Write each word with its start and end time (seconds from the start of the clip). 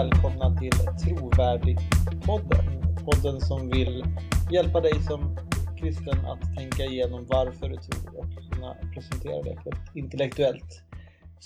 Välkomna 0.00 0.56
till 0.56 0.72
Trovärdig-podden. 1.04 2.64
Podden 3.04 3.40
som 3.40 3.70
vill 3.70 4.04
hjälpa 4.52 4.80
dig 4.80 5.02
som 5.02 5.36
kristen 5.80 6.26
att 6.26 6.56
tänka 6.56 6.84
igenom 6.84 7.26
varför 7.28 7.68
du 7.68 7.76
tror 7.76 8.18
och 8.18 8.52
kunna 8.52 8.76
presentera 8.94 9.42
det 9.42 9.54
på 9.54 9.68
ett 9.70 9.96
intellektuellt 9.96 10.82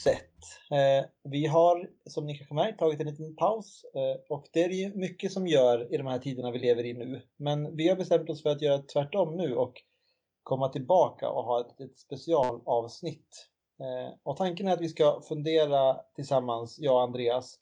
sätt. 0.05 0.41
Eh, 0.71 1.05
vi 1.31 1.47
har, 1.47 1.89
som 2.07 2.27
ni 2.27 2.37
kanske 2.37 2.55
märkt, 2.55 2.79
tagit 2.79 3.01
en 3.01 3.07
liten 3.07 3.37
paus 3.37 3.85
eh, 3.95 4.37
och 4.37 4.47
det 4.53 4.65
är 4.65 4.69
det 4.69 4.75
ju 4.75 4.95
mycket 4.95 5.33
som 5.33 5.47
gör 5.47 5.95
i 5.95 5.97
de 5.97 6.07
här 6.07 6.19
tiderna 6.19 6.51
vi 6.51 6.59
lever 6.59 6.85
i 6.85 6.95
nu. 6.95 7.23
Men 7.37 7.77
vi 7.77 7.89
har 7.89 7.97
bestämt 7.97 8.31
oss 8.31 8.43
för 8.43 8.51
att 8.51 8.63
göra 8.63 8.79
tvärtom 8.79 9.37
nu 9.37 9.55
och 9.55 9.83
komma 10.43 10.69
tillbaka 10.69 11.29
och 11.29 11.45
ha 11.45 11.61
ett, 11.61 11.81
ett 11.81 11.99
specialavsnitt 11.99 13.49
eh, 13.81 14.15
och 14.23 14.37
tanken 14.37 14.69
är 14.69 14.73
att 14.73 14.81
vi 14.81 14.89
ska 14.89 15.21
fundera 15.29 15.97
tillsammans, 16.17 16.79
jag 16.81 16.95
och 16.95 17.03
Andreas, 17.03 17.61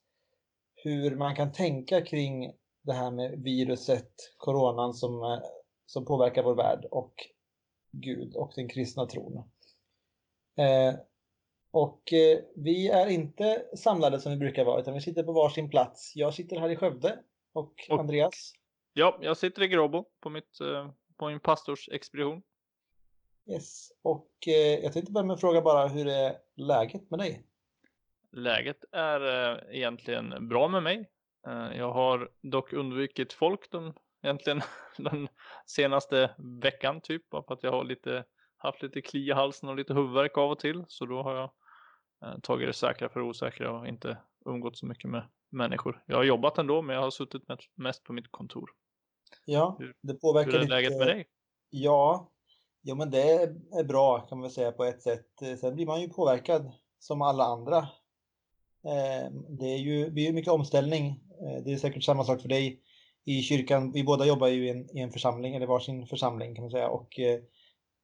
hur 0.83 1.15
man 1.15 1.35
kan 1.35 1.51
tänka 1.51 2.01
kring 2.01 2.53
det 2.81 2.93
här 2.93 3.11
med 3.11 3.39
viruset, 3.43 4.11
coronan 4.37 4.93
som, 4.93 5.23
eh, 5.23 5.39
som 5.85 6.05
påverkar 6.05 6.43
vår 6.43 6.55
värld 6.55 6.85
och 6.91 7.13
Gud 7.91 8.35
och 8.35 8.51
den 8.55 8.69
kristna 8.69 9.05
tron. 9.05 9.37
Eh, 10.57 10.95
och 11.71 12.01
vi 12.55 12.87
är 12.87 13.07
inte 13.07 13.65
samlade 13.77 14.19
som 14.19 14.31
vi 14.31 14.37
brukar 14.37 14.65
vara, 14.65 14.81
utan 14.81 14.93
vi 14.93 15.01
sitter 15.01 15.23
på 15.23 15.31
varsin 15.31 15.69
plats. 15.69 16.11
Jag 16.15 16.33
sitter 16.33 16.59
här 16.59 16.69
i 16.69 16.75
Skövde 16.75 17.19
och, 17.53 17.73
och 17.89 17.99
Andreas? 17.99 18.53
Ja, 18.93 19.19
jag 19.21 19.37
sitter 19.37 19.63
i 19.63 19.67
Gråbo 19.67 20.05
på, 20.19 20.29
mitt, 20.29 20.57
på 21.17 21.27
min 21.27 21.39
pastorsexpedition. 21.39 22.41
Yes, 23.45 23.91
och 24.01 24.31
eh, 24.47 24.79
jag 24.83 24.93
tänkte 24.93 25.11
börja 25.11 25.25
med 25.25 25.33
att 25.33 25.41
fråga 25.41 25.61
bara 25.61 25.87
hur 25.87 26.07
är 26.07 26.35
läget 26.55 27.09
med 27.09 27.19
dig? 27.19 27.43
Läget 28.33 28.83
är 28.91 29.51
eh, 29.51 29.77
egentligen 29.77 30.47
bra 30.47 30.67
med 30.67 30.83
mig. 30.83 31.09
Eh, 31.47 31.77
jag 31.77 31.91
har 31.91 32.31
dock 32.41 32.73
undvikit 32.73 33.33
folk 33.33 33.71
de, 33.71 33.93
egentligen 34.23 34.61
den 34.97 35.27
senaste 35.65 36.35
veckan 36.61 37.01
typ, 37.01 37.29
bara 37.29 37.43
för 37.43 37.53
att 37.53 37.63
jag 37.63 37.71
har 37.71 37.83
lite, 37.83 38.25
haft 38.57 38.83
lite 38.83 39.01
kli 39.01 39.27
i 39.27 39.31
halsen 39.31 39.69
och 39.69 39.75
lite 39.75 39.93
huvudvärk 39.93 40.37
av 40.37 40.51
och 40.51 40.59
till. 40.59 40.85
Så 40.87 41.05
då 41.05 41.23
har 41.23 41.35
jag 41.35 41.51
eh, 42.25 42.39
tagit 42.39 42.67
det 42.67 42.73
säkra 42.73 43.09
för 43.09 43.19
det 43.19 43.25
osäkra 43.25 43.71
och 43.71 43.87
inte 43.87 44.17
umgått 44.45 44.77
så 44.77 44.85
mycket 44.85 45.09
med 45.09 45.23
människor. 45.49 46.03
Jag 46.05 46.17
har 46.17 46.23
jobbat 46.23 46.57
ändå, 46.57 46.81
men 46.81 46.95
jag 46.95 47.03
har 47.03 47.11
suttit 47.11 47.43
mest 47.75 48.03
på 48.03 48.13
mitt 48.13 48.31
kontor. 48.31 48.69
Ja, 49.45 49.77
det 50.01 50.13
påverkar 50.13 50.51
hur 50.51 50.59
är 50.59 50.67
läget 50.67 50.97
med 50.97 51.07
dig? 51.07 51.27
Ja, 51.69 52.29
Jo, 52.85 52.95
men 52.95 53.11
det 53.11 53.31
är 53.71 53.83
bra 53.83 54.19
kan 54.19 54.37
man 54.37 54.41
väl 54.41 54.51
säga 54.51 54.71
på 54.71 54.83
ett 54.83 55.01
sätt. 55.01 55.27
Sen 55.59 55.75
blir 55.75 55.85
man 55.85 56.01
ju 56.01 56.09
påverkad 56.09 56.71
som 56.99 57.21
alla 57.21 57.43
andra. 57.43 57.87
Eh, 58.85 59.31
det 59.49 59.65
är 59.65 59.77
ju 59.77 60.09
det 60.09 60.27
är 60.27 60.33
mycket 60.33 60.53
omställning. 60.53 61.07
Eh, 61.41 61.63
det 61.63 61.73
är 61.73 61.77
säkert 61.77 62.03
samma 62.03 62.23
sak 62.23 62.41
för 62.41 62.49
dig 62.49 62.81
i 63.25 63.41
kyrkan. 63.41 63.91
Vi 63.91 64.03
båda 64.03 64.25
jobbar 64.25 64.47
ju 64.47 64.65
i 64.67 64.69
en, 64.69 64.97
i 64.97 65.01
en 65.01 65.11
församling, 65.11 65.55
eller 65.55 65.67
varsin 65.67 66.07
församling 66.07 66.55
kan 66.55 66.63
man 66.63 66.71
säga. 66.71 66.89
Och 66.89 67.19
eh, 67.19 67.39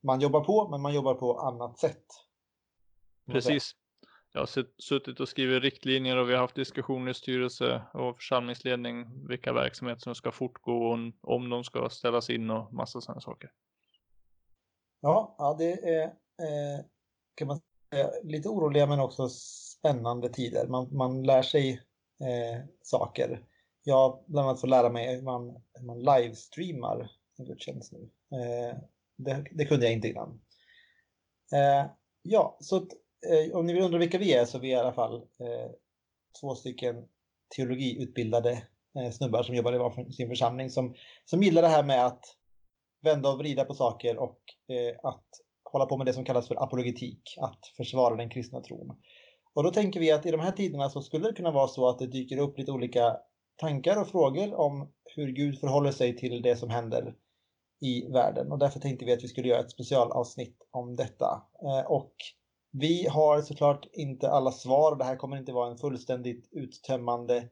man 0.04 0.22
jobbar 0.22 0.42
på, 0.42 0.70
men 0.70 0.82
man 0.82 0.94
jobbar 0.94 1.14
på 1.14 1.40
annat 1.40 1.80
sätt. 1.80 2.06
Precis. 3.26 3.76
Jag 4.34 4.42
har 4.42 4.82
suttit 4.82 5.20
och 5.20 5.30
skrivit 5.30 5.64
riktlinjer 5.64 6.18
och 6.18 6.30
vi 6.30 6.34
har 6.34 6.42
haft 6.42 6.56
diskussioner 6.56 7.12
i 7.12 7.14
styrelse 7.14 7.82
och 7.94 8.16
församlingsledning 8.16 9.28
vilka 9.28 9.54
verksamheter 9.54 10.02
som 10.02 10.16
ska 10.16 10.32
fortgå 10.32 10.72
och 10.72 10.98
om 11.22 11.50
de 11.50 11.64
ska 11.64 11.90
ställas 11.90 12.30
in 12.30 12.50
och 12.50 12.74
massa 12.74 13.02
sådana 13.02 13.22
saker. 13.22 13.52
Ja, 15.02 15.36
ja 15.38 15.56
det 15.60 15.72
är 15.72 16.04
eh, 16.04 16.86
kan 17.36 17.48
man 17.48 17.62
säga, 17.94 18.10
lite 18.24 18.50
oroliga 18.50 18.88
men 18.88 19.00
också 19.00 19.30
spännande 19.80 20.30
tider. 20.30 20.68
Man, 20.68 20.88
man 20.92 21.24
lär 21.24 21.42
sig 21.42 21.82
eh, 22.20 22.62
saker. 22.82 23.46
Jag 23.84 24.24
bland 24.28 24.48
annat 24.48 24.62
får 24.62 24.68
lära 24.68 24.90
mig 24.90 25.16
hur 25.16 25.22
man, 25.22 25.62
hur 25.74 25.86
man 25.86 26.00
livestreamar 26.00 27.12
en 27.38 27.46
gudstjänst 27.46 27.92
nu. 27.92 28.10
Eh, 28.38 28.78
det, 29.18 29.46
det, 29.52 29.66
kunde 29.66 29.86
jag 29.86 29.94
inte 29.94 30.08
innan. 30.08 30.42
Eh, 31.54 31.92
ja, 32.22 32.58
så 32.60 32.76
att, 32.76 32.88
eh, 33.32 33.56
om 33.58 33.66
ni 33.66 33.74
vill 33.74 33.84
undra 33.84 34.00
vilka 34.00 34.18
vi 34.18 34.34
är 34.34 34.46
så 34.46 34.58
är 34.58 34.62
vi 34.62 34.70
i 34.70 34.76
alla 34.76 34.94
fall 34.94 35.16
eh, 35.16 35.72
två 36.42 36.56
stycken 36.56 37.08
teologiutbildade 37.56 38.64
eh, 39.00 39.12
snubbar 39.12 39.44
som 39.44 39.56
jobbar 39.56 39.76
i 39.76 39.78
var 39.78 40.12
sin 40.12 40.30
församling 40.30 40.70
som, 40.70 40.96
som 41.26 41.44
gillar 41.44 41.62
det 41.62 41.68
här 41.68 41.84
med 41.84 42.06
att 42.06 42.36
vända 43.02 43.30
och 43.30 43.40
vrida 43.40 43.66
på 43.66 43.74
saker 43.74 44.18
och 44.18 44.40
eh, 44.68 44.96
att 45.04 45.26
hålla 45.64 45.86
på 45.86 45.98
med 45.98 46.06
det 46.06 46.14
som 46.14 46.26
kallas 46.26 46.48
för 46.48 46.64
apologetik, 46.64 47.38
att 47.42 47.68
försvara 47.78 48.16
den 48.16 48.30
kristna 48.30 48.62
tron. 48.62 48.98
Och 49.54 49.64
då 49.64 49.72
tänker 49.72 50.00
vi 50.00 50.12
att 50.12 50.26
i 50.26 50.32
de 50.32 50.40
här 50.40 50.52
tiderna 50.52 50.90
så 50.90 51.02
skulle 51.02 51.28
det 51.28 51.34
kunna 51.34 51.52
vara 51.52 51.68
så 51.68 51.90
att 51.90 52.00
det 52.00 52.08
dyker 52.08 52.38
upp 52.38 52.58
lite 52.58 52.72
olika 52.72 53.18
tankar 53.56 54.02
och 54.02 54.08
frågor 54.08 54.54
om 54.54 54.92
hur 55.16 55.28
Gud 55.28 55.60
förhåller 55.60 55.92
sig 55.92 56.18
till 56.18 56.42
det 56.42 56.56
som 56.56 56.70
händer 56.70 57.16
i 57.82 58.08
världen. 58.12 58.52
Och 58.52 58.60
därför 58.60 58.80
tänkte 58.80 59.06
vi 59.06 59.14
att 59.14 59.24
vi 59.24 59.28
skulle 59.28 59.48
göra 59.48 59.60
ett 59.60 59.72
specialavsnitt 59.72 60.68
om 60.72 60.96
detta. 60.96 61.44
Eh, 61.64 61.92
och 61.92 62.14
vi 62.72 63.08
har 63.08 63.42
såklart 63.42 63.86
inte 63.92 64.30
alla 64.30 64.52
svar. 64.52 64.96
Det 64.96 65.04
här 65.04 65.16
kommer 65.16 65.38
inte 65.38 65.52
vara 65.52 65.72
en 65.72 65.78
fullständigt 65.78 66.50
uttömmande 66.52 67.50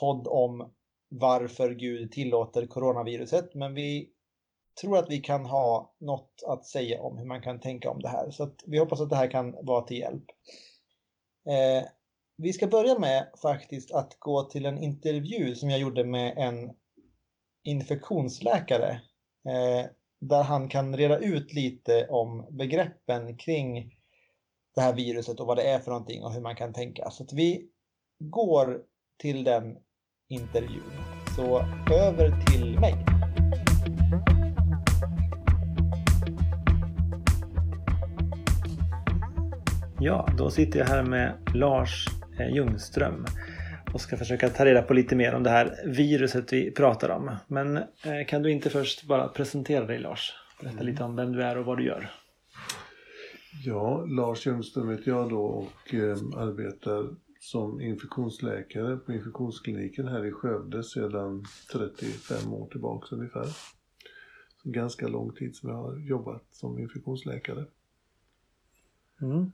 podd 0.00 0.28
om 0.28 0.72
varför 1.08 1.70
Gud 1.70 2.12
tillåter 2.12 2.66
coronaviruset. 2.66 3.54
Men 3.54 3.74
vi 3.74 4.10
tror 4.80 4.98
att 4.98 5.10
vi 5.10 5.18
kan 5.20 5.46
ha 5.46 5.94
något 5.98 6.42
att 6.46 6.66
säga 6.66 7.02
om 7.02 7.18
hur 7.18 7.26
man 7.26 7.42
kan 7.42 7.60
tänka 7.60 7.90
om 7.90 8.02
det 8.02 8.08
här. 8.08 8.30
Så 8.30 8.50
vi 8.66 8.78
hoppas 8.78 9.00
att 9.00 9.10
det 9.10 9.16
här 9.16 9.30
kan 9.30 9.56
vara 9.62 9.82
till 9.82 9.98
hjälp. 9.98 10.24
Eh, 11.46 11.88
vi 12.36 12.52
ska 12.52 12.66
börja 12.66 12.98
med 12.98 13.28
faktiskt 13.42 13.92
att 13.92 14.16
gå 14.18 14.42
till 14.42 14.66
en 14.66 14.82
intervju 14.82 15.54
som 15.54 15.70
jag 15.70 15.80
gjorde 15.80 16.04
med 16.04 16.34
en 16.36 16.70
infektionsläkare. 17.64 18.90
Eh, 19.48 19.90
där 20.20 20.42
han 20.42 20.68
kan 20.68 20.96
reda 20.96 21.18
ut 21.18 21.52
lite 21.52 22.06
om 22.08 22.46
begreppen 22.50 23.36
kring 23.36 23.94
det 24.74 24.80
här 24.80 24.94
viruset 24.94 25.40
och 25.40 25.46
vad 25.46 25.56
det 25.56 25.70
är 25.70 25.78
för 25.78 25.90
någonting 25.90 26.24
och 26.24 26.32
hur 26.32 26.40
man 26.40 26.56
kan 26.56 26.72
tänka. 26.72 27.10
Så 27.10 27.22
att 27.22 27.32
vi 27.32 27.68
går 28.18 28.82
till 29.18 29.44
den 29.44 29.78
intervjun. 30.28 30.92
Så 31.36 31.58
över 31.94 32.46
till 32.46 32.78
mig. 32.80 33.19
Ja, 40.02 40.28
då 40.38 40.50
sitter 40.50 40.78
jag 40.78 40.86
här 40.86 41.02
med 41.02 41.32
Lars 41.54 42.06
eh, 42.38 42.54
Ljungström 42.54 43.24
och 43.94 44.00
ska 44.00 44.16
försöka 44.16 44.48
ta 44.48 44.64
reda 44.64 44.82
på 44.82 44.94
lite 44.94 45.16
mer 45.16 45.34
om 45.34 45.42
det 45.42 45.50
här 45.50 45.76
viruset 45.86 46.52
vi 46.52 46.70
pratar 46.70 47.08
om. 47.08 47.36
Men 47.46 47.76
eh, 47.76 48.26
kan 48.28 48.42
du 48.42 48.50
inte 48.50 48.70
först 48.70 49.04
bara 49.04 49.28
presentera 49.28 49.86
dig 49.86 49.98
Lars? 49.98 50.32
Berätta 50.60 50.76
mm. 50.76 50.86
lite 50.86 51.04
om 51.04 51.16
vem 51.16 51.32
du 51.32 51.42
är 51.42 51.58
och 51.58 51.64
vad 51.64 51.78
du 51.78 51.84
gör. 51.84 52.10
Ja, 53.64 54.04
Lars 54.04 54.46
Ljungström 54.46 54.90
heter 54.90 55.10
jag 55.10 55.30
då 55.30 55.42
och 55.44 55.94
eh, 55.94 56.16
arbetar 56.36 57.16
som 57.40 57.80
infektionsläkare 57.80 58.96
på 58.96 59.12
infektionskliniken 59.12 60.08
här 60.08 60.26
i 60.26 60.32
Skövde 60.32 60.82
sedan 60.82 61.44
35 61.72 62.52
år 62.52 62.66
tillbaka 62.66 63.16
ungefär. 63.16 63.46
Så 64.62 64.70
ganska 64.70 65.08
lång 65.08 65.32
tid 65.32 65.56
som 65.56 65.70
jag 65.70 65.76
har 65.76 65.96
jobbat 65.98 66.44
som 66.50 66.78
infektionsläkare. 66.78 67.64
Mm. 69.22 69.52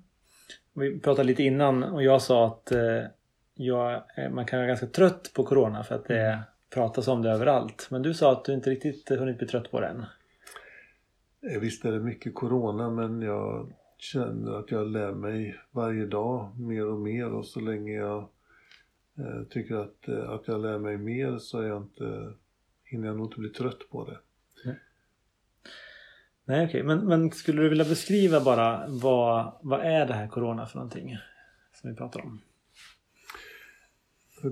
Vi 0.74 1.00
pratade 1.00 1.28
lite 1.28 1.42
innan 1.42 1.82
och 1.82 2.02
jag 2.02 2.22
sa 2.22 2.46
att 2.46 2.72
eh, 2.72 3.02
jag, 3.54 4.02
man 4.30 4.46
kan 4.46 4.58
vara 4.58 4.66
ganska 4.66 4.86
trött 4.86 5.30
på 5.34 5.44
Corona 5.44 5.84
för 5.84 5.94
att 5.94 6.04
det 6.04 6.26
mm. 6.26 6.40
pratas 6.70 7.08
om 7.08 7.22
det 7.22 7.30
överallt. 7.30 7.88
Men 7.90 8.02
du 8.02 8.14
sa 8.14 8.32
att 8.32 8.44
du 8.44 8.52
inte 8.52 8.70
riktigt 8.70 9.08
hunnit 9.08 9.38
bli 9.38 9.46
trött 9.46 9.70
på 9.70 9.80
det 9.80 9.86
än. 9.86 10.04
Eh, 11.50 11.60
visst 11.60 11.84
är 11.84 11.92
det 11.92 12.00
mycket 12.00 12.34
Corona 12.34 12.90
men 12.90 13.22
jag 13.22 13.72
känner 13.98 14.52
att 14.52 14.70
jag 14.70 14.86
lär 14.86 15.12
mig 15.12 15.60
varje 15.70 16.06
dag 16.06 16.60
mer 16.60 16.86
och 16.86 16.98
mer 16.98 17.32
och 17.32 17.46
så 17.46 17.60
länge 17.60 17.92
jag 17.92 18.28
eh, 19.18 19.42
tycker 19.50 19.74
att, 19.74 20.08
eh, 20.08 20.30
att 20.30 20.48
jag 20.48 20.60
lär 20.60 20.78
mig 20.78 20.96
mer 20.96 21.38
så 21.38 21.60
är 21.60 21.66
jag 21.66 21.82
inte, 21.82 22.32
hinner 22.84 23.06
jag 23.06 23.16
nog 23.16 23.26
inte 23.26 23.40
bli 23.40 23.48
trött 23.48 23.90
på 23.90 24.04
det. 24.04 24.18
Nej 26.48 26.66
okej, 26.66 26.82
okay. 26.82 26.96
men, 26.96 27.06
men 27.06 27.30
skulle 27.30 27.62
du 27.62 27.68
vilja 27.68 27.84
beskriva 27.84 28.40
bara 28.40 28.84
vad, 28.88 29.52
vad 29.62 29.80
är 29.80 30.06
det 30.06 30.14
här 30.14 30.28
Corona 30.28 30.66
för 30.66 30.76
någonting 30.78 31.16
som 31.74 31.90
vi 31.90 31.96
pratar 31.96 32.20
om? 32.20 32.40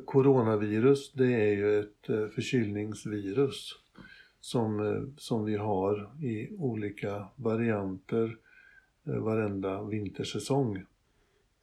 Coronavirus 0.05 1.13
det 1.13 1.35
är 1.35 1.53
ju 1.53 1.81
ett 1.81 2.09
eh, 2.09 2.27
förkylningsvirus 2.27 3.75
som, 4.41 4.81
eh, 4.87 5.03
som 5.17 5.45
vi 5.45 5.57
har 5.57 6.11
i 6.25 6.57
olika 6.59 7.29
varianter 7.37 8.37
eh, 9.07 9.15
varenda 9.15 9.83
vintersäsong. 9.83 10.85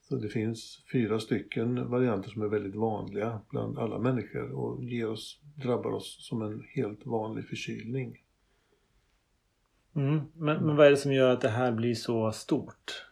Så 0.01 0.16
det 0.16 0.30
finns 0.30 0.83
fyra 0.92 1.19
stycken 1.19 1.89
varianter 1.89 2.30
som 2.30 2.42
är 2.42 2.48
väldigt 2.48 2.75
vanliga 2.75 3.42
bland 3.50 3.80
alla 3.80 4.00
människor 4.00 4.51
och 4.51 4.83
ger 4.83 5.10
oss, 5.10 5.39
drabbar 5.56 5.92
oss 5.92 6.18
som 6.28 6.42
en 6.42 6.63
helt 6.75 7.06
vanlig 7.06 7.48
förkylning. 7.48 8.18
Mm. 9.96 10.20
Men, 10.34 10.66
men 10.66 10.76
vad 10.76 10.88
är 10.88 10.92
det 10.92 10.98
som 10.98 11.14
gör 11.14 11.34
att 11.34 11.42
det 11.42 11.50
här 11.50 11.72
blir 11.72 11.96
så 11.96 12.32
stort? 12.32 13.06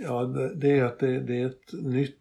Ja, 0.00 0.24
det, 0.24 0.54
det 0.54 0.78
är 0.78 0.84
att 0.84 0.98
det, 0.98 1.20
det, 1.20 1.40
är 1.40 1.46
ett 1.46 1.72
nytt 1.72 2.18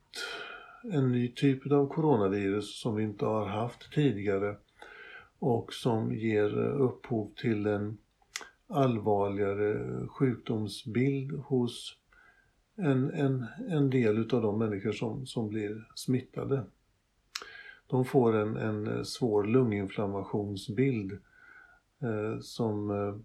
en 0.83 1.11
ny 1.11 1.27
typ 1.27 1.71
av 1.71 1.87
coronavirus 1.87 2.81
som 2.81 2.95
vi 2.95 3.03
inte 3.03 3.25
har 3.25 3.45
haft 3.45 3.93
tidigare 3.93 4.55
och 5.39 5.73
som 5.73 6.15
ger 6.15 6.57
upphov 6.57 7.31
till 7.35 7.65
en 7.65 7.97
allvarligare 8.67 10.07
sjukdomsbild 10.07 11.31
hos 11.31 11.97
en, 12.75 13.11
en, 13.11 13.45
en 13.69 13.89
del 13.89 14.17
utav 14.17 14.41
de 14.41 14.59
människor 14.59 14.91
som, 14.91 15.25
som 15.25 15.49
blir 15.49 15.87
smittade. 15.95 16.63
De 17.87 18.05
får 18.05 18.35
en, 18.35 18.57
en 18.57 19.05
svår 19.05 19.43
lunginflammationsbild 19.43 21.17
Eh, 21.99 22.39
som 22.39 22.91
eh, 22.91 23.15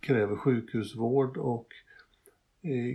kräver 0.00 0.36
sjukhusvård 0.36 1.36
och 1.36 1.66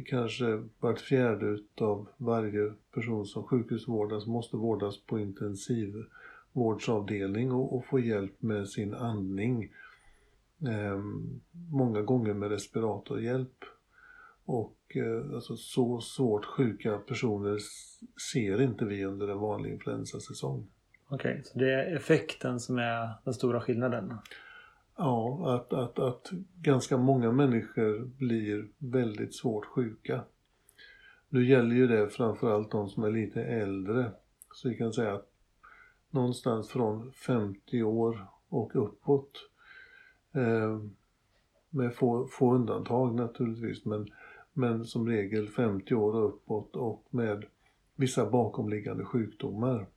kanske 0.06 0.64
vart 0.80 1.00
fjärde 1.00 1.46
utav 1.46 2.08
varje 2.18 2.74
person 2.94 3.26
som 3.26 3.44
sjukhusvårdas 3.44 4.26
måste 4.26 4.58
vårdas 4.58 5.02
på 5.02 5.20
intensivvårdsavdelning 5.20 7.52
och, 7.52 7.76
och 7.76 7.86
få 7.86 8.00
hjälp 8.00 8.42
med 8.42 8.70
sin 8.70 8.94
andning. 8.94 9.72
Eh, 10.68 11.02
många 11.72 12.02
gånger 12.02 12.34
med 12.34 12.50
respiratorhjälp. 12.50 13.66
Och 14.46 14.98
alltså, 15.34 15.56
så 15.56 16.02
svårt 16.02 16.46
sjuka 16.46 16.98
personer 16.98 17.60
ser 18.32 18.62
inte 18.62 18.86
vi 18.86 19.06
under 19.06 19.28
en 19.28 19.40
vanlig 19.40 19.72
influensasäsong. 19.72 20.68
Okej, 21.08 21.32
okay, 21.32 21.44
så 21.44 21.60
det 21.60 21.74
är 21.74 21.96
effekten 21.96 22.60
som 22.60 22.78
är 22.78 23.10
den 23.24 23.34
stora 23.34 23.62
skillnaden? 23.62 24.14
Ja, 24.96 25.56
att, 25.56 25.74
att, 25.74 26.00
att 26.00 26.32
ganska 26.62 26.98
många 26.98 27.32
människor 27.32 28.06
blir 28.18 28.68
väldigt 28.78 29.36
svårt 29.36 29.66
sjuka. 29.66 30.24
Nu 31.30 31.46
gäller 31.50 31.76
ju 31.76 31.88
det 31.88 32.10
framförallt 32.10 32.72
de 32.72 32.90
som 32.90 33.04
är 33.04 33.12
lite 33.12 33.44
äldre. 33.44 34.12
Så 34.54 34.70
vi 34.70 34.78
kan 34.78 34.94
säga 34.94 35.14
att 35.14 35.30
någonstans 36.10 36.70
från 36.70 37.12
50 37.12 37.84
år 37.84 38.28
och 38.50 38.76
uppåt. 38.76 39.50
Eh, 40.32 40.80
med 41.70 41.96
få, 41.96 42.28
få 42.28 42.54
undantag 42.54 43.16
naturligtvis 43.16 43.86
men, 43.86 44.08
men 44.54 44.86
som 44.86 45.08
regel 45.08 45.48
50 45.48 45.96
år 45.96 46.16
och 46.16 46.30
uppåt 46.30 46.76
och 46.76 47.08
med 47.10 47.46
vissa 47.96 48.30
bakomliggande 48.30 49.06
sjukdomar. 49.06 49.88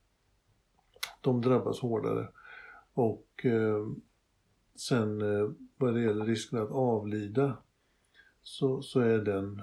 De 1.20 1.40
drabbas 1.40 1.80
hårdare. 1.80 2.28
Och 2.94 3.46
eh, 3.46 3.86
Sen 4.76 5.22
eh, 5.22 5.50
vad 5.76 5.94
det 5.94 6.00
gäller 6.00 6.24
risken 6.24 6.58
att 6.58 6.70
avlida 6.70 7.56
så, 8.42 8.82
så 8.82 9.00
är 9.00 9.18
den 9.18 9.62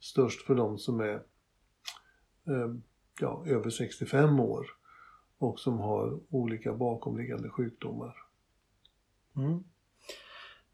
störst 0.00 0.46
för 0.46 0.54
de 0.54 0.78
som 0.78 1.00
är 1.00 1.14
eh, 2.46 2.74
ja, 3.20 3.44
över 3.46 3.70
65 3.70 4.40
år 4.40 4.66
och 5.38 5.60
som 5.60 5.78
har 5.78 6.20
olika 6.30 6.72
bakomliggande 6.72 7.48
sjukdomar. 7.48 8.14
Mm. 9.36 9.64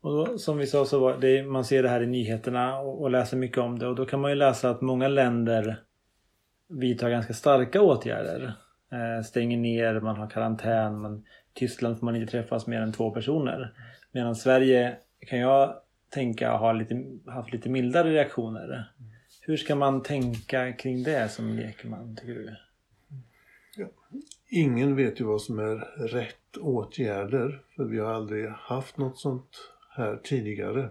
Och 0.01 0.13
då, 0.13 0.39
som 0.39 0.59
vi 0.59 0.67
sa 0.67 0.85
så 0.85 0.99
var 1.01 1.19
det, 1.19 1.43
man 1.43 1.65
ser 1.65 1.83
det 1.83 1.89
här 1.89 2.03
i 2.03 2.07
nyheterna 2.07 2.79
och, 2.79 3.03
och 3.03 3.11
läser 3.11 3.37
mycket 3.37 3.59
om 3.59 3.79
det 3.79 3.87
och 3.87 3.95
då 3.95 4.07
kan 4.07 4.21
man 4.21 4.31
ju 4.31 4.35
läsa 4.35 4.71
att 4.71 4.81
många 4.81 5.09
länder 5.09 5.83
vidtar 6.69 7.11
ganska 7.11 7.35
starka 7.35 7.83
åtgärder. 7.83 8.55
Eh, 8.93 9.25
stänger 9.25 9.59
ner, 9.59 10.01
man 10.01 10.17
har 10.17 10.31
karantän, 10.31 11.01
man 11.01 11.25
Tyskland 11.57 11.99
får 11.99 12.05
man 12.05 12.17
inte 12.17 12.33
träffas 12.33 12.67
mer 12.67 12.81
än 12.81 12.93
två 12.93 13.11
personer. 13.11 13.73
Medan 14.13 14.37
Sverige 14.37 14.97
kan 15.19 15.39
jag 15.39 15.75
tänka 16.09 16.53
har 16.53 16.75
lite, 16.75 17.05
haft 17.27 17.53
lite 17.53 17.69
mildare 17.69 18.13
reaktioner. 18.13 18.93
Hur 19.41 19.57
ska 19.57 19.75
man 19.75 20.03
tänka 20.03 20.73
kring 20.73 21.03
det 21.03 21.29
som 21.29 21.57
lekman 21.57 22.17
tycker 22.17 22.35
du? 22.35 22.57
Ja. 23.77 23.87
Ingen 24.49 24.97
vet 24.97 25.21
ju 25.21 25.25
vad 25.25 25.43
som 25.43 25.59
är 25.59 25.77
rätt 26.09 26.57
åtgärder 26.61 27.63
för 27.77 27.85
vi 27.85 27.99
har 27.99 28.15
aldrig 28.15 28.49
haft 28.49 28.99
något 28.99 29.19
sånt 29.19 29.73
här 29.91 30.21
tidigare. 30.25 30.91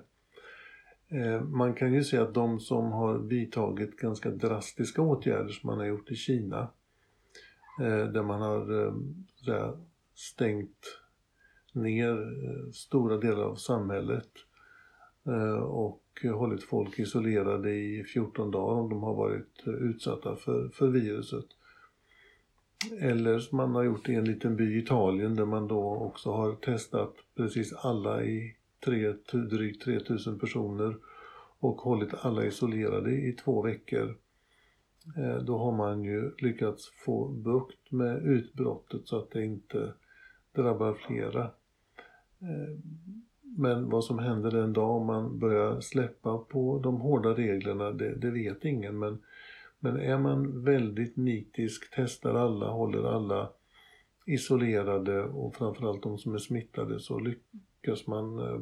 Eh, 1.10 1.42
man 1.42 1.74
kan 1.74 1.94
ju 1.94 2.04
se 2.04 2.18
att 2.18 2.34
de 2.34 2.60
som 2.60 2.92
har 2.92 3.18
vidtagit 3.18 3.98
ganska 3.98 4.30
drastiska 4.30 5.02
åtgärder 5.02 5.50
som 5.50 5.68
man 5.68 5.78
har 5.78 5.86
gjort 5.86 6.12
i 6.12 6.16
Kina 6.16 6.68
eh, 7.82 8.06
där 8.06 8.24
man 8.24 8.42
har 8.42 8.86
eh, 8.86 8.94
stängt 10.16 11.00
ner 11.76 12.12
eh, 12.12 12.72
stora 12.72 13.18
delar 13.18 13.44
av 13.44 13.56
samhället 13.56 14.30
eh, 15.26 15.64
och 15.64 16.02
hållit 16.34 16.64
folk 16.64 17.00
isolerade 17.00 17.74
i 17.74 18.04
14 18.04 18.52
dagar 18.52 18.82
om 18.82 18.90
de 18.90 19.04
har 19.04 19.16
varit 19.16 19.68
eh, 19.68 19.74
utsatta 19.74 20.36
för, 20.36 20.70
för 20.70 20.88
viruset. 20.88 21.46
Eller 23.00 23.40
som 23.40 23.58
man 23.58 23.76
har 23.76 23.84
gjort 23.84 24.10
i 24.10 24.16
en 24.16 24.26
liten 24.26 24.56
by 24.56 24.76
i 24.76 24.80
Italien 24.80 25.36
där 25.36 25.46
man 25.46 25.68
då 25.68 25.96
också 25.96 26.32
har 26.32 26.56
testat 26.56 27.14
precis 27.36 27.74
alla 27.74 28.24
i 28.24 28.56
tre, 28.86 29.14
drygt 29.32 29.84
3000 29.84 30.40
personer 30.40 30.96
och 31.60 31.76
hållit 31.76 32.14
alla 32.14 32.46
isolerade 32.46 33.12
i 33.12 33.32
två 33.34 33.62
veckor. 33.62 34.18
Då 35.46 35.58
har 35.58 35.72
man 35.72 36.04
ju 36.04 36.32
lyckats 36.38 36.92
få 37.06 37.28
bukt 37.28 37.92
med 37.92 38.26
utbrottet 38.26 39.08
så 39.08 39.18
att 39.18 39.32
det 39.32 39.46
inte 39.46 39.94
drabbar 40.56 40.94
flera. 40.94 41.44
Eh, 42.40 42.78
men 43.58 43.90
vad 43.90 44.04
som 44.04 44.20
händer 44.20 44.52
den 44.52 44.74
dag 44.74 45.06
man 45.06 45.40
börjar 45.40 45.82
släppa 45.82 46.38
på 46.38 46.80
de 46.80 47.02
hårda 47.02 47.30
reglerna, 47.30 47.92
det, 47.92 48.16
det 48.16 48.32
vet 48.32 48.66
ingen. 48.66 49.00
Men, 49.00 49.18
men 49.80 50.00
är 50.00 50.18
man 50.18 50.64
väldigt 50.64 51.18
nitisk, 51.18 51.94
testar 51.96 52.36
alla, 52.36 52.70
håller 52.70 53.04
alla 53.04 53.50
isolerade 54.26 55.24
och 55.24 55.56
framförallt 55.56 56.04
de 56.04 56.18
som 56.18 56.34
är 56.34 56.38
smittade 56.38 57.00
så 57.00 57.20
lyckas 57.20 58.08
man 58.08 58.40
eh, 58.40 58.62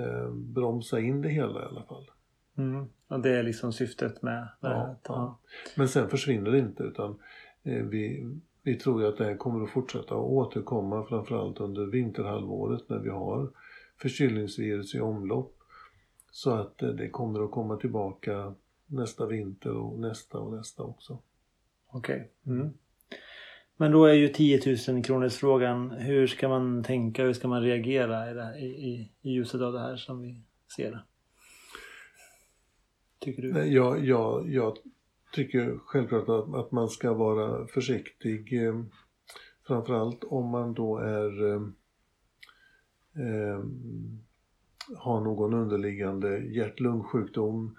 eh, 0.00 0.30
bromsa 0.30 1.00
in 1.00 1.22
det 1.22 1.28
hela 1.28 1.62
i 1.62 1.64
alla 1.64 1.82
fall. 1.82 2.10
Mm. 2.56 2.86
Och 3.08 3.20
det 3.20 3.30
är 3.30 3.42
liksom 3.42 3.72
syftet 3.72 4.22
med 4.22 4.42
det 4.60 4.68
ja, 4.68 4.68
här? 4.68 4.96
Ja. 5.02 5.38
Men 5.76 5.88
sen 5.88 6.08
försvinner 6.08 6.50
det 6.50 6.58
inte 6.58 6.82
utan 6.82 7.18
eh, 7.62 7.84
vi, 7.84 8.30
vi 8.62 8.76
tror 8.76 9.02
ju 9.02 9.08
att 9.08 9.16
det 9.16 9.24
här 9.24 9.36
kommer 9.36 9.64
att 9.64 9.70
fortsätta 9.70 10.14
att 10.14 10.20
återkomma 10.20 11.04
framförallt 11.04 11.60
under 11.60 11.86
vinterhalvåret 11.86 12.88
när 12.88 12.98
vi 12.98 13.10
har 13.10 13.50
förkylningsvirus 13.96 14.94
i 14.94 15.00
omlopp. 15.00 15.56
Så 16.30 16.50
att 16.50 16.82
eh, 16.82 16.88
det 16.88 17.08
kommer 17.08 17.44
att 17.44 17.50
komma 17.50 17.76
tillbaka 17.76 18.54
nästa 18.86 19.26
vinter 19.26 19.76
och 19.76 19.98
nästa 19.98 20.38
och 20.38 20.52
nästa 20.56 20.82
också. 20.82 21.18
Okej. 21.86 22.30
Okay. 22.42 22.54
Mm. 22.54 22.72
Men 23.76 23.92
då 23.92 24.04
är 24.04 24.14
ju 24.14 24.28
10 24.28 24.76
000 24.88 25.04
kronors 25.04 25.34
frågan. 25.34 25.90
Hur 25.90 26.26
ska 26.26 26.48
man 26.48 26.84
tänka? 26.84 27.22
Hur 27.22 27.32
ska 27.32 27.48
man 27.48 27.62
reagera 27.62 28.30
i, 28.30 28.34
det, 28.34 28.58
i, 28.58 29.10
i 29.22 29.30
ljuset 29.30 29.60
av 29.60 29.72
det 29.72 29.80
här 29.80 29.96
som 29.96 30.22
vi 30.22 30.42
ser? 30.76 31.04
Tycker 33.18 33.42
du? 33.42 33.48
Jag, 33.48 34.04
jag, 34.04 34.48
jag 34.48 34.76
tycker 35.32 35.78
självklart 35.84 36.28
att, 36.28 36.54
att 36.54 36.72
man 36.72 36.88
ska 36.88 37.14
vara 37.14 37.66
försiktig. 37.66 38.66
Eh, 38.66 38.82
framförallt 39.66 40.24
om 40.24 40.46
man 40.46 40.74
då 40.74 40.98
är 40.98 41.46
eh, 41.46 41.62
eh, 43.24 43.64
har 44.96 45.20
någon 45.20 45.54
underliggande 45.54 46.38
hjärt-lungsjukdom, 46.38 47.76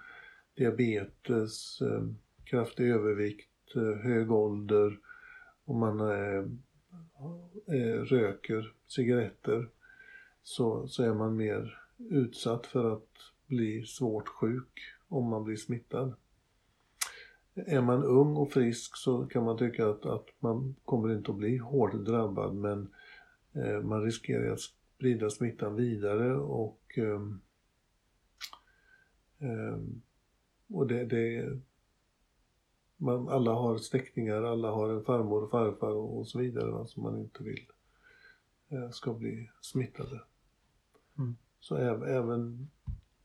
diabetes, 0.54 1.80
eh, 1.80 2.02
kraftig 2.44 2.90
övervikt, 2.90 3.76
eh, 3.76 4.02
hög 4.02 4.32
ålder, 4.32 4.98
om 5.64 5.78
man 5.78 6.00
eh, 6.00 6.44
eh 7.76 8.00
röker 8.02 8.72
cigaretter 8.86 9.68
så, 10.42 10.88
så 10.88 11.02
är 11.02 11.14
man 11.14 11.36
mer 11.36 11.78
utsatt 11.98 12.66
för 12.66 12.92
att 12.92 13.08
bli 13.46 13.84
svårt 13.86 14.28
sjuk 14.28 14.80
om 15.08 15.28
man 15.28 15.44
blir 15.44 15.56
smittad. 15.56 16.14
Är 17.54 17.80
man 17.80 18.04
ung 18.04 18.36
och 18.36 18.52
frisk 18.52 18.96
så 18.96 19.26
kan 19.26 19.44
man 19.44 19.58
tycka 19.58 19.88
att, 19.88 20.06
att 20.06 20.26
man 20.38 20.74
kommer 20.84 21.16
inte 21.16 21.30
att 21.30 21.36
bli 21.36 21.56
hårt 21.56 21.94
drabbad 21.94 22.54
men 22.54 22.88
eh, 23.52 23.80
man 23.80 24.02
riskerar 24.02 24.52
att 24.52 24.60
sprida 24.60 25.30
smittan 25.30 25.76
vidare 25.76 26.36
och 26.36 26.98
eh, 26.98 27.20
och 30.72 30.86
det, 30.86 31.04
det 31.04 31.58
man, 32.96 33.28
alla 33.28 33.52
har 33.52 33.78
släktingar, 33.78 34.42
alla 34.42 34.70
har 34.70 34.88
en 34.88 35.04
farmor 35.04 35.42
och 35.42 35.50
farfar 35.50 35.90
och, 35.90 36.18
och 36.18 36.28
så 36.28 36.38
vidare 36.38 36.70
va, 36.70 36.86
som 36.86 37.02
man 37.02 37.20
inte 37.20 37.42
vill 37.42 37.66
eh, 38.68 38.90
ska 38.90 39.14
bli 39.14 39.50
smittade. 39.60 40.20
Mm. 41.18 41.36
Så 41.60 41.76
även, 41.76 42.08
även 42.08 42.70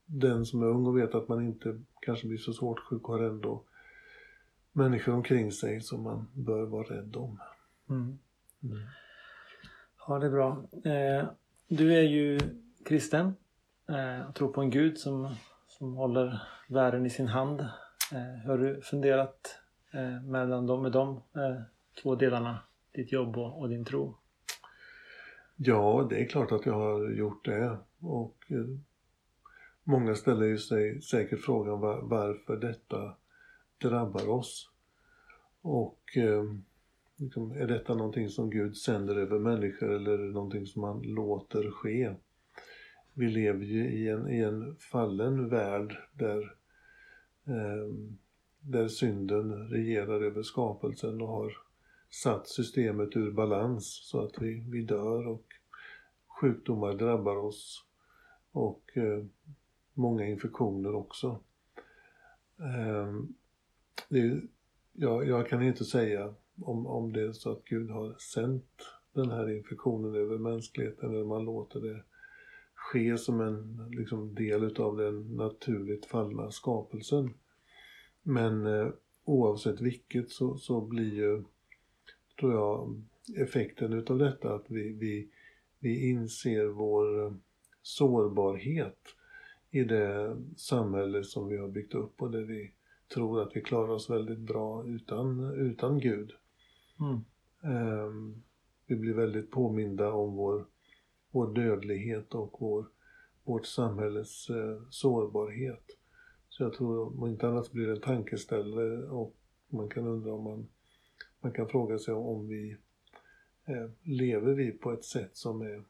den 0.06 0.46
som 0.46 0.62
är 0.62 0.68
ung 0.68 0.88
och 0.88 0.98
vet 0.98 1.16
att 1.16 1.28
man 1.28 1.46
inte 1.46 1.82
kanske 2.02 2.28
blir 2.28 2.38
så 2.38 2.54
svårt 2.54 2.80
sjuk 2.80 3.04
har 3.04 3.20
ändå 3.20 3.64
människor 4.78 5.14
omkring 5.14 5.52
sig 5.52 5.82
som 5.82 6.04
man 6.04 6.28
bör 6.34 6.66
vara 6.66 6.84
rädd 6.84 7.16
om. 7.16 7.40
Mm. 7.90 8.20
Mm. 8.64 8.78
Ja, 10.08 10.20
det 10.20 10.26
är 10.26 10.32
bra. 10.32 10.64
Eh, 10.86 11.30
du 11.68 11.94
är 11.94 12.02
ju 12.02 12.40
kristen 12.86 13.36
eh, 13.90 14.30
och 14.30 14.36
tror 14.36 14.54
på 14.54 14.62
en 14.62 14.70
gud 14.70 14.98
som, 14.98 15.36
som 15.68 15.94
håller 15.94 16.42
världen 16.70 17.06
i 17.06 17.10
sin 17.10 17.28
hand. 17.28 17.60
Eh, 18.12 18.48
har 18.48 18.58
du 18.58 18.82
funderat 18.82 19.60
eh, 19.94 20.22
mellan 20.24 20.68
dem, 20.68 20.84
med 20.84 20.92
de 20.92 21.16
eh, 21.16 21.62
två 22.02 22.16
delarna? 22.16 22.60
Ditt 22.92 23.12
jobb 23.12 23.38
och, 23.38 23.60
och, 23.60 23.70
din 23.70 23.86
tro? 23.86 24.18
Ja, 25.56 26.08
det 26.10 26.22
är 26.22 26.26
klart 26.26 26.52
att 26.52 26.66
jag 26.66 26.74
har 26.74 27.12
gjort 27.12 27.46
det. 27.46 27.78
Och 28.00 28.38
eh, 28.50 28.80
många 29.84 30.16
ställer 30.16 30.46
ju 30.46 30.58
sig 30.58 31.02
säkert 31.02 31.40
frågan 31.40 31.80
var, 31.80 32.02
varför 32.02 32.58
detta 32.58 33.16
drabbar 33.78 34.30
oss. 34.30 34.70
Och 35.62 36.18
eh, 36.18 36.44
liksom, 37.16 37.52
är 37.52 37.68
detta 37.68 37.96
någonting 37.96 38.30
som 38.30 38.50
Gud 38.50 38.78
sänder 38.78 39.16
över 39.16 39.40
människor 39.40 39.90
eller 39.90 40.12
är 40.12 40.18
det 40.18 40.34
någonting 40.34 40.66
som 40.66 40.84
han 40.84 41.02
låter 41.02 41.72
ske? 41.72 42.14
Vi 43.14 43.28
lever 43.28 43.66
ju 43.66 43.90
i 43.90 44.10
en, 44.10 44.30
i 44.32 44.40
en 44.40 44.76
fallen 44.76 45.50
värld 45.50 45.98
där, 46.14 46.56
eh, 47.46 47.94
där 48.60 48.88
synden 48.88 49.70
regerar 49.70 50.22
över 50.22 50.44
skapelsen 50.44 51.22
och 51.22 51.28
har 51.28 51.54
satt 52.10 52.48
systemet 52.48 53.16
ur 53.16 53.32
balans 53.32 54.02
så 54.04 54.26
att 54.26 54.42
vi, 54.42 54.64
vi 54.70 54.82
dör 54.82 55.28
och 55.28 55.46
sjukdomar 56.42 56.94
drabbar 56.94 57.36
oss 57.36 57.86
och 58.52 58.98
eh, 58.98 59.26
många 59.94 60.26
infektioner 60.26 60.96
också. 60.96 61.40
Eh, 62.60 63.14
det, 64.10 64.42
jag, 64.94 65.28
jag 65.28 65.48
kan 65.50 65.64
inte 65.64 65.86
säga 65.86 66.34
om, 66.62 66.88
om 66.88 67.14
det 67.14 67.22
är 67.22 67.32
så 67.32 67.52
att 67.52 67.66
Gud 67.66 67.90
har 67.90 68.14
sänt 68.14 68.84
den 69.14 69.32
här 69.32 69.50
infektionen 69.50 70.16
över 70.16 70.38
mänskligheten 70.38 71.10
eller 71.10 71.26
man 71.26 71.46
låter 71.46 71.82
det 71.82 72.04
ske 72.74 73.18
som 73.18 73.42
en 73.42 73.90
liksom, 73.92 74.36
del 74.36 74.64
utav 74.64 74.98
den 74.98 75.36
naturligt 75.36 76.06
fallna 76.06 76.52
skapelsen. 76.52 77.34
Men 78.24 78.66
eh, 78.66 78.90
oavsett 79.24 79.82
vilket 79.82 80.30
så, 80.30 80.58
så 80.58 80.82
blir 80.82 81.14
ju, 81.14 81.44
tror 82.40 82.54
jag, 82.54 83.02
effekten 83.38 83.94
utav 83.94 84.18
detta 84.18 84.56
att 84.56 84.66
vi, 84.68 84.94
vi, 84.94 85.30
vi 85.80 86.10
inser 86.10 86.66
vår 86.66 87.26
eh, 87.26 87.34
sårbarhet 87.82 89.00
i 89.72 89.84
det 89.84 90.38
samhälle 90.58 91.24
som 91.24 91.48
vi 91.48 91.58
har 91.58 91.68
byggt 91.68 91.94
upp 91.94 92.22
och 92.22 92.32
det 92.32 92.44
vi 92.44 92.72
tror 93.14 93.42
att 93.42 93.56
vi 93.56 93.62
klarar 93.62 93.90
oss 93.90 94.10
väldigt 94.10 94.40
bra 94.40 94.86
utan, 94.86 95.54
utan 95.54 96.00
Gud. 96.00 96.32
Mm. 97.00 97.26
Um, 97.76 98.44
vi 98.86 98.96
blir 98.96 99.14
väldigt 99.14 99.52
påminda 99.52 100.12
om 100.12 100.36
vår, 100.36 100.66
vår 101.32 101.54
dödlighet 101.54 102.34
och 102.34 102.56
vår, 102.60 102.86
vårt 103.44 103.66
samhälles 103.66 104.50
uh, 104.50 104.82
sårbarhet. 104.90 105.98
Så 106.50 106.64
jag 106.64 106.74
tror 106.74 107.24
om 107.24 107.30
inte 107.30 107.48
annat 107.48 107.72
blir 107.72 107.88
det 107.88 107.94
en 107.94 108.02
tankeställare 108.02 109.10
och 109.10 109.36
man 109.70 109.90
kan 109.90 110.08
undra 110.08 110.34
om 110.34 110.44
man, 110.44 110.68
man 111.40 111.52
kan 111.52 111.68
fråga 111.68 112.00
sig 112.00 112.14
om 112.14 112.48
vi 112.48 112.78
eh, 113.66 113.90
lever 114.04 114.54
vi 114.54 114.72
på 114.72 114.92
ett 114.92 115.06
sätt 115.06 115.38
som 115.38 115.62
är 115.62 115.84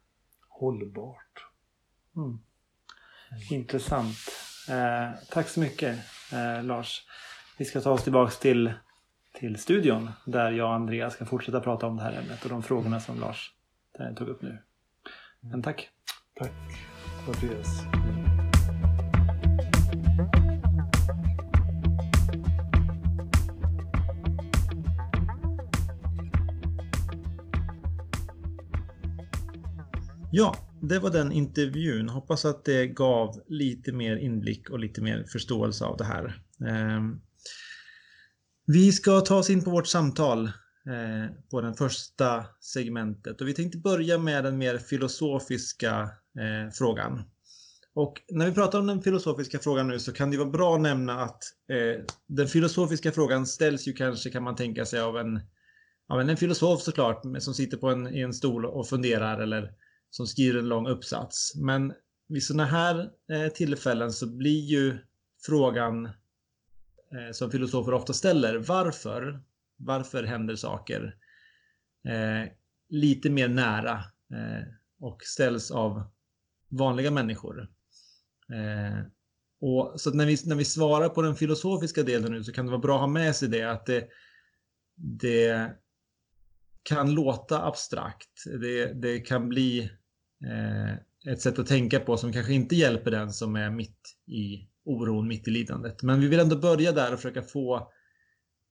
hållbart. 0.48 1.48
Mm. 2.16 2.38
Intressant. 3.52 4.18
Eh, 4.70 5.20
tack 5.30 5.50
så 5.50 5.60
mycket 5.60 6.00
eh, 6.34 6.64
Lars. 6.64 7.06
Vi 7.58 7.66
ska 7.66 7.82
ta 7.82 7.92
oss 7.92 8.04
tillbaks 8.04 8.40
till, 8.40 8.74
till 9.34 9.58
studion 9.58 10.12
där 10.26 10.52
jag 10.52 10.68
och 10.68 10.74
Andreas 10.74 11.14
ska 11.14 11.26
fortsätta 11.26 11.60
prata 11.60 11.88
om 11.88 11.98
det 11.98 12.04
här 12.04 12.14
ämnet 12.14 12.44
och 12.44 12.50
de 12.50 12.64
frågorna 12.64 13.00
som 13.00 13.20
Lars 13.20 13.52
eh, 14.00 14.14
tog 14.14 14.28
upp 14.28 14.42
nu. 14.42 14.58
Men 15.40 15.64
tack. 15.64 15.90
Tack 16.40 16.52
Andreas. 17.28 17.82
Ja, 30.32 30.56
det 30.82 31.00
var 31.00 31.10
den 31.10 31.32
intervjun. 31.32 32.10
Hoppas 32.10 32.46
att 32.46 32.66
det 32.66 32.88
gav 32.88 33.42
lite 33.48 33.92
mer 33.92 34.18
inblick 34.18 34.70
och 34.70 34.80
lite 34.80 35.02
mer 35.02 35.24
förståelse 35.24 35.86
av 35.86 35.98
det 35.98 36.04
här. 36.04 36.42
Ehm, 36.68 37.22
vi 38.66 38.92
ska 38.92 39.22
ta 39.22 39.36
oss 39.36 39.50
in 39.50 39.64
på 39.64 39.70
vårt 39.70 39.88
samtal 39.88 40.46
eh, 40.46 41.32
på 41.52 41.62
det 41.62 41.74
första 41.74 42.46
segmentet 42.60 43.42
och 43.42 43.48
vi 43.48 43.54
tänkte 43.54 43.78
börja 43.78 44.18
med 44.18 44.44
den 44.44 44.58
mer 44.58 44.78
filosofiska 44.78 46.02
eh, 46.40 46.72
frågan. 46.74 47.24
Och 47.94 48.22
när 48.32 48.46
vi 48.46 48.52
pratar 48.52 48.80
om 48.80 48.88
den 48.88 49.02
filosofiska 49.02 49.60
frågan 49.60 49.88
nu 49.88 50.00
så 50.00 50.14
kan 50.14 50.32
det 50.32 50.38
vara 50.38 50.50
bra 50.50 50.76
att 50.76 50.82
nämna 50.82 51.22
att 51.22 51.44
eh, 51.70 52.06
den 52.28 52.48
filosofiska 52.48 53.12
frågan 53.12 53.48
ställs 53.48 53.88
ju 53.88 53.94
kanske 53.94 54.30
kan 54.30 54.44
man 54.44 54.56
tänka 54.56 54.86
sig 54.86 55.00
av 55.00 55.18
en, 55.18 55.40
av 56.10 56.22
en, 56.22 56.38
filosof 56.38 56.82
såklart 56.82 57.22
som 57.40 57.54
sitter 57.54 57.78
på 57.78 57.90
en, 57.90 58.16
i 58.16 58.22
en 58.22 58.34
stol 58.34 58.66
och 58.66 58.88
funderar 58.88 59.40
eller 59.40 59.72
som 60.10 60.28
skriver 60.28 60.60
en 60.60 60.70
lång 60.70 60.88
uppsats. 60.88 61.56
Men 61.56 61.94
vid 62.28 62.44
sådana 62.44 62.66
här 62.66 63.12
eh, 63.32 63.48
tillfällen 63.48 64.12
så 64.12 64.28
blir 64.28 64.60
ju 64.60 64.98
frågan 65.46 66.06
eh, 66.06 67.32
som 67.32 67.52
filosofer 67.52 67.94
ofta 67.94 68.14
ställer, 68.14 68.58
varför? 68.58 69.42
Varför 69.78 70.24
händer 70.24 70.56
saker? 70.56 71.16
Eh, 72.08 72.52
lite 72.90 73.30
mer 73.30 73.48
nära 73.48 74.04
och 75.00 75.24
ställs 75.24 75.72
av 75.72 76.04
vanliga 76.70 77.12
människor. 77.12 77.70
Och 79.62 80.02
så 80.02 80.14
när 80.14 80.26
vi, 80.26 80.38
när 80.46 80.56
vi 80.56 80.66
svarar 80.66 81.10
på 81.10 81.22
den 81.22 81.36
filosofiska 81.36 82.04
delen 82.04 82.32
nu 82.32 82.44
så 82.44 82.52
kan 82.52 82.66
det 82.66 82.72
vara 82.72 82.82
bra 82.82 82.96
att 82.96 83.02
ha 83.02 83.08
med 83.08 83.36
sig 83.36 83.50
det 83.50 83.64
att 83.64 83.86
det, 83.86 84.08
det 84.96 85.72
kan 86.84 87.12
låta 87.12 87.66
abstrakt. 87.66 88.44
Det, 88.62 88.94
det 88.94 89.20
kan 89.20 89.50
bli 89.50 89.92
Eh, 90.46 91.32
ett 91.32 91.42
sätt 91.42 91.60
att 91.60 91.68
tänka 91.68 92.00
på 92.00 92.18
som 92.18 92.34
kanske 92.34 92.54
inte 92.54 92.76
hjälper 92.76 93.12
den 93.12 93.34
som 93.34 93.56
är 93.56 93.70
mitt 93.70 94.18
i 94.28 94.68
oron, 94.86 95.28
mitt 95.28 95.48
i 95.48 95.52
lidandet. 95.52 96.04
Men 96.04 96.22
vi 96.22 96.28
vill 96.28 96.40
ändå 96.40 96.56
börja 96.56 96.92
där 96.92 97.14
och 97.14 97.20
försöka 97.20 97.42
få 97.42 97.92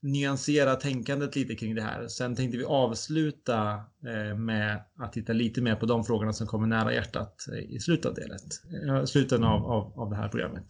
nyansera 0.03 0.75
tänkandet 0.77 1.37
lite 1.37 1.55
kring 1.55 1.75
det 1.75 1.83
här. 1.83 2.09
Sen 2.09 2.37
tänkte 2.37 2.59
vi 2.59 2.65
avsluta 2.65 3.73
eh, 4.07 4.39
med 4.39 4.85
att 4.99 5.13
titta 5.13 5.33
lite 5.33 5.63
mer 5.63 5.77
på 5.77 5.87
de 5.87 6.05
frågorna 6.05 6.33
som 6.33 6.47
kommer 6.47 6.67
nära 6.67 6.95
hjärtat 6.95 7.47
eh, 7.53 7.59
i 7.59 7.81
slutavdelet, 7.81 8.61
slutet 9.07 9.41
av, 9.41 9.67
av, 9.67 10.01
av 10.01 10.11
det 10.11 10.17
här 10.17 10.29
programmet. 10.29 10.67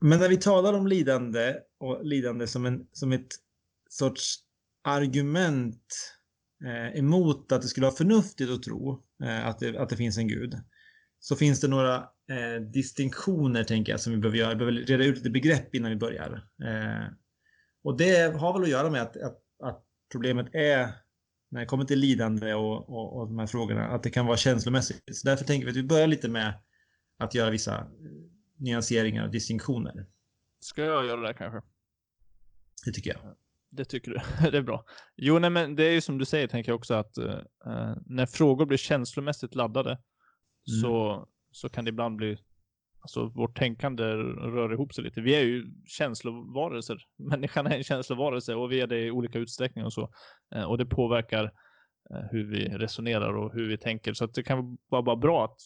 Men 0.00 0.18
när 0.18 0.28
vi 0.28 0.36
talar 0.36 0.72
om 0.72 0.86
lidande 0.86 1.56
och 1.78 2.04
lidande 2.04 2.46
som, 2.46 2.66
en, 2.66 2.86
som 2.92 3.12
ett 3.12 3.28
sorts 3.88 4.38
argument 4.82 6.15
emot 6.94 7.52
att 7.52 7.62
det 7.62 7.68
skulle 7.68 7.86
vara 7.86 7.96
förnuftigt 7.96 8.50
att 8.50 8.62
tro 8.62 9.02
eh, 9.24 9.46
att, 9.46 9.58
det, 9.58 9.78
att 9.78 9.88
det 9.88 9.96
finns 9.96 10.18
en 10.18 10.28
gud. 10.28 10.54
Så 11.18 11.36
finns 11.36 11.60
det 11.60 11.68
några 11.68 11.96
eh, 12.30 12.62
distinktioner 12.72 13.64
tänker 13.64 13.92
jag 13.92 14.00
som 14.00 14.12
vi 14.12 14.18
behöver 14.18 14.38
göra. 14.38 14.48
Vi 14.48 14.56
behöver 14.56 14.72
reda 14.72 15.04
ut 15.04 15.16
lite 15.16 15.30
begrepp 15.30 15.74
innan 15.74 15.90
vi 15.90 15.96
börjar. 15.96 16.48
Eh, 16.64 17.08
och 17.84 17.96
det 17.96 18.36
har 18.36 18.52
väl 18.52 18.62
att 18.62 18.68
göra 18.68 18.90
med 18.90 19.02
att, 19.02 19.16
att, 19.16 19.38
att, 19.62 19.82
problemet 20.12 20.54
är 20.54 20.88
när 21.50 21.60
det 21.60 21.66
kommer 21.66 21.84
till 21.84 21.98
lidande 21.98 22.54
och, 22.54 22.88
och, 22.88 23.16
och 23.16 23.26
de 23.26 23.38
här 23.38 23.46
frågorna 23.46 23.86
att 23.86 24.02
det 24.02 24.10
kan 24.10 24.26
vara 24.26 24.36
känslomässigt. 24.36 25.02
Så 25.12 25.28
därför 25.28 25.44
tänker 25.44 25.64
vi 25.64 25.70
att 25.70 25.76
vi 25.76 25.82
börjar 25.82 26.06
lite 26.06 26.28
med 26.28 26.54
att 27.18 27.34
göra 27.34 27.50
vissa 27.50 27.78
eh, 27.78 27.86
nyanseringar 28.58 29.24
och 29.24 29.30
distinktioner. 29.30 30.06
Ska 30.60 30.84
jag 30.84 31.06
göra 31.06 31.20
det 31.20 31.34
kanske? 31.34 31.68
Det 32.84 32.92
tycker 32.92 33.10
jag 33.10 33.36
det 33.76 33.84
tycker 33.84 34.10
du. 34.10 34.50
det 34.50 34.58
är 34.58 34.62
bra. 34.62 34.84
Jo, 35.16 35.38
nej, 35.38 35.50
men 35.50 35.76
det 35.76 35.84
är 35.84 35.92
ju 35.92 36.00
som 36.00 36.18
du 36.18 36.24
säger, 36.24 36.46
tänker 36.46 36.72
jag 36.72 36.76
också 36.76 36.94
att 36.94 37.18
uh, 37.18 37.94
när 38.06 38.26
frågor 38.26 38.66
blir 38.66 38.78
känslomässigt 38.78 39.54
laddade 39.54 39.90
mm. 39.90 40.80
så, 40.82 41.26
så 41.50 41.68
kan 41.68 41.84
det 41.84 41.88
ibland 41.88 42.16
bli, 42.16 42.38
alltså 43.00 43.26
vårt 43.26 43.58
tänkande 43.58 44.04
rör 44.04 44.72
ihop 44.72 44.94
sig 44.94 45.04
lite. 45.04 45.20
Vi 45.20 45.34
är 45.34 45.42
ju 45.42 45.66
känslovarelser. 45.86 47.04
Människan 47.18 47.66
är 47.66 47.76
en 47.76 47.84
känslovarelse 47.84 48.54
och 48.54 48.72
vi 48.72 48.80
är 48.80 48.86
det 48.86 48.98
i 48.98 49.10
olika 49.10 49.38
utsträckning 49.38 49.84
och 49.84 49.92
så. 49.92 50.10
Uh, 50.56 50.64
och 50.64 50.78
det 50.78 50.86
påverkar 50.86 51.44
uh, 51.44 52.26
hur 52.30 52.44
vi 52.44 52.68
resonerar 52.68 53.36
och 53.36 53.52
hur 53.54 53.68
vi 53.68 53.78
tänker. 53.78 54.14
Så 54.14 54.26
det 54.26 54.42
kan 54.42 54.78
vara 54.88 55.02
bara 55.02 55.16
bra 55.16 55.44
att 55.44 55.60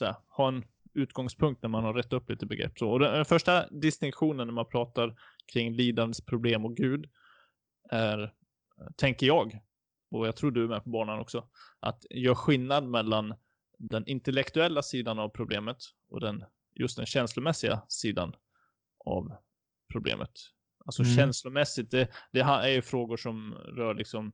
här, 0.00 0.14
ha 0.28 0.48
en 0.48 0.64
utgångspunkt 0.94 1.62
när 1.62 1.68
man 1.68 1.84
har 1.84 1.94
rätt 1.94 2.12
upp 2.12 2.30
lite 2.30 2.46
begrepp. 2.46 2.78
Så, 2.78 2.90
och 2.90 2.98
den, 2.98 3.12
den 3.12 3.24
första 3.24 3.68
distinktionen 3.68 4.46
när 4.46 4.54
man 4.54 4.68
pratar 4.68 5.14
kring 5.52 5.72
lidandets 5.72 6.20
problem 6.20 6.64
och 6.64 6.76
Gud 6.76 7.06
är, 7.92 8.32
tänker 8.96 9.26
jag, 9.26 9.60
och 10.10 10.26
jag 10.26 10.36
tror 10.36 10.50
du 10.50 10.64
är 10.64 10.68
med 10.68 10.84
på 10.84 10.90
banan 10.90 11.20
också, 11.20 11.48
att 11.80 12.06
göra 12.10 12.34
skillnad 12.34 12.84
mellan 12.84 13.34
den 13.78 14.06
intellektuella 14.06 14.82
sidan 14.82 15.18
av 15.18 15.28
problemet 15.28 15.76
och 16.08 16.20
den, 16.20 16.44
just 16.74 16.96
den 16.96 17.06
känslomässiga 17.06 17.82
sidan 17.88 18.36
av 19.04 19.32
problemet. 19.92 20.30
Alltså 20.84 21.02
mm. 21.02 21.16
känslomässigt, 21.16 21.90
det, 21.90 22.08
det 22.32 22.40
är 22.40 22.68
ju 22.68 22.82
frågor 22.82 23.16
som 23.16 23.54
rör 23.54 23.94
liksom, 23.94 24.32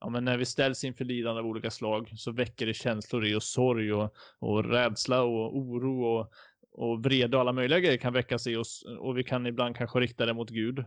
ja 0.00 0.08
men 0.08 0.24
när 0.24 0.38
vi 0.38 0.44
ställs 0.44 0.84
inför 0.84 1.04
lidande 1.04 1.40
av 1.40 1.46
olika 1.46 1.70
slag 1.70 2.12
så 2.16 2.32
väcker 2.32 2.66
det 2.66 2.74
känslor 2.74 3.26
i 3.26 3.34
oss 3.34 3.52
sorg 3.52 3.92
och, 3.92 4.14
och 4.38 4.64
rädsla 4.64 5.22
och 5.22 5.56
oro 5.56 6.04
och, 6.04 6.32
och 6.70 7.02
vrede 7.04 7.36
och 7.36 7.40
alla 7.40 7.52
möjliga 7.52 7.80
grejer 7.80 7.98
kan 7.98 8.12
väckas 8.12 8.46
i 8.46 8.56
oss 8.56 8.84
och 8.98 9.18
vi 9.18 9.24
kan 9.24 9.46
ibland 9.46 9.76
kanske 9.76 10.00
rikta 10.00 10.26
det 10.26 10.34
mot 10.34 10.50
Gud. 10.50 10.84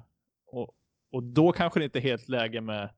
Och, 0.48 0.76
och 1.12 1.24
då 1.24 1.52
kanske 1.52 1.80
det 1.80 1.84
inte 1.84 2.00
är 2.00 2.02
helt 2.02 2.30
läge 2.30 2.62
med, 2.62 2.90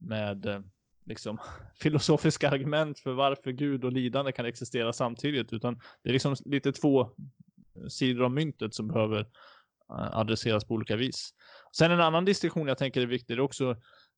med 0.00 0.46
eh, 0.46 0.60
liksom 1.04 1.38
filosofiska 1.80 2.50
argument 2.50 2.98
för 2.98 3.12
varför 3.12 3.50
Gud 3.50 3.84
och 3.84 3.92
lidande 3.92 4.32
kan 4.32 4.46
existera 4.46 4.92
samtidigt, 4.92 5.52
utan 5.52 5.80
det 6.02 6.08
är 6.08 6.12
liksom 6.12 6.36
lite 6.44 6.72
två 6.72 7.00
eh, 7.00 7.86
sidor 7.88 8.24
av 8.24 8.30
myntet 8.30 8.74
som 8.74 8.88
behöver 8.88 9.20
eh, 9.20 10.18
adresseras 10.18 10.64
på 10.64 10.74
olika 10.74 10.96
vis. 10.96 11.34
Sen 11.76 11.92
en 11.92 12.00
annan 12.00 12.24
distinktion 12.24 12.68
jag 12.68 12.78
tänker 12.78 13.00
är 13.00 13.06
viktig 13.06 13.36
det 13.36 13.40
är 13.40 13.44
också 13.44 13.76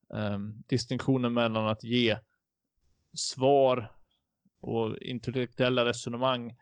um, 0.09 0.63
distinktionen 0.67 1.33
mellan 1.33 1.69
att 1.69 1.85
ge 1.85 2.19
svar 3.15 3.93
och 4.61 4.99
intellektuella 4.99 5.85
resonemang 5.85 6.57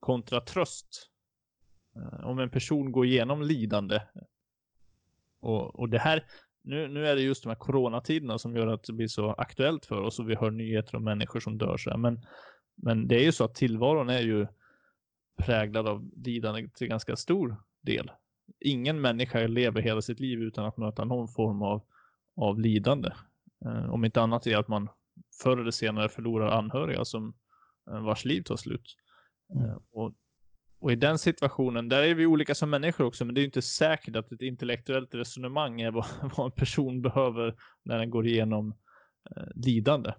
kontra 0.00 0.40
tröst. 0.40 1.10
Om 2.22 2.38
en 2.38 2.50
person 2.50 2.92
går 2.92 3.06
igenom 3.06 3.42
lidande 3.42 4.00
och, 5.44 5.80
och 5.80 5.88
det 5.88 5.98
här, 5.98 6.24
nu, 6.62 6.88
nu 6.88 7.06
är 7.06 7.16
det 7.16 7.22
just 7.22 7.42
de 7.42 7.48
här 7.48 7.56
coronatiderna 7.56 8.38
som 8.38 8.56
gör 8.56 8.66
att 8.66 8.84
det 8.84 8.92
blir 8.92 9.08
så 9.08 9.30
aktuellt 9.30 9.86
för 9.86 10.00
oss 10.00 10.18
och 10.18 10.30
vi 10.30 10.34
hör 10.34 10.50
nyheter 10.50 10.96
om 10.96 11.04
människor 11.04 11.40
som 11.40 11.58
dör 11.58 11.76
så 11.76 11.90
här. 11.90 11.96
Men, 11.96 12.20
men 12.76 13.08
det 13.08 13.16
är 13.16 13.24
ju 13.24 13.32
så 13.32 13.44
att 13.44 13.54
tillvaron 13.54 14.10
är 14.10 14.20
ju 14.20 14.46
präglad 15.36 15.88
av 15.88 16.10
lidande 16.16 16.68
till 16.68 16.88
ganska 16.88 17.16
stor 17.16 17.56
del. 17.82 18.10
Ingen 18.60 19.00
människa 19.00 19.46
lever 19.46 19.82
hela 19.82 20.02
sitt 20.02 20.20
liv 20.20 20.42
utan 20.42 20.64
att 20.64 20.76
möta 20.76 21.04
någon 21.04 21.28
form 21.28 21.62
av, 21.62 21.82
av 22.36 22.60
lidande. 22.60 23.10
Eh, 23.64 23.90
om 23.90 24.04
inte 24.04 24.22
annat 24.22 24.46
är 24.46 24.56
att 24.56 24.68
man 24.68 24.88
förr 25.42 25.56
eller 25.56 25.70
senare 25.70 26.08
förlorar 26.08 26.58
anhöriga 26.58 27.04
som 27.04 27.34
eh, 27.90 28.00
vars 28.00 28.24
liv 28.24 28.42
tar 28.42 28.56
slut. 28.56 28.96
Mm. 29.54 29.70
Eh, 29.70 29.76
och, 29.92 30.14
och 30.84 30.92
i 30.92 30.96
den 30.96 31.18
situationen, 31.18 31.88
där 31.88 32.02
är 32.02 32.14
vi 32.14 32.26
olika 32.26 32.54
som 32.54 32.70
människor 32.70 33.04
också, 33.04 33.24
men 33.24 33.34
det 33.34 33.40
är 33.40 33.44
inte 33.44 33.62
säkert 33.62 34.16
att 34.16 34.32
ett 34.32 34.42
intellektuellt 34.42 35.14
resonemang 35.14 35.80
är 35.80 35.90
vad, 35.90 36.06
vad 36.36 36.46
en 36.46 36.52
person 36.52 37.02
behöver 37.02 37.54
när 37.84 37.98
den 37.98 38.10
går 38.10 38.26
igenom 38.26 38.74
eh, 39.30 39.46
lidande. 39.54 40.12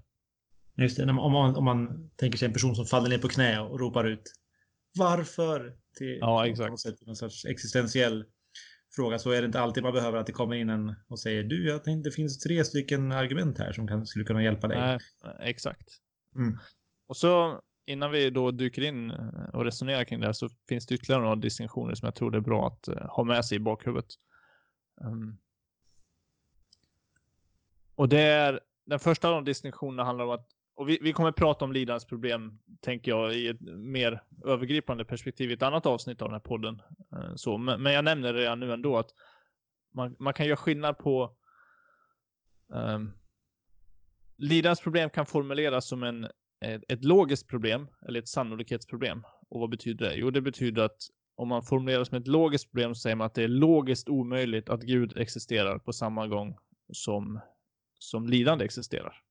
Just 0.78 0.98
det, 0.98 1.04
om 1.04 1.32
man, 1.32 1.56
om 1.56 1.66
man 1.66 2.10
tänker 2.16 2.38
sig 2.38 2.46
en 2.46 2.54
person 2.54 2.76
som 2.76 2.86
faller 2.86 3.10
ner 3.10 3.18
på 3.18 3.28
knä 3.28 3.60
och 3.60 3.80
ropar 3.80 4.04
ut 4.04 4.34
Varför? 4.98 5.76
Till 5.98 6.18
ja, 6.22 6.48
exakt. 6.48 6.80
Sätt, 6.80 7.06
någon 7.06 7.16
sorts 7.16 7.46
existentiell 7.46 8.26
fråga 8.96 9.20
så 9.20 9.32
är 9.32 9.42
det 9.42 9.46
inte 9.46 9.60
alltid 9.60 9.84
man 9.84 9.94
behöver 9.94 10.18
att 10.18 10.28
det 10.28 10.34
kommer 10.34 10.56
in 10.56 10.70
en 10.70 10.96
och 11.08 11.20
säger 11.20 11.44
du, 11.44 11.68
jag 11.68 11.84
tänkte 11.84 12.10
det 12.10 12.14
finns 12.14 12.40
tre 12.40 12.66
stycken 12.66 13.12
argument 13.12 13.60
här 13.60 13.74
som 13.74 13.88
kan, 13.88 14.06
skulle 14.06 14.26
kunna 14.26 14.44
hjälpa 14.44 14.68
dig. 14.68 14.78
Nej, 14.78 15.00
exakt. 15.40 15.88
Mm. 16.36 16.58
Och 17.08 17.18
så 17.18 17.62
innan 17.86 18.12
vi 18.12 18.30
då 18.30 18.52
dyker 18.52 18.82
in 18.82 19.12
eh, 19.12 19.50
och 19.54 19.66
resonerar 19.66 20.04
kring 20.04 20.20
det 20.20 20.26
här 20.26 20.34
så 20.34 20.50
finns 20.70 20.86
det 20.86 20.96
ytterligare 20.96 21.22
några 21.22 21.36
distinktioner 21.36 21.96
som 21.96 22.06
jag 22.06 22.16
tror 22.16 22.32
det 22.32 22.38
är 22.38 22.42
bra 22.42 22.68
att 22.68 22.88
uh, 22.90 23.08
ha 23.10 23.24
med 23.24 23.46
sig 23.46 23.56
i 23.56 23.60
bakhuvudet. 23.60 24.06
Um, 25.02 25.38
och 27.96 28.10
det 28.10 28.22
är, 28.22 28.60
den 28.86 29.00
första 29.00 29.28
av 29.28 29.34
de 29.34 29.46
distinktionerna 29.46 30.04
handlar 30.04 30.26
om 30.26 30.32
att, 30.32 30.48
och 30.76 30.90
vi, 30.90 31.00
vi 31.02 31.14
kommer 31.14 31.32
prata 31.32 31.66
om 31.66 31.74
lidandets 31.74 32.06
problem, 32.06 32.60
tänker 32.82 33.12
jag, 33.12 33.36
i 33.36 33.48
ett 33.48 33.62
mer 33.62 34.24
övergripande 34.46 35.06
perspektiv 35.06 35.52
i 35.52 35.54
ett 35.54 35.62
annat 35.62 35.86
avsnitt 35.86 36.22
av 36.22 36.28
den 36.28 36.34
här 36.34 36.40
podden. 36.40 36.82
Uh, 37.16 37.36
så, 37.36 37.58
men, 37.58 37.82
men, 37.82 37.94
jag 37.94 38.06
nämner 38.06 38.34
det 38.34 38.40
redan 38.40 38.60
nu 38.60 38.74
ändå 38.74 38.98
att 38.98 39.10
man, 39.94 40.16
man 40.20 40.34
kan 40.34 40.46
göra 40.46 40.58
skillnad 40.58 40.98
på 40.98 41.36
um, 42.68 43.12
lidandets 44.38 44.82
problem 44.82 45.10
kan 45.10 45.26
formuleras 45.26 45.88
som 45.88 46.04
en 46.04 46.28
ett 46.62 47.04
logiskt 47.04 47.48
problem 47.48 47.88
eller 48.08 48.20
ett 48.20 48.28
sannolikhetsproblem. 48.28 49.24
Och 49.50 49.60
vad 49.60 49.70
betyder 49.70 50.10
det? 50.10 50.16
Jo, 50.16 50.32
det 50.32 50.42
betyder 50.42 50.82
att 50.82 50.98
om 51.36 51.48
man 51.48 51.64
formulerar 51.64 52.04
som 52.04 52.18
ett 52.18 52.28
logiskt 52.28 52.72
problem 52.72 52.96
så 52.96 53.00
säger 53.00 53.16
man 53.16 53.28
att 53.28 53.34
det 53.34 53.44
är 53.44 53.48
logiskt 53.48 54.10
omöjligt 54.10 54.70
att 54.70 54.82
Gud 54.82 55.18
existerar 55.18 55.80
på 55.80 55.94
samma 55.94 56.28
gång 56.28 56.58
som, 56.94 57.40
som 58.00 58.28
lidande 58.28 58.66
existerar. 58.66 59.22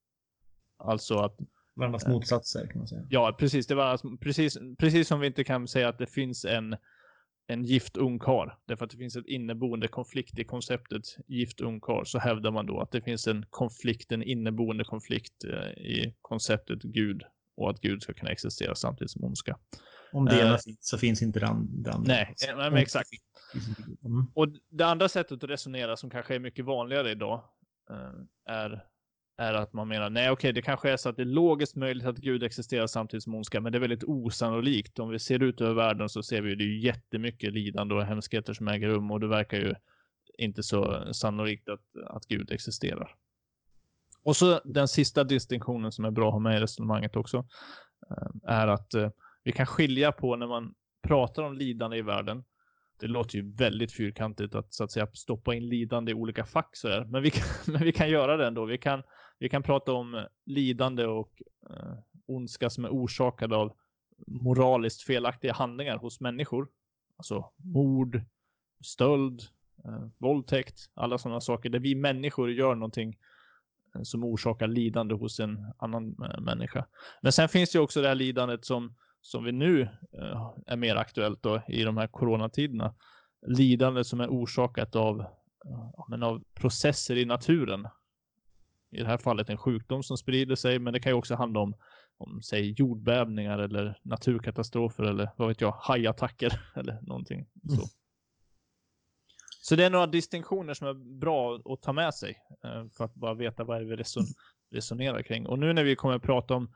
Alltså 0.78 1.14
att 1.14 1.38
Varandras 1.76 2.06
motsatser 2.06 2.66
kan 2.66 2.78
man 2.78 2.88
säga. 2.88 3.06
Ja, 3.10 3.37
precis. 3.38 3.66
Det 3.66 3.74
var 3.74 4.16
precis, 4.16 4.58
precis 4.78 5.08
som 5.08 5.20
vi 5.20 5.26
inte 5.26 5.44
kan 5.44 5.68
säga 5.68 5.88
att 5.88 5.98
det 5.98 6.06
finns 6.06 6.44
en, 6.44 6.76
en 7.46 7.64
gift 7.64 7.96
ungkar. 7.96 8.59
Därför 8.66 8.85
att 8.85 8.90
det 8.90 8.96
finns 8.96 9.16
ett 9.16 9.26
inneboende 9.26 9.88
konflikt 9.88 10.38
i 10.38 10.44
konceptet 10.44 11.02
gift 11.26 11.61
ungkar. 11.61 12.04
Så 12.04 12.18
hävdar 12.18 12.50
man 12.50 12.66
då 12.66 12.80
att 12.80 12.90
det 12.90 13.02
finns 13.02 13.26
en 13.26 13.46
konflikt, 13.50 14.12
en 14.12 14.22
inneboende 14.22 14.85
konflikt 14.85 15.44
eh, 15.44 15.68
i 15.68 16.14
konceptet 16.22 16.83
Gud. 16.83 17.22
Och 17.57 17.70
att 17.70 17.80
Gud 17.80 18.02
ska 18.02 18.14
kunna 18.14 18.30
existera 18.30 18.74
samtidigt 18.74 19.11
som 19.11 19.24
ondska. 19.24 19.59
Om 20.12 20.24
det 20.24 20.40
ena 20.40 20.52
uh, 20.52 20.59
finns 20.59 20.78
så 20.80 20.98
finns 20.98 21.22
inte 21.22 21.40
det 21.40 21.46
andra. 21.46 21.98
Nej, 21.98 22.35
men 22.57 22.76
exakt. 22.76 23.09
Mm. 24.04 24.26
Och 24.35 24.48
det 24.70 24.85
andra 24.85 25.09
sättet 25.09 25.44
att 25.44 25.50
resonera 25.50 25.96
som 25.96 26.11
kanske 26.11 26.35
är 26.35 26.38
mycket 26.38 26.64
vanligare 26.64 27.11
idag 27.11 27.44
uh, 27.90 28.24
är 28.54 28.85
är 29.37 29.55
att 29.55 29.73
man 29.73 29.88
menar, 29.88 30.11
nej 30.11 30.31
okej, 30.31 30.33
okay, 30.33 30.53
det 30.53 30.62
kanske 30.62 30.90
är 30.90 30.97
så 30.97 31.09
att 31.09 31.16
det 31.16 31.23
är 31.23 31.27
logiskt 31.27 31.77
möjligt 31.77 32.07
att 32.07 32.16
Gud 32.16 32.42
existerar 32.42 32.87
samtidigt 32.87 33.25
som 33.25 33.35
ondska, 33.35 33.61
men 33.61 33.73
det 33.73 33.79
är 33.79 33.81
väldigt 33.81 34.05
osannolikt. 34.05 34.99
Om 34.99 35.09
vi 35.09 35.18
ser 35.18 35.42
ut 35.42 35.61
över 35.61 35.75
världen 35.75 36.09
så 36.09 36.23
ser 36.23 36.42
vi 36.42 36.51
ju 36.51 36.57
det 36.57 36.64
är 36.64 36.79
jättemycket 36.79 37.53
lidande 37.53 37.94
och 37.94 38.05
hemskheter 38.05 38.53
som 38.53 38.68
äger 38.68 38.88
rum 38.88 39.11
och 39.11 39.20
det 39.20 39.29
verkar 39.29 39.59
ju 39.59 39.75
inte 40.38 40.62
så 40.62 41.05
sannolikt 41.14 41.68
att, 41.68 41.81
att 42.07 42.27
Gud 42.27 42.51
existerar. 42.51 43.14
Och 44.23 44.37
så 44.37 44.61
den 44.64 44.88
sista 44.88 45.25
distinktionen 45.25 45.92
som 45.92 46.05
är 46.05 46.11
bra 46.11 46.27
att 46.29 46.33
ha 46.33 46.40
med 46.40 46.57
i 46.57 46.61
resonemanget 46.61 47.16
också 47.16 47.47
eh, 48.11 48.53
är 48.53 48.68
att 48.68 48.94
eh, 48.94 49.11
vi 49.42 49.53
kan 49.53 49.66
skilja 49.66 50.12
på 50.12 50.37
när 50.37 50.47
man 50.47 50.75
pratar 51.03 51.42
om 51.42 51.55
lidande 51.55 51.97
i 51.97 52.03
världen 52.03 52.44
det 53.01 53.07
låter 53.07 53.37
ju 53.37 53.53
väldigt 53.55 53.92
fyrkantigt 53.92 54.55
att 54.55 54.75
så 54.75 54.85
att 54.85 54.92
säga 54.92 55.07
stoppa 55.12 55.55
in 55.55 55.68
lidande 55.68 56.12
i 56.12 56.14
olika 56.14 56.44
fack 56.44 56.77
så 56.77 56.88
där. 56.88 57.05
Men 57.05 57.23
vi 57.23 57.31
kan, 57.31 57.44
men 57.73 57.83
vi 57.83 57.92
kan 57.92 58.11
göra 58.11 58.37
det 58.37 58.47
ändå. 58.47 58.64
Vi 58.64 58.79
kan, 58.79 59.03
vi 59.38 59.49
kan 59.49 59.62
prata 59.62 59.92
om 59.92 60.27
lidande 60.47 61.07
och 61.07 61.42
eh, 61.70 61.94
ondska 62.27 62.70
som 62.70 62.85
är 62.85 62.88
orsakad 62.88 63.53
av 63.53 63.73
moraliskt 64.27 65.03
felaktiga 65.03 65.53
handlingar 65.53 65.97
hos 65.97 66.20
människor. 66.20 66.68
Alltså 67.16 67.53
mord, 67.57 68.23
stöld, 68.85 69.42
eh, 69.85 70.07
våldtäkt, 70.18 70.90
alla 70.94 71.18
sådana 71.18 71.40
saker 71.40 71.70
där 71.70 71.79
vi 71.79 71.94
människor 71.94 72.53
gör 72.53 72.75
någonting 72.75 73.18
eh, 73.94 74.03
som 74.03 74.25
orsakar 74.25 74.66
lidande 74.66 75.14
hos 75.14 75.40
en 75.40 75.73
annan 75.79 76.16
eh, 76.23 76.40
människa. 76.40 76.87
Men 77.23 77.33
sen 77.33 77.49
finns 77.49 77.73
det 77.73 77.79
ju 77.79 77.83
också 77.83 78.03
det 78.03 78.09
här 78.09 78.14
lidandet 78.14 78.64
som 78.64 78.94
som 79.20 79.44
vi 79.44 79.53
nu 79.53 79.83
eh, 80.12 80.53
är 80.66 80.77
mer 80.77 80.97
aktuellt 80.97 81.42
då 81.42 81.62
i 81.68 81.83
de 81.83 81.97
här 81.97 82.07
coronatiderna. 82.07 82.94
Lidande 83.47 84.05
som 84.05 84.20
är 84.20 84.29
orsakat 84.29 84.97
av, 84.97 85.25
men 86.09 86.23
av 86.23 86.44
processer 86.55 87.16
i 87.16 87.25
naturen. 87.25 87.88
I 88.94 89.00
det 89.02 89.07
här 89.07 89.18
fallet 89.18 89.50
en 89.50 89.57
sjukdom 89.57 90.02
som 90.02 90.16
sprider 90.16 90.54
sig, 90.57 90.78
men 90.78 90.92
det 90.92 91.00
kan 91.00 91.12
ju 91.12 91.16
också 91.16 91.35
handla 91.35 91.61
om, 91.61 91.74
om 92.16 92.42
säg 92.42 92.74
jordbävningar 92.78 93.59
eller 93.59 93.98
naturkatastrofer 94.02 95.04
eller 95.04 95.30
vad 95.37 95.48
vet 95.48 95.61
jag, 95.61 95.72
hajattacker 95.72 96.61
eller 96.76 96.98
någonting. 97.02 97.46
Så. 97.68 97.74
Mm. 97.74 97.87
Så 99.62 99.76
det 99.76 99.85
är 99.85 99.90
några 99.90 100.07
distinktioner 100.07 100.74
som 100.74 100.88
är 100.88 101.18
bra 101.20 101.61
att 101.64 101.83
ta 101.83 101.92
med 101.92 102.14
sig 102.14 102.37
eh, 102.64 102.88
för 102.96 103.04
att 103.04 103.14
bara 103.14 103.35
veta 103.35 103.64
vad 103.64 103.87
vi 103.87 103.96
reson 103.96 104.24
resonerar 104.70 105.22
kring. 105.22 105.46
Och 105.46 105.59
nu 105.59 105.72
när 105.72 105.85
vi 105.85 105.96
kommer 105.96 106.14
att 106.14 106.22
prata 106.22 106.54
om, 106.54 106.74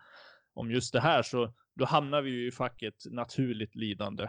om 0.55 0.71
just 0.71 0.93
det 0.93 1.01
här 1.01 1.23
så 1.23 1.53
då 1.75 1.85
hamnar 1.85 2.23
vi 2.23 2.31
ju 2.31 2.49
i 2.49 2.51
facket 2.51 2.95
naturligt 3.11 3.75
lidande 3.75 4.29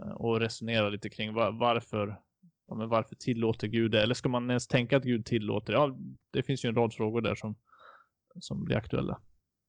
eh, 0.00 0.12
och 0.12 0.40
resonerar 0.40 0.90
lite 0.90 1.08
kring 1.08 1.34
var, 1.34 1.52
varför, 1.52 2.20
ja, 2.68 2.74
men 2.74 2.88
varför 2.88 3.14
tillåter 3.14 3.68
Gud 3.68 3.90
det? 3.90 4.02
Eller 4.02 4.14
ska 4.14 4.28
man 4.28 4.50
ens 4.50 4.66
tänka 4.66 4.96
att 4.96 5.04
Gud 5.04 5.26
tillåter 5.26 5.72
det? 5.72 5.78
Ja, 5.78 5.96
det 6.30 6.42
finns 6.42 6.64
ju 6.64 6.68
en 6.68 6.74
rad 6.74 6.94
frågor 6.94 7.20
där 7.20 7.34
som, 7.34 7.56
som 8.40 8.64
blir 8.64 8.76
aktuella. 8.76 9.20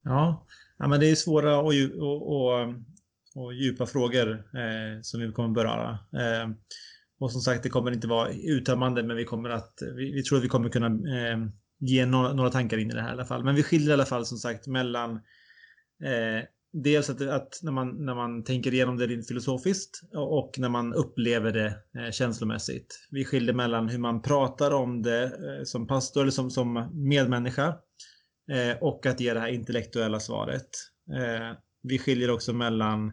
Ja, 0.04 0.46
ja 0.78 0.88
men 0.88 1.00
det 1.00 1.12
är 1.12 1.16
svåra 1.16 1.60
och, 1.60 1.74
och, 2.00 2.36
och, 2.36 2.74
och 3.36 3.54
djupa 3.54 3.86
frågor 3.86 4.32
eh, 4.32 5.02
som 5.02 5.22
vi 5.22 5.32
kommer 5.32 5.50
beröra. 5.50 5.90
Eh, 5.92 6.50
och 7.20 7.32
som 7.32 7.42
sagt, 7.42 7.64
det 7.64 7.70
kommer 7.70 7.92
inte 7.92 8.08
vara 8.08 8.30
uttömmande, 8.30 9.04
men 9.04 9.18
vi 9.18 9.26
kommer 9.26 9.50
att, 9.50 9.80
vi, 9.96 10.14
vi 10.14 10.24
tror 10.24 10.38
att 10.38 10.44
vi 10.44 10.50
kommer 10.50 10.70
kunna 10.70 10.88
eh, 10.88 11.38
ge 11.80 12.06
några, 12.06 12.34
några, 12.34 12.50
tankar 12.50 12.78
in 12.78 12.92
i 12.92 12.94
det 12.94 13.02
här 13.02 13.10
i 13.10 13.12
alla 13.12 13.26
fall. 13.26 13.44
Men 13.44 13.56
vi 13.56 13.64
skiljer 13.64 13.90
i 13.90 13.94
alla 13.94 14.06
fall 14.06 14.26
som 14.26 14.38
sagt 14.38 14.68
mellan 14.68 15.12
eh, 16.04 16.44
dels 16.84 17.10
att, 17.10 17.22
att, 17.22 17.60
när, 17.64 17.72
man, 17.72 18.06
när 18.06 18.16
man 18.16 18.44
tänker 18.44 18.74
igenom 18.74 18.98
det 18.98 19.08
rent 19.08 19.28
filosofiskt 19.28 20.02
och 20.14 20.56
när 20.58 20.70
man 20.70 20.94
upplever 20.94 21.52
det 21.52 21.68
eh, 21.68 22.12
känslomässigt. 22.12 23.08
Vi 23.12 23.26
skiljer 23.26 23.54
mellan 23.54 23.90
hur 23.90 24.00
man 24.00 24.22
pratar 24.22 24.72
om 24.72 25.02
det 25.02 25.24
eh, 25.24 25.64
som 25.64 25.88
pastor 25.88 26.22
eller 26.22 26.32
som, 26.32 26.52
som 26.52 26.90
medmänniska 26.94 27.68
eh, 28.52 28.78
och 28.82 29.06
att 29.06 29.20
ge 29.20 29.34
det 29.34 29.40
här 29.40 29.48
intellektuella 29.48 30.20
svaret. 30.20 30.70
Eh, 31.14 31.58
vi 31.84 32.00
skiljer 32.00 32.32
också 32.32 32.54
mellan 32.54 33.08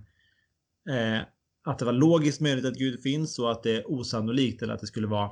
eh, 0.90 1.20
att 1.64 1.78
det 1.78 1.84
var 1.84 1.92
logiskt 1.92 2.40
möjligt 2.40 2.64
att 2.64 2.78
Gud 2.78 3.02
finns 3.02 3.38
och 3.38 3.50
att 3.50 3.62
det 3.62 3.76
är 3.76 3.90
osannolikt 3.90 4.62
eller 4.62 4.74
att 4.74 4.80
det 4.80 4.86
skulle 4.86 5.06
vara 5.06 5.30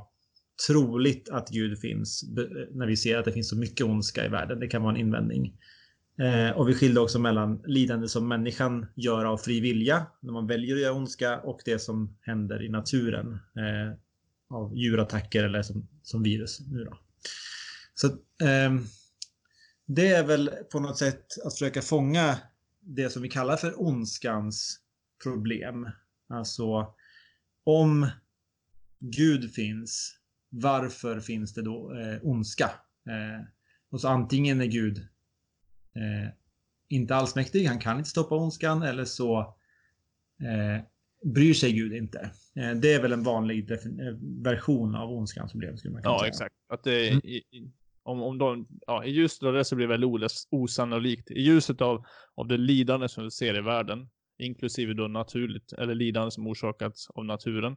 troligt 0.69 1.29
att 1.29 1.49
Gud 1.49 1.79
finns 1.79 2.25
när 2.71 2.87
vi 2.87 2.97
ser 2.97 3.19
att 3.19 3.25
det 3.25 3.33
finns 3.33 3.49
så 3.49 3.57
mycket 3.57 3.87
ondska 3.87 4.27
i 4.27 4.29
världen. 4.29 4.61
Det 4.61 4.69
kan 4.69 4.83
vara 4.83 4.95
en 4.95 5.01
invändning. 5.01 5.55
Eh, 6.21 6.51
och 6.51 6.69
vi 6.69 6.75
skilde 6.75 7.01
också 7.01 7.19
mellan 7.19 7.63
lidande 7.67 8.09
som 8.09 8.29
människan 8.29 8.87
gör 8.95 9.25
av 9.25 9.39
fri 9.39 9.61
vilja, 9.61 10.07
när 10.21 10.33
man 10.33 10.47
väljer 10.47 10.75
att 10.75 10.83
göra 10.83 10.95
ondska, 10.95 11.41
och 11.41 11.61
det 11.65 11.79
som 11.79 12.19
händer 12.21 12.63
i 12.63 12.69
naturen 12.69 13.33
eh, 13.33 13.99
av 14.51 14.77
djurattacker 14.77 15.45
eller 15.45 15.63
som, 15.63 15.89
som 16.03 16.23
virus. 16.23 16.61
Nu 16.61 16.85
då. 16.85 16.99
Så 17.95 18.07
eh, 18.47 18.81
det 19.87 20.09
är 20.09 20.25
väl 20.25 20.51
på 20.73 20.81
något 20.81 20.99
sätt 20.99 21.27
att 21.45 21.53
försöka 21.53 21.83
fånga 21.83 22.39
det 22.81 23.11
som 23.11 23.23
vi 23.23 23.29
kallar 23.29 23.57
för 23.57 23.83
ondskans 23.83 24.81
problem. 25.23 25.89
Alltså 26.29 26.95
om 27.65 28.11
Gud 28.99 29.55
finns, 29.55 30.19
varför 30.49 31.21
finns 31.21 31.55
det 31.55 31.63
då 31.63 31.99
eh, 31.99 32.19
ondska? 32.23 32.71
Eh, 33.07 33.47
och 33.91 34.01
så 34.01 34.09
antingen 34.09 34.61
är 34.61 34.67
Gud 34.67 35.09
eh, 35.94 36.31
inte 36.88 37.14
allsmäktig, 37.14 37.64
han 37.64 37.79
kan 37.79 37.98
inte 37.98 38.11
stoppa 38.11 38.35
ondskan, 38.37 38.83
eller 38.83 39.05
så 39.05 39.38
eh, 40.40 40.85
bryr 41.24 41.55
sig 41.55 41.72
Gud 41.72 41.92
inte. 41.92 42.31
Eh, 42.57 42.74
det 42.74 42.92
är 42.94 43.03
väl 43.03 43.12
en 43.12 43.22
vanlig 43.22 43.70
eh, 43.70 43.79
version 44.42 44.94
av 44.94 45.12
ondskans 45.12 45.53
problem, 45.53 45.76
skulle 45.76 45.92
man 45.92 46.03
kunna 46.03 46.14
ja, 46.14 46.18
säga. 46.18 46.26
Ja, 46.26 46.29
exakt. 46.29 46.55
Att 46.68 46.85
det, 46.85 47.09
Mm. 47.11 47.20
i, 47.24 47.37
i, 47.37 47.70
om, 48.03 48.22
om 48.22 48.38
de, 48.38 48.68
ja, 48.87 49.05
I 49.05 49.11
ljuset 49.11 49.42
av 49.42 49.53
det 49.53 49.64
så 49.64 49.76
blir 49.76 49.87
det 49.87 49.96
väldigt 49.98 50.22
os- 50.22 50.48
osannolikt. 50.50 51.31
I 51.31 51.40
ljuset 51.42 51.81
av, 51.81 52.07
av 52.35 52.46
det 52.48 52.57
lidande 52.57 53.09
som 53.09 53.24
vi 53.24 53.31
ser 53.31 53.59
i 53.59 53.61
världen, 53.61 54.09
inklusive 54.38 54.94
då 54.94 55.09
naturligt, 55.09 55.72
eller 55.72 55.94
lidande 55.94 56.31
som 56.31 56.46
orsakats 56.46 57.11
av 57.11 57.24
naturen, 57.24 57.76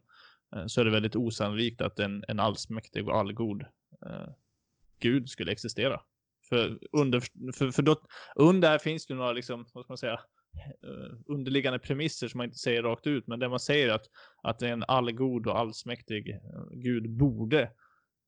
eh, 0.56 0.66
så 0.66 0.82
är 0.82 0.86
det 0.86 0.92
väldigt 0.92 1.16
osannolikt 1.16 1.82
att 1.82 2.00
en, 2.00 2.24
en 2.28 2.40
allsmäktig 2.40 3.08
och 3.08 3.18
allgod 3.18 3.62
eh, 4.06 4.30
Gud 5.00 5.30
skulle 5.30 5.52
existera. 5.52 6.02
För 6.50 6.80
under, 6.92 7.24
för, 7.54 7.72
för 7.72 7.82
då, 7.82 7.98
under 8.36 8.78
finns 8.78 9.06
det 9.06 9.14
några, 9.14 9.32
liksom, 9.32 9.66
vad 9.74 9.84
ska 9.84 9.92
man 9.92 9.98
säga, 9.98 10.20
eh, 10.84 11.18
underliggande 11.28 11.80
premisser 11.80 12.28
som 12.28 12.38
man 12.38 12.46
inte 12.46 12.58
säger 12.58 12.84
rakt 12.84 13.08
ut, 13.08 13.28
men 13.28 13.40
det 13.40 13.50
man 13.50 13.60
säger 13.60 13.90
är 13.90 13.94
att, 13.94 14.06
att 14.44 14.62
en 14.62 14.84
allgod 14.88 15.48
och 15.48 15.60
allsmäktig 15.60 16.30
eh, 16.30 16.40
Gud 16.72 17.10
borde 17.10 17.72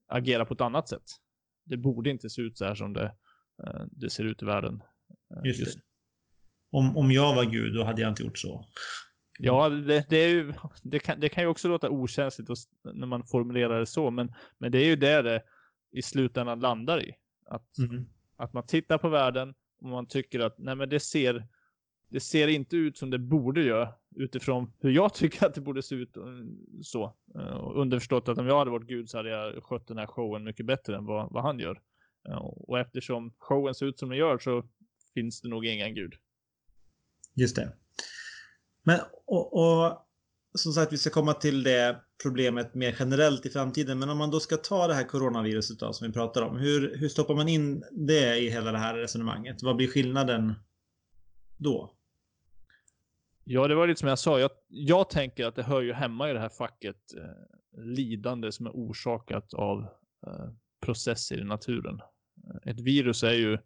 agera 0.07 0.45
på 0.45 0.53
ett 0.53 0.61
annat 0.61 0.89
sätt. 0.89 1.03
Det 1.65 1.77
borde 1.77 2.09
inte 2.09 2.29
se 2.29 2.41
ut 2.41 2.57
så 2.57 2.65
här 2.65 2.75
som 2.75 2.93
det, 2.93 3.15
eh, 3.63 3.81
det 3.91 4.09
ser 4.09 4.23
ut 4.23 4.41
i 4.41 4.45
världen. 4.45 4.83
Just 5.43 5.75
det. 5.75 5.81
Om, 6.71 6.97
om 6.97 7.11
jag 7.11 7.35
var 7.35 7.45
Gud, 7.45 7.73
då 7.73 7.83
hade 7.83 8.01
jag 8.01 8.11
inte 8.11 8.23
gjort 8.23 8.37
så. 8.37 8.65
Ja, 9.39 9.69
det, 9.69 10.09
det, 10.09 10.29
ju, 10.29 10.53
det, 10.83 10.99
kan, 10.99 11.19
det 11.19 11.29
kan 11.29 11.43
ju 11.43 11.47
också 11.47 11.67
låta 11.67 11.89
okänsligt 11.89 12.49
när 12.93 13.07
man 13.07 13.23
formulerar 13.23 13.79
det 13.79 13.85
så, 13.85 14.11
men, 14.11 14.33
men 14.57 14.71
det 14.71 14.77
är 14.77 14.85
ju 14.85 14.95
det 14.95 15.21
det 15.21 15.43
i 15.91 16.01
slutändan 16.01 16.59
landar 16.59 17.03
i. 17.03 17.15
Att, 17.45 17.77
Mm. 17.77 18.05
att 18.35 18.53
man 18.53 18.65
tittar 18.65 18.97
på 18.97 19.09
världen 19.09 19.53
och 19.81 19.89
man 19.89 20.05
tycker 20.07 20.39
att 20.39 20.57
nej 20.57 20.75
men 20.75 20.89
det 20.89 20.99
ser, 20.99 21.47
det 22.09 22.19
ser 22.19 22.47
inte 22.47 22.77
ut 22.77 22.97
som 22.97 23.09
det 23.09 23.19
borde 23.19 23.63
göra 23.63 23.93
utifrån 24.15 24.73
hur 24.79 24.91
jag 24.91 25.13
tycker 25.13 25.45
att 25.45 25.53
det 25.55 25.61
borde 25.61 25.83
se 25.83 25.95
ut. 25.95 26.17
eh, 26.17 26.23
Så. 26.81 27.15
Eh, 27.35 27.41
Och 27.57 27.81
underförstått 27.81 28.27
att 28.29 28.37
om 28.37 28.47
jag 28.47 28.59
hade 28.59 28.71
varit 28.71 28.87
Gud 28.87 29.09
så 29.09 29.17
hade 29.17 29.29
jag 29.29 29.63
skött 29.63 29.87
den 29.87 29.97
här 29.97 30.07
showen 30.07 30.43
mycket 30.43 30.65
bättre 30.65 30.95
än 30.97 31.05
vad, 31.05 31.31
vad 31.31 31.43
han 31.43 31.59
gör. 31.59 31.81
Eh, 32.29 32.37
Och 32.37 32.79
eftersom 32.79 33.33
showen 33.37 33.75
ser 33.75 33.85
ut 33.85 33.99
som 33.99 34.09
den 34.09 34.17
gör 34.17 34.37
så 34.37 34.63
finns 35.13 35.41
det 35.41 35.47
nog 35.49 35.65
ingen 35.65 35.95
Gud. 35.95 36.13
Just 37.33 37.55
det. 37.55 37.73
Men 38.83 38.99
och, 39.25 39.53
och 39.53 40.04
som 40.55 40.73
sagt, 40.73 40.93
vi 40.93 40.97
ska 40.97 41.09
komma 41.09 41.33
till 41.33 41.63
det 41.63 42.01
problemet 42.23 42.75
mer 42.75 42.95
generellt 42.99 43.45
i 43.45 43.49
framtiden. 43.49 43.99
Men 43.99 44.09
om 44.09 44.17
man 44.17 44.31
då 44.31 44.39
ska 44.39 44.57
ta 44.57 44.87
det 44.87 44.93
här 44.93 45.03
coronaviruset 45.03 45.79
då, 45.79 45.93
som 45.93 46.07
vi 46.07 46.13
pratar 46.13 46.41
om. 46.41 46.57
Hur, 46.57 46.97
hur 46.97 47.09
stoppar 47.09 47.35
man 47.35 47.47
in 47.47 47.83
det 47.91 48.37
i 48.37 48.49
hela 48.49 48.71
det 48.71 48.77
här 48.77 48.95
resonemanget? 48.95 49.63
Vad 49.63 49.75
blir 49.75 49.87
skillnaden 49.87 50.53
då? 51.57 51.95
Ja, 53.43 53.67
det 53.67 53.75
var 53.75 53.87
lite 53.87 53.99
som 53.99 54.09
jag 54.09 54.19
sa. 54.19 54.39
Jag, 54.39 54.51
jag 54.67 55.09
tänker 55.09 55.45
att 55.45 55.55
det 55.55 55.63
hör 55.63 55.81
ju 55.81 55.93
hemma 55.93 56.29
i 56.29 56.33
det 56.33 56.39
här 56.39 56.49
facket 56.49 57.13
eh, 57.17 57.83
lidande 57.83 58.51
som 58.51 58.65
är 58.65 58.71
orsakat 58.71 59.53
av 59.53 59.81
eh, 60.27 60.49
processer 60.85 61.41
i 61.41 61.43
naturen. 61.43 62.01
Eh, 62.47 62.71
ett 62.71 62.79
virus 62.79 63.23
är 63.23 63.33
ju, 63.33 63.57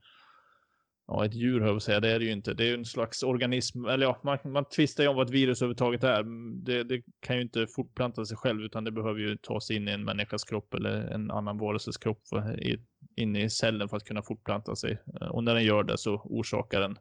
ja 1.09 1.25
ett 1.25 1.33
djur 1.33 1.59
höll 1.59 1.67
jag 1.67 1.73
på 1.73 1.77
att 1.77 1.83
säga, 1.83 1.99
det 1.99 2.09
är 2.09 2.19
det 2.19 2.25
ju 2.25 2.31
inte. 2.31 2.53
Det 2.53 2.63
är 2.63 2.67
ju 2.67 2.73
en 2.73 2.85
slags 2.85 3.23
organism, 3.23 3.85
eller 3.85 4.05
ja, 4.05 4.19
man, 4.23 4.37
man 4.45 4.65
tvistar 4.65 5.03
ju 5.03 5.09
om 5.09 5.15
vad 5.15 5.27
ett 5.27 5.33
virus 5.33 5.61
överhuvudtaget 5.61 6.03
är. 6.03 6.19
Mm, 6.19 6.63
det, 6.63 6.83
det 6.83 7.03
kan 7.19 7.35
ju 7.35 7.41
inte 7.41 7.67
fortplanta 7.67 8.25
sig 8.25 8.37
själv 8.37 8.61
utan 8.61 8.83
det 8.83 8.91
behöver 8.91 9.19
ju 9.19 9.37
ta 9.37 9.61
sig 9.61 9.75
in 9.75 9.87
i 9.87 9.91
en 9.91 10.03
människas 10.03 10.43
kropp 10.43 10.73
eller 10.73 10.91
en 10.91 11.31
annan 11.31 11.57
varelses 11.57 11.97
kropp 11.97 12.27
för, 12.27 12.63
i, 12.63 12.79
in 13.15 13.35
i 13.35 13.49
cellen 13.49 13.89
för 13.89 13.97
att 13.97 14.03
kunna 14.03 14.21
fortplanta 14.21 14.75
sig. 14.75 14.97
Eh, 15.21 15.27
och 15.27 15.43
när 15.43 15.55
den 15.55 15.63
gör 15.63 15.83
det 15.83 15.97
så 15.97 16.15
orsakar 16.15 16.81
den 16.81 16.97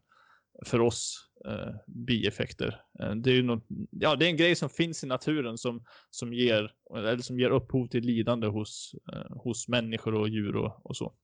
för 0.67 0.81
oss 0.81 1.31
eh, 1.47 1.75
bieffekter. 1.87 2.81
Eh, 3.01 3.15
det 3.15 3.31
är 3.31 3.35
ju 3.35 3.43
något, 3.43 3.65
ja, 3.91 4.17
det 4.17 4.27
är 4.27 4.31
en 4.31 4.37
grej 4.37 4.55
som 4.55 4.69
finns 4.69 5.05
i 5.05 5.07
naturen 5.07 5.59
som, 5.59 5.85
som, 6.11 6.33
ger, 6.33 6.73
eller 6.97 7.19
som 7.19 7.41
ger 7.41 7.51
upphov 7.51 7.87
till 7.87 8.05
lidande 8.05 8.47
hos, 8.47 8.95
eh, 9.13 9.37
hos 9.37 9.69
människor 9.69 10.15
och 10.15 10.29
djur 10.29 10.57
och, 10.57 10.87
och 10.87 10.97
så. 10.97 11.15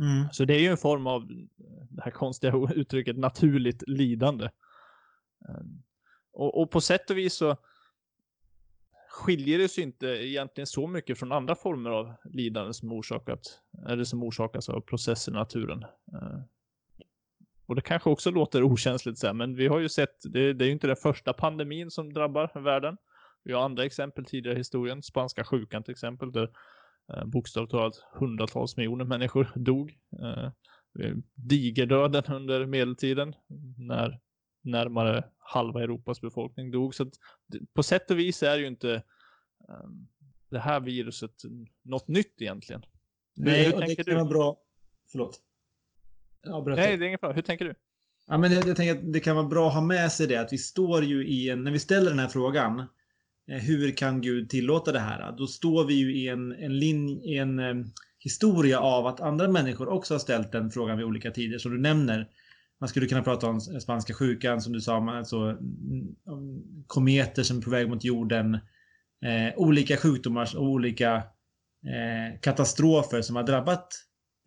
Mm. 0.00 0.28
Så 0.32 0.44
det 0.44 0.54
är 0.54 0.60
ju 0.60 0.68
en 0.68 0.76
form 0.76 1.06
av 1.06 1.22
eh, 1.22 1.86
det 1.90 2.02
här 2.02 2.10
konstiga 2.10 2.54
uttrycket 2.74 3.18
naturligt 3.18 3.82
lidande. 3.86 4.48
Ehm, 5.48 5.82
och, 6.32 6.62
och 6.62 6.70
på 6.70 6.80
sätt 6.80 7.10
och 7.10 7.18
vis 7.18 7.34
så 7.34 7.56
skiljer 9.10 9.58
det 9.58 9.68
sig 9.68 9.84
inte 9.84 10.06
egentligen 10.06 10.66
så 10.66 10.86
mycket 10.86 11.18
från 11.18 11.32
andra 11.32 11.54
former 11.54 11.90
av 11.90 12.14
lidande 12.24 12.74
som 12.74 12.92
orsakat, 12.92 13.60
eller 13.88 14.04
som 14.04 14.22
orsakas 14.22 14.68
av 14.68 14.80
processer 14.80 15.32
i 15.32 15.34
naturen. 15.34 15.84
Ehm, 16.12 16.42
och 17.66 17.74
det 17.74 17.82
kanske 17.82 18.10
också 18.10 18.30
låter 18.30 18.62
okänsligt 18.62 19.18
så 19.18 19.26
här, 19.26 19.34
men 19.34 19.54
vi 19.54 19.66
har 19.66 19.78
ju 19.78 19.88
sett, 19.88 20.22
det, 20.22 20.52
det 20.52 20.64
är 20.64 20.66
ju 20.66 20.72
inte 20.72 20.86
den 20.86 20.96
första 20.96 21.32
pandemin 21.32 21.90
som 21.90 22.12
drabbar 22.12 22.60
världen. 22.60 22.96
Vi 23.44 23.52
har 23.52 23.64
andra 23.64 23.84
exempel 23.84 24.24
tidigare 24.24 24.56
i 24.56 24.58
historien, 24.58 25.02
spanska 25.02 25.44
sjukan 25.44 25.82
till 25.82 25.92
exempel, 25.92 26.32
där 26.32 26.50
bokstavligt 27.26 27.70
talat 27.70 27.94
hundratals 28.12 28.76
miljoner 28.76 29.04
människor 29.04 29.52
dog. 29.58 29.98
Eh, 30.22 30.50
digerdöden 31.34 32.24
under 32.24 32.66
medeltiden, 32.66 33.34
när 33.78 34.20
närmare 34.62 35.24
halva 35.38 35.82
Europas 35.82 36.20
befolkning 36.20 36.70
dog. 36.70 36.94
Så 36.94 37.02
att, 37.02 37.12
på 37.74 37.82
sätt 37.82 38.10
och 38.10 38.18
vis 38.18 38.42
är 38.42 38.58
ju 38.58 38.66
inte 38.66 39.02
ehm, 39.68 40.08
det 40.50 40.58
här 40.58 40.80
viruset 40.80 41.34
något 41.82 42.08
nytt 42.08 42.42
egentligen. 42.42 42.82
Nej, 43.36 43.64
hur 43.64 43.74
och 43.74 43.80
det 43.80 43.86
tänker 43.86 44.04
kan 44.04 44.14
du? 44.14 44.20
vara 44.20 44.30
bra... 44.30 44.56
Förlåt. 45.12 45.40
Ja. 46.42 46.64
Nej, 46.66 46.96
det 46.96 47.04
är 47.04 47.06
ingen 47.06 47.18
fara. 47.18 47.32
Hur 47.32 47.42
tänker 47.42 47.64
du? 47.64 47.74
Ja, 48.26 48.38
men 48.38 48.52
jag, 48.52 48.68
jag 48.68 48.76
tänker 48.76 48.94
att 48.94 49.12
det 49.12 49.20
kan 49.20 49.36
vara 49.36 49.46
bra 49.46 49.68
att 49.68 49.74
ha 49.74 49.80
med 49.80 50.12
sig 50.12 50.26
det 50.26 50.36
att 50.36 50.52
vi 50.52 50.58
står 50.58 51.04
ju 51.04 51.26
i 51.28 51.50
en, 51.50 51.64
när 51.64 51.70
vi 51.70 51.78
ställer 51.78 52.10
den 52.10 52.18
här 52.18 52.28
frågan, 52.28 52.78
eh, 52.80 52.86
Eh, 53.48 53.58
hur 53.58 53.96
kan 53.96 54.20
Gud 54.20 54.50
tillåta 54.50 54.92
det 54.92 54.98
här? 54.98 55.32
Då 55.32 55.46
står 55.46 55.84
vi 55.84 55.94
ju 55.94 56.16
i 56.16 56.28
en, 56.28 56.52
en, 56.52 56.78
linj, 56.78 57.34
i 57.34 57.38
en 57.38 57.58
eh, 57.58 57.74
historia 58.18 58.80
av 58.80 59.06
att 59.06 59.20
andra 59.20 59.48
människor 59.48 59.88
också 59.88 60.14
har 60.14 60.18
ställt 60.18 60.52
den 60.52 60.70
frågan 60.70 60.96
vid 60.96 61.06
olika 61.06 61.30
tider. 61.30 61.58
Som 61.58 61.72
du 61.72 61.78
nämner, 61.78 62.28
man 62.80 62.88
skulle 62.88 63.06
kunna 63.06 63.22
prata 63.22 63.46
om 63.46 63.56
eh, 63.56 63.78
spanska 63.78 64.14
sjukan 64.14 64.60
som 64.60 64.72
du 64.72 64.80
sa, 64.80 65.10
alltså, 65.10 65.36
mm, 65.36 66.62
kometer 66.86 67.42
som 67.42 67.58
är 67.58 67.62
på 67.62 67.70
väg 67.70 67.88
mot 67.88 68.04
jorden, 68.04 68.54
eh, 69.24 69.56
olika 69.56 69.96
sjukdomar 69.96 70.56
och 70.56 70.64
olika 70.64 71.16
eh, 71.86 72.40
katastrofer 72.40 73.22
som 73.22 73.36
har 73.36 73.42
drabbat 73.42 73.88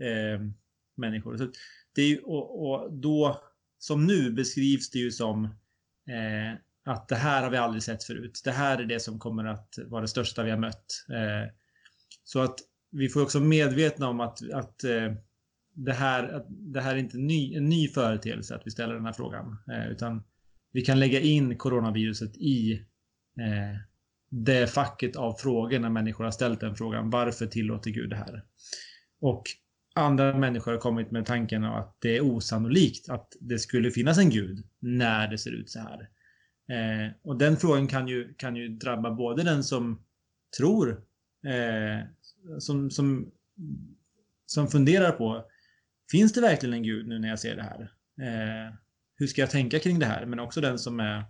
eh, 0.01 0.41
människor. 0.97 1.37
Så 1.37 1.47
det 1.95 2.01
är 2.01 2.07
ju, 2.07 2.17
och, 2.17 2.69
och 2.69 2.93
då, 2.93 3.41
som 3.77 4.07
nu 4.07 4.31
beskrivs 4.31 4.91
det 4.91 4.99
ju 4.99 5.11
som 5.11 5.43
eh, 6.07 6.57
att 6.91 7.07
det 7.07 7.15
här 7.15 7.43
har 7.43 7.49
vi 7.49 7.57
aldrig 7.57 7.83
sett 7.83 8.03
förut. 8.03 8.41
Det 8.43 8.51
här 8.51 8.77
är 8.77 8.85
det 8.85 8.99
som 8.99 9.19
kommer 9.19 9.45
att 9.45 9.75
vara 9.87 10.01
det 10.01 10.07
största 10.07 10.43
vi 10.43 10.51
har 10.51 10.57
mött. 10.57 11.05
Eh, 11.09 11.51
så 12.23 12.39
att 12.39 12.55
vi 12.91 13.09
får 13.09 13.21
också 13.21 13.39
medvetna 13.39 14.09
om 14.09 14.19
att, 14.19 14.51
att, 14.53 14.83
eh, 14.83 15.13
det, 15.73 15.93
här, 15.93 16.23
att 16.33 16.45
det 16.49 16.81
här 16.81 16.95
är 16.95 16.99
inte 16.99 17.17
ny, 17.17 17.55
en 17.55 17.65
ny 17.65 17.87
företeelse 17.87 18.55
att 18.55 18.61
vi 18.65 18.71
ställer 18.71 18.93
den 18.93 19.05
här 19.05 19.13
frågan. 19.13 19.57
Eh, 19.71 19.91
utan 19.91 20.23
vi 20.71 20.81
kan 20.81 20.99
lägga 20.99 21.19
in 21.19 21.57
coronaviruset 21.57 22.37
i 22.37 22.73
eh, 23.39 23.77
det 24.29 24.67
facket 24.67 25.15
av 25.15 25.33
frågor 25.33 25.79
när 25.79 25.89
människor 25.89 26.23
har 26.23 26.31
ställt 26.31 26.59
den 26.59 26.75
frågan. 26.75 27.09
Varför 27.09 27.45
tillåter 27.45 27.91
Gud 27.91 28.09
det 28.09 28.15
här? 28.15 28.43
Och 29.21 29.43
andra 29.95 30.37
människor 30.37 30.71
har 30.71 30.79
kommit 30.79 31.11
med 31.11 31.25
tanken 31.25 31.63
av 31.63 31.75
att 31.75 31.97
det 32.01 32.17
är 32.17 32.21
osannolikt 32.21 33.09
att 33.09 33.37
det 33.39 33.59
skulle 33.59 33.91
finnas 33.91 34.17
en 34.17 34.29
gud 34.29 34.63
när 34.79 35.27
det 35.27 35.37
ser 35.37 35.51
ut 35.51 35.69
så 35.69 35.79
här. 35.79 36.09
Eh, 36.71 37.11
och 37.23 37.37
den 37.37 37.57
frågan 37.57 37.87
kan 37.87 38.07
ju, 38.07 38.33
kan 38.33 38.55
ju 38.55 38.67
drabba 38.67 39.11
både 39.11 39.43
den 39.43 39.63
som 39.63 40.03
tror, 40.57 40.89
eh, 41.45 42.07
som, 42.59 42.91
som, 42.91 43.31
som 44.45 44.67
funderar 44.67 45.11
på, 45.11 45.45
finns 46.11 46.33
det 46.33 46.41
verkligen 46.41 46.73
en 46.73 46.83
gud 46.83 47.07
nu 47.07 47.19
när 47.19 47.29
jag 47.29 47.39
ser 47.39 47.55
det 47.55 47.63
här? 47.63 47.81
Eh, 48.21 48.73
hur 49.15 49.27
ska 49.27 49.41
jag 49.41 49.49
tänka 49.49 49.79
kring 49.79 49.99
det 49.99 50.05
här? 50.05 50.25
Men 50.25 50.39
också 50.39 50.61
den 50.61 50.79
som, 50.79 50.99
är, 50.99 51.23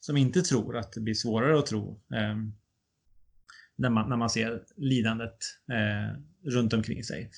som 0.00 0.16
inte 0.16 0.42
tror 0.42 0.76
att 0.76 0.92
det 0.92 1.00
blir 1.00 1.14
svårare 1.14 1.58
att 1.58 1.66
tro. 1.66 2.02
Eh, 2.14 2.36
när 3.76 3.90
man, 3.90 4.08
när 4.08 4.16
man 4.16 4.30
ser 4.30 4.62
lidandet 4.76 5.38
eh, 5.72 6.20
runt 6.50 6.72
omkring 6.72 7.04
sig. 7.04 7.30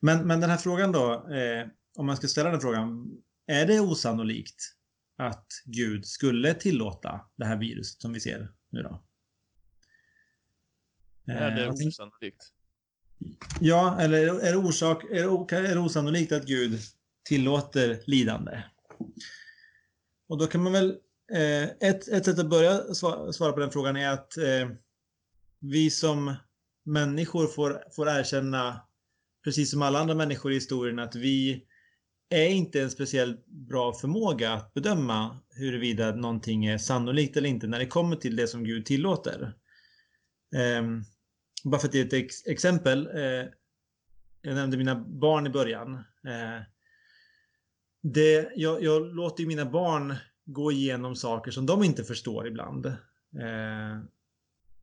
Men, 0.00 0.26
men 0.26 0.40
den 0.40 0.50
här 0.50 0.56
frågan 0.56 0.92
då, 0.92 1.12
eh, 1.12 1.66
om 1.96 2.06
man 2.06 2.16
ska 2.16 2.26
ställa 2.26 2.50
den 2.50 2.60
frågan. 2.60 3.10
är 3.46 3.66
det 3.66 3.80
osannolikt 3.80 4.77
att 5.18 5.46
Gud 5.64 6.06
skulle 6.06 6.54
tillåta 6.54 7.20
det 7.36 7.44
här 7.44 7.56
viruset 7.56 8.00
som 8.02 8.12
vi 8.12 8.20
ser 8.20 8.48
nu 8.70 8.82
då? 8.82 9.02
Är 11.26 11.50
det 11.50 11.62
Eh, 11.62 11.68
och- 11.68 11.74
osannolikt? 11.74 12.52
Ja, 13.60 14.00
eller 14.00 14.18
är 14.40 14.52
det, 14.52 14.56
orsak, 14.58 15.04
är, 15.04 15.62
det, 15.62 15.68
är 15.68 15.78
osannolikt 15.78 16.32
att 16.32 16.44
Gud 16.46 16.80
tillåter 17.24 18.02
lidande? 18.06 18.62
Och 20.28 20.38
då 20.38 20.46
kan 20.46 20.62
man 20.62 20.72
väl... 20.72 20.98
Eh, 21.32 21.62
ett, 21.64 22.08
ett 22.08 22.24
sätt 22.24 22.38
att 22.38 22.50
börja 22.50 22.94
svara, 22.94 23.32
svara 23.32 23.52
på 23.52 23.60
den 23.60 23.70
frågan 23.70 23.96
är 23.96 24.08
att 24.08 24.36
eh, 24.36 24.68
vi 25.58 25.90
som 25.90 26.34
människor 26.84 27.46
får, 27.46 27.84
får 27.96 28.08
erkänna, 28.08 28.80
precis 29.44 29.70
som 29.70 29.82
alla 29.82 29.98
andra 29.98 30.14
människor 30.14 30.52
i 30.52 30.54
historien, 30.54 30.98
att 30.98 31.14
vi 31.14 31.64
är 32.30 32.48
inte 32.48 32.82
en 32.82 32.90
speciellt 32.90 33.46
bra 33.46 33.92
förmåga 33.92 34.52
att 34.52 34.74
bedöma 34.74 35.38
huruvida 35.50 36.14
någonting 36.14 36.66
är 36.66 36.78
sannolikt 36.78 37.36
eller 37.36 37.48
inte 37.48 37.66
när 37.66 37.78
det 37.78 37.86
kommer 37.86 38.16
till 38.16 38.36
det 38.36 38.46
som 38.46 38.64
Gud 38.64 38.86
tillåter. 38.86 39.54
Ehm, 40.56 41.02
bara 41.64 41.80
för 41.80 41.88
att 41.88 41.94
ge 41.94 42.00
ett 42.00 42.12
ex 42.12 42.46
exempel. 42.46 43.06
Eh, 43.06 43.46
jag 44.42 44.54
nämnde 44.54 44.76
mina 44.76 44.94
barn 44.94 45.46
i 45.46 45.50
början. 45.50 45.94
Eh, 46.26 46.62
det, 48.02 48.52
jag, 48.56 48.82
jag 48.82 49.14
låter 49.14 49.42
ju 49.42 49.48
mina 49.48 49.64
barn 49.64 50.14
gå 50.44 50.72
igenom 50.72 51.16
saker 51.16 51.50
som 51.50 51.66
de 51.66 51.84
inte 51.84 52.04
förstår 52.04 52.46
ibland. 52.46 52.86
Eh, 52.86 54.02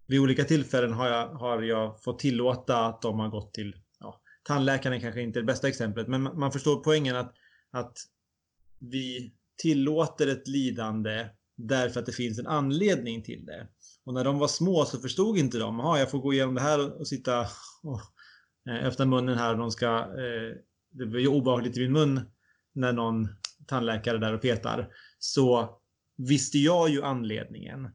vid 0.07 0.19
olika 0.19 0.43
tillfällen 0.43 0.93
har 0.93 1.07
jag, 1.07 1.27
har 1.27 1.61
jag 1.61 2.03
fått 2.03 2.19
tillåta 2.19 2.85
att 2.85 3.01
de 3.01 3.19
har 3.19 3.29
gått 3.29 3.53
till 3.53 3.75
tandläkaren 4.45 5.01
kanske 5.01 5.21
inte 5.21 5.39
är 5.39 5.41
det 5.41 5.47
bästa 5.47 5.67
exemplet 5.67 6.07
men 6.07 6.23
man 6.23 6.51
förstår 6.51 6.75
poängen 6.75 7.15
att, 7.15 7.33
att 7.71 7.97
vi 8.79 9.33
tillåter 9.61 10.27
ett 10.27 10.47
lidande 10.47 11.29
därför 11.55 11.99
att 11.99 12.05
det 12.05 12.11
finns 12.11 12.39
en 12.39 12.47
anledning 12.47 13.23
till 13.23 13.45
det. 13.45 13.67
Och 14.03 14.13
när 14.13 14.23
de 14.23 14.39
var 14.39 14.47
små 14.47 14.85
så 14.85 14.99
förstod 14.99 15.37
inte 15.37 15.57
de. 15.57 15.79
Jaha, 15.79 15.99
jag 15.99 16.11
får 16.11 16.19
gå 16.19 16.33
igenom 16.33 16.55
det 16.55 16.61
här 16.61 16.99
och 16.99 17.07
sitta 17.07 17.47
och 17.83 18.01
eh, 18.69 18.85
öppna 18.85 19.05
munnen 19.05 19.37
här 19.37 19.53
och 19.53 19.59
de 19.59 19.71
ska... 19.71 19.97
Eh, 19.97 20.57
det 20.91 21.05
blir 21.05 21.21
ju 21.21 21.27
obehagligt 21.27 21.77
i 21.77 21.79
min 21.79 21.91
mun 21.91 22.21
när 22.73 22.93
någon 22.93 23.27
tandläkare 23.67 24.17
är 24.17 24.19
där 24.19 24.33
och 24.33 24.41
petar. 24.41 24.89
Så 25.19 25.79
visste 26.17 26.57
jag 26.57 26.89
ju 26.89 27.03
anledningen. 27.03 27.89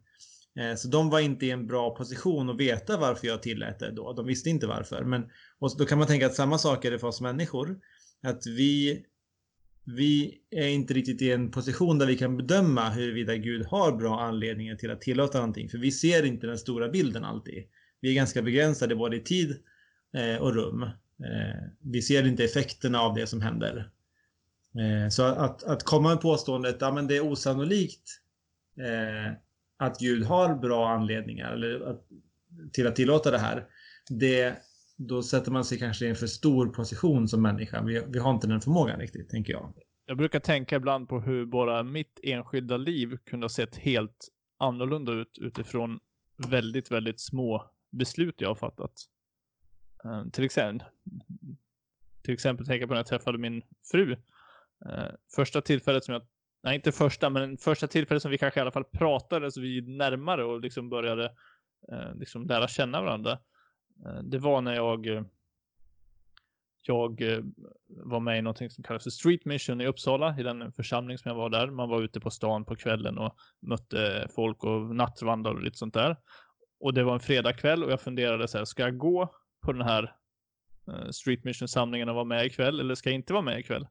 Eh, 0.58 0.74
så 0.74 0.88
de 0.88 1.10
var 1.10 1.20
inte 1.20 1.46
i 1.46 1.50
en 1.50 1.66
bra 1.66 1.94
position 1.94 2.50
att 2.50 2.60
veta 2.60 2.96
varför 2.96 3.26
jag 3.26 3.42
tillät 3.42 3.78
det 3.78 3.90
då. 3.90 4.12
De 4.12 4.26
visste 4.26 4.50
inte 4.50 4.66
varför. 4.66 5.04
Men 5.04 5.30
och 5.58 5.78
då 5.78 5.84
kan 5.84 5.98
man 5.98 6.06
tänka 6.06 6.26
att 6.26 6.34
samma 6.34 6.58
sak 6.58 6.84
är 6.84 6.90
det 6.90 6.98
för 6.98 7.06
oss 7.06 7.20
människor. 7.20 7.78
Att 8.22 8.46
vi 8.46 9.04
vi 9.84 10.38
är 10.50 10.68
inte 10.68 10.94
riktigt 10.94 11.22
i 11.22 11.32
en 11.32 11.50
position 11.50 11.98
där 11.98 12.06
vi 12.06 12.16
kan 12.16 12.36
bedöma 12.36 12.90
huruvida 12.90 13.36
Gud 13.36 13.66
har 13.66 13.96
bra 13.96 14.20
anledningar 14.20 14.76
till 14.76 14.90
att 14.90 15.00
tillåta 15.00 15.38
någonting. 15.38 15.68
För 15.68 15.78
vi 15.78 15.92
ser 15.92 16.24
inte 16.24 16.46
den 16.46 16.58
stora 16.58 16.88
bilden 16.88 17.24
alltid. 17.24 17.64
Vi 18.00 18.10
är 18.10 18.14
ganska 18.14 18.42
begränsade 18.42 18.96
både 18.96 19.16
i 19.16 19.20
tid 19.20 19.56
eh, 20.14 20.42
och 20.42 20.54
rum. 20.54 20.82
Eh, 20.82 21.62
vi 21.82 22.02
ser 22.02 22.26
inte 22.26 22.44
effekterna 22.44 23.00
av 23.00 23.14
det 23.14 23.26
som 23.26 23.40
händer. 23.40 23.90
Så 25.10 25.22
att, 25.22 25.62
att 25.62 25.82
komma 25.82 26.08
med 26.08 26.20
påståendet 26.20 26.82
att 26.82 26.96
ja, 26.96 27.02
det 27.02 27.16
är 27.16 27.20
osannolikt 27.20 28.20
att 29.81 29.99
Gud 29.99 30.25
har 30.25 30.55
bra 30.55 30.88
anledningar 30.88 31.53
eller 31.53 31.81
att, 31.81 32.07
till 32.73 32.87
att 32.87 32.97
tillåta 32.97 33.31
det 33.31 33.38
här. 33.38 33.66
Det, 34.09 34.57
då 34.97 35.23
sätter 35.23 35.51
man 35.51 35.64
sig 35.64 35.79
kanske 35.79 36.07
i 36.07 36.09
en 36.09 36.16
för 36.16 36.27
stor 36.27 36.66
position 36.66 37.29
som 37.29 37.43
människa. 37.43 37.83
Vi, 37.83 38.03
vi 38.09 38.19
har 38.19 38.31
inte 38.31 38.47
den 38.47 38.61
förmågan 38.61 39.01
riktigt, 39.01 39.29
tänker 39.29 39.53
jag. 39.53 39.75
Jag 40.07 40.16
brukar 40.16 40.40
tänka 40.40 40.77
ibland 40.77 41.09
på 41.09 41.21
hur 41.21 41.47
bara 41.47 41.83
mitt 41.83 42.21
enskilda 42.23 42.77
liv 42.77 43.16
kunde 43.25 43.45
ha 43.45 43.49
sett 43.49 43.77
helt 43.77 44.29
annorlunda 44.59 45.12
ut 45.12 45.38
utifrån 45.40 46.01
väldigt, 46.49 46.90
väldigt 46.90 47.21
små 47.21 47.71
beslut 47.90 48.35
jag 48.38 48.49
har 48.49 48.55
fattat. 48.55 48.93
Eh, 50.05 50.31
till 50.33 50.45
exempel, 50.45 50.87
till 52.23 52.35
exempel 52.35 52.66
tänka 52.66 52.87
på 52.87 52.93
när 52.93 52.99
jag 52.99 53.07
träffade 53.07 53.38
min 53.38 53.62
fru. 53.90 54.12
Eh, 54.87 55.12
första 55.37 55.61
tillfället 55.61 56.05
som 56.05 56.12
jag, 56.12 56.23
nej 56.62 56.75
inte 56.75 56.92
första, 56.92 57.31
men 57.31 57.57
första 57.57 57.87
tillfället 57.87 58.23
som 58.23 58.31
vi 58.31 58.38
kanske 58.38 58.61
i 58.61 58.62
alla 58.62 58.70
fall 58.70 58.85
pratades 58.85 59.57
vid 59.57 59.88
närmare 59.88 60.44
och 60.44 60.61
liksom 60.61 60.88
började 60.88 61.25
eh, 61.92 62.14
liksom 62.14 62.46
lära 62.46 62.68
känna 62.68 63.01
varandra. 63.01 63.38
Eh, 64.07 64.23
det 64.23 64.38
var 64.38 64.61
när 64.61 64.75
jag 64.75 65.07
eh, 65.07 65.23
jag 66.83 67.23
eh, 67.23 67.38
var 67.88 68.20
med 68.20 68.38
i 68.38 68.42
någonting 68.42 68.70
som 68.70 68.85
kallas 68.85 69.03
för 69.03 69.11
Street 69.11 69.44
Mission 69.44 69.81
i 69.81 69.87
Uppsala, 69.87 70.37
i 70.38 70.42
den 70.42 70.73
församling 70.73 71.18
som 71.18 71.29
jag 71.29 71.37
var 71.37 71.51
där. 71.51 71.70
Man 71.70 71.88
var 71.88 72.03
ute 72.03 72.20
på 72.20 72.31
stan 72.31 72.64
på 72.64 72.77
kvällen 72.77 73.18
och 73.18 73.37
mötte 73.61 74.29
folk 74.35 74.64
och 74.64 74.96
nattvandrade 74.96 75.57
och 75.57 75.62
lite 75.62 75.79
sånt 75.79 75.94
där. 75.94 76.16
Och 76.81 76.94
det 76.94 77.05
var 77.05 77.14
en 77.14 77.20
fredagkväll 77.20 77.85
och 77.85 77.92
jag 77.92 78.01
funderade 78.01 78.49
så 78.49 78.59
här, 78.59 78.64
ska 78.64 78.83
jag 78.83 78.99
gå 78.99 79.35
på 79.62 79.73
den 79.73 79.83
här 79.83 80.14
eh, 80.88 81.11
Street 81.11 81.44
Mission-samlingen 81.44 82.09
och 82.09 82.14
vara 82.14 82.25
med 82.25 82.46
ikväll 82.46 82.81
eller 82.81 82.94
ska 82.94 83.11
jag 83.11 83.14
inte 83.14 83.33
vara 83.33 83.42
med 83.42 83.59
ikväll? 83.59 83.87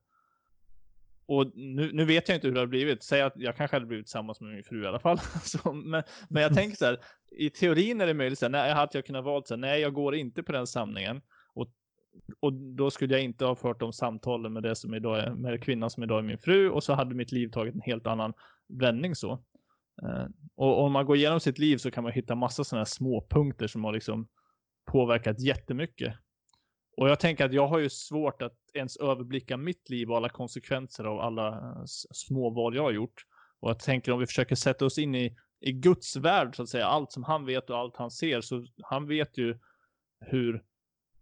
Och 1.30 1.52
nu, 1.56 1.92
nu 1.94 2.06
vet 2.06 2.30
jag 2.30 2.38
inte 2.38 2.48
hur 2.48 2.54
det 2.54 2.60
har 2.60 2.68
blivit. 2.68 3.04
Säg 3.04 3.22
att 3.22 3.34
jag 3.36 3.56
kanske 3.56 3.76
hade 3.76 3.86
blivit 3.86 4.06
tillsammans 4.06 4.42
med 4.42 4.54
min 4.54 4.64
fru 4.64 4.84
i 4.84 4.88
alla 4.88 5.00
fall. 5.00 5.20
Så, 5.20 5.28
alltså, 5.34 5.74
men, 5.74 6.04
men 6.30 6.44
jag 6.44 6.54
tänker 6.54 6.78
så 6.78 6.86
här, 6.86 7.00
i 7.32 7.50
teorin 7.50 8.02
är 8.02 8.08
det 8.08 8.14
möjligt, 8.14 8.40
så 8.40 8.46
här, 8.46 8.50
nej, 8.50 8.74
hade 8.74 8.98
jag 8.98 9.06
kunnat 9.06 9.26
valt 9.26 9.48
så 9.48 9.54
här, 9.54 9.60
nej, 9.60 9.82
jag 9.82 9.94
går 9.94 10.16
inte 10.16 10.44
på 10.44 10.52
den 10.52 10.68
samlingen. 10.68 11.22
Och, 11.54 11.68
och 12.40 12.54
då 12.54 12.92
skulle 12.92 13.14
jag 13.14 13.24
inte 13.24 13.46
ha 13.46 13.56
fört 13.56 13.80
de 13.80 13.94
samtalen 13.94 14.54
med 14.54 14.64
det 14.64 14.76
som 14.76 14.94
idag 14.94 15.20
är, 15.20 15.32
med 15.32 15.64
kvinnan 15.64 15.90
som 15.90 16.04
idag 16.04 16.20
är 16.20 16.24
min 16.24 16.38
fru 16.38 16.70
och 16.70 16.84
så 16.84 16.94
hade 16.94 17.16
mitt 17.16 17.32
liv 17.32 17.48
tagit 17.48 17.76
en 17.76 17.82
helt 17.82 18.08
annan 18.08 18.34
vändning 18.68 19.16
så. 19.16 19.32
Eh, 20.04 20.26
och 20.56 20.84
om 20.84 20.92
man 20.92 21.06
går 21.06 21.16
igenom 21.16 21.40
sitt 21.40 21.60
liv 21.60 21.78
så 21.78 21.92
kan 21.92 22.04
man 22.04 22.14
hitta 22.14 22.36
massa 22.36 22.64
sådana 22.64 22.80
här 22.80 22.86
små 22.86 23.28
punkter 23.30 23.68
som 23.68 23.84
har 23.84 23.94
liksom 23.94 24.28
påverkat 24.92 25.40
jättemycket. 25.40 26.16
Och 26.98 27.10
jag 27.10 27.20
tänker 27.20 27.46
att 27.46 27.54
jag 27.54 27.68
har 27.68 27.80
ju 27.80 27.90
svårt 27.90 28.42
att 28.42 28.59
ens 28.74 28.98
överblicka 28.98 29.58
mitt 29.58 29.90
liv 29.90 30.12
och 30.12 30.18
alla 30.18 30.30
konsekvenser 30.30 31.04
av 31.04 31.20
alla 31.20 31.48
eh, 31.48 31.84
småval 31.86 32.16
små 32.16 32.50
val 32.50 32.76
jag 32.76 32.84
har 32.84 32.92
gjort. 32.92 33.26
Och 33.60 33.70
jag 33.70 33.80
tänker 33.80 34.12
om 34.12 34.20
vi 34.20 34.26
försöker 34.26 34.56
sätta 34.56 34.86
oss 34.86 34.98
in 34.98 35.16
i, 35.16 35.38
i 35.60 35.72
Guds 35.72 36.16
värld 36.16 36.56
så 36.56 36.64
att 36.64 36.70
säga, 36.70 36.86
allt 36.86 37.12
som 37.12 37.24
han 37.24 37.46
vet 37.46 37.70
och 37.70 37.78
allt 37.78 37.98
han 37.98 38.12
ser, 38.12 38.42
så 38.42 38.66
han 38.82 39.08
vet 39.08 39.38
ju 39.38 39.60
hur 40.20 40.64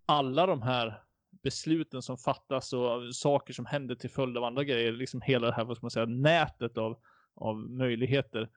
alla 0.05 0.45
de 0.45 0.61
här 0.61 1.03
besluten 1.43 2.01
som 2.01 2.17
fattas 2.17 2.73
och 2.73 3.15
saker 3.15 3.53
som 3.53 3.65
händer 3.65 3.95
till 3.95 4.09
följd 4.09 4.37
av 4.37 4.43
andra 4.43 4.63
grejer, 4.63 4.91
liksom 4.91 5.21
hela 5.21 5.47
det 5.47 5.53
här, 5.53 5.63
vad 5.63 5.77
ska 5.77 5.83
man 5.83 5.91
säga, 5.91 6.05
nätet 6.05 6.77
av, 6.77 6.97
av 7.35 7.57
möjligheter. 7.57 8.49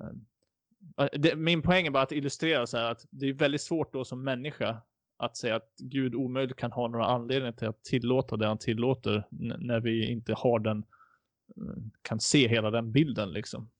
Eh, 0.00 1.08
det, 1.12 1.36
min 1.36 1.62
poäng 1.62 1.86
är 1.86 1.90
bara 1.90 2.02
att 2.02 2.12
illustrera 2.12 2.66
så 2.66 2.76
här 2.76 2.90
att 2.90 3.06
det 3.10 3.28
är 3.28 3.32
väldigt 3.32 3.62
svårt 3.62 3.92
då 3.92 4.04
som 4.04 4.24
människa 4.24 4.82
att 5.24 5.36
säga 5.36 5.56
att 5.56 5.74
Gud 5.78 6.14
omöjligt 6.14 6.56
kan 6.56 6.72
ha 6.72 6.88
några 6.88 7.06
anledningar 7.06 7.52
till 7.52 7.68
att 7.68 7.84
tillåta 7.84 8.36
det 8.36 8.46
han 8.46 8.58
tillåter 8.58 9.26
när 9.58 9.80
vi 9.80 10.10
inte 10.10 10.34
har 10.34 10.58
den, 10.58 10.78
eh, 11.56 11.82
kan 12.02 12.20
se 12.20 12.48
hela 12.48 12.70
den 12.70 12.92
bilden 12.92 13.32
liksom. 13.32 13.70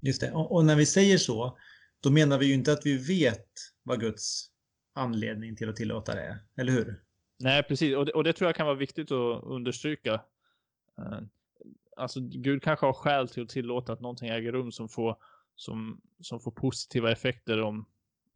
Just 0.00 0.20
det. 0.20 0.32
Och, 0.32 0.52
och 0.52 0.64
när 0.64 0.76
vi 0.76 0.86
säger 0.86 1.18
så, 1.18 1.58
då 2.00 2.10
menar 2.10 2.38
vi 2.38 2.46
ju 2.46 2.54
inte 2.54 2.72
att 2.72 2.86
vi 2.86 2.96
vet 2.96 3.48
vad 3.82 4.00
Guds 4.00 4.50
anledning 4.92 5.56
till 5.56 5.68
att 5.68 5.76
tillåta 5.76 6.14
det 6.14 6.22
är. 6.22 6.38
Eller 6.56 6.72
hur? 6.72 7.00
Nej, 7.38 7.62
precis. 7.62 7.96
Och 7.96 8.06
det, 8.06 8.12
och 8.12 8.24
det 8.24 8.32
tror 8.32 8.48
jag 8.48 8.56
kan 8.56 8.66
vara 8.66 8.76
viktigt 8.76 9.12
att 9.12 9.44
understryka. 9.44 10.20
Eh, 10.98 11.20
Alltså, 12.00 12.20
Gud 12.20 12.62
kanske 12.62 12.86
har 12.86 12.92
skäl 12.92 13.28
till 13.28 13.42
att 13.42 13.48
tillåta 13.48 13.92
att 13.92 14.00
någonting 14.00 14.28
äger 14.28 14.52
rum 14.52 14.72
som 14.72 14.88
får, 14.88 15.16
som, 15.56 16.00
som 16.20 16.40
får 16.40 16.50
positiva 16.50 17.12
effekter 17.12 17.60
om, 17.62 17.86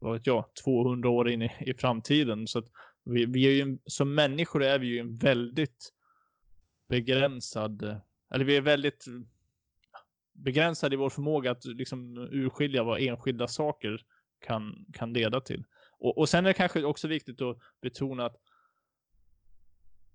vad 0.05 0.13
vet 0.13 0.27
jag, 0.27 0.45
200 0.65 1.09
år 1.09 1.29
in 1.29 1.43
i, 1.43 1.51
i 1.61 1.75
framtiden. 1.75 2.47
Så 2.47 2.59
att 2.59 2.67
vi, 3.05 3.27
vi 3.27 3.47
är 3.47 3.67
ju, 3.67 3.79
som 3.87 4.15
människor 4.15 4.63
är 4.63 4.79
vi 4.79 4.87
ju 4.87 4.99
en 4.99 5.17
väldigt 5.17 5.93
begränsad, 6.89 8.01
eller 8.35 8.45
vi 8.45 8.57
är 8.57 8.61
väldigt 8.61 9.05
begränsade 10.33 10.95
i 10.95 10.97
vår 10.97 11.11
förmåga 11.11 11.51
att 11.51 11.65
liksom 11.65 12.29
urskilja 12.33 12.83
vad 12.83 13.01
enskilda 13.01 13.49
saker 13.49 14.01
kan, 14.41 14.87
kan 14.93 15.13
leda 15.13 15.41
till. 15.41 15.65
Och, 15.99 16.19
och 16.19 16.29
sen 16.29 16.45
är 16.45 16.49
det 16.49 16.55
kanske 16.55 16.85
också 16.85 17.09
viktigt 17.09 17.43
att 17.43 17.59
betona 17.83 18.27
att 18.27 18.37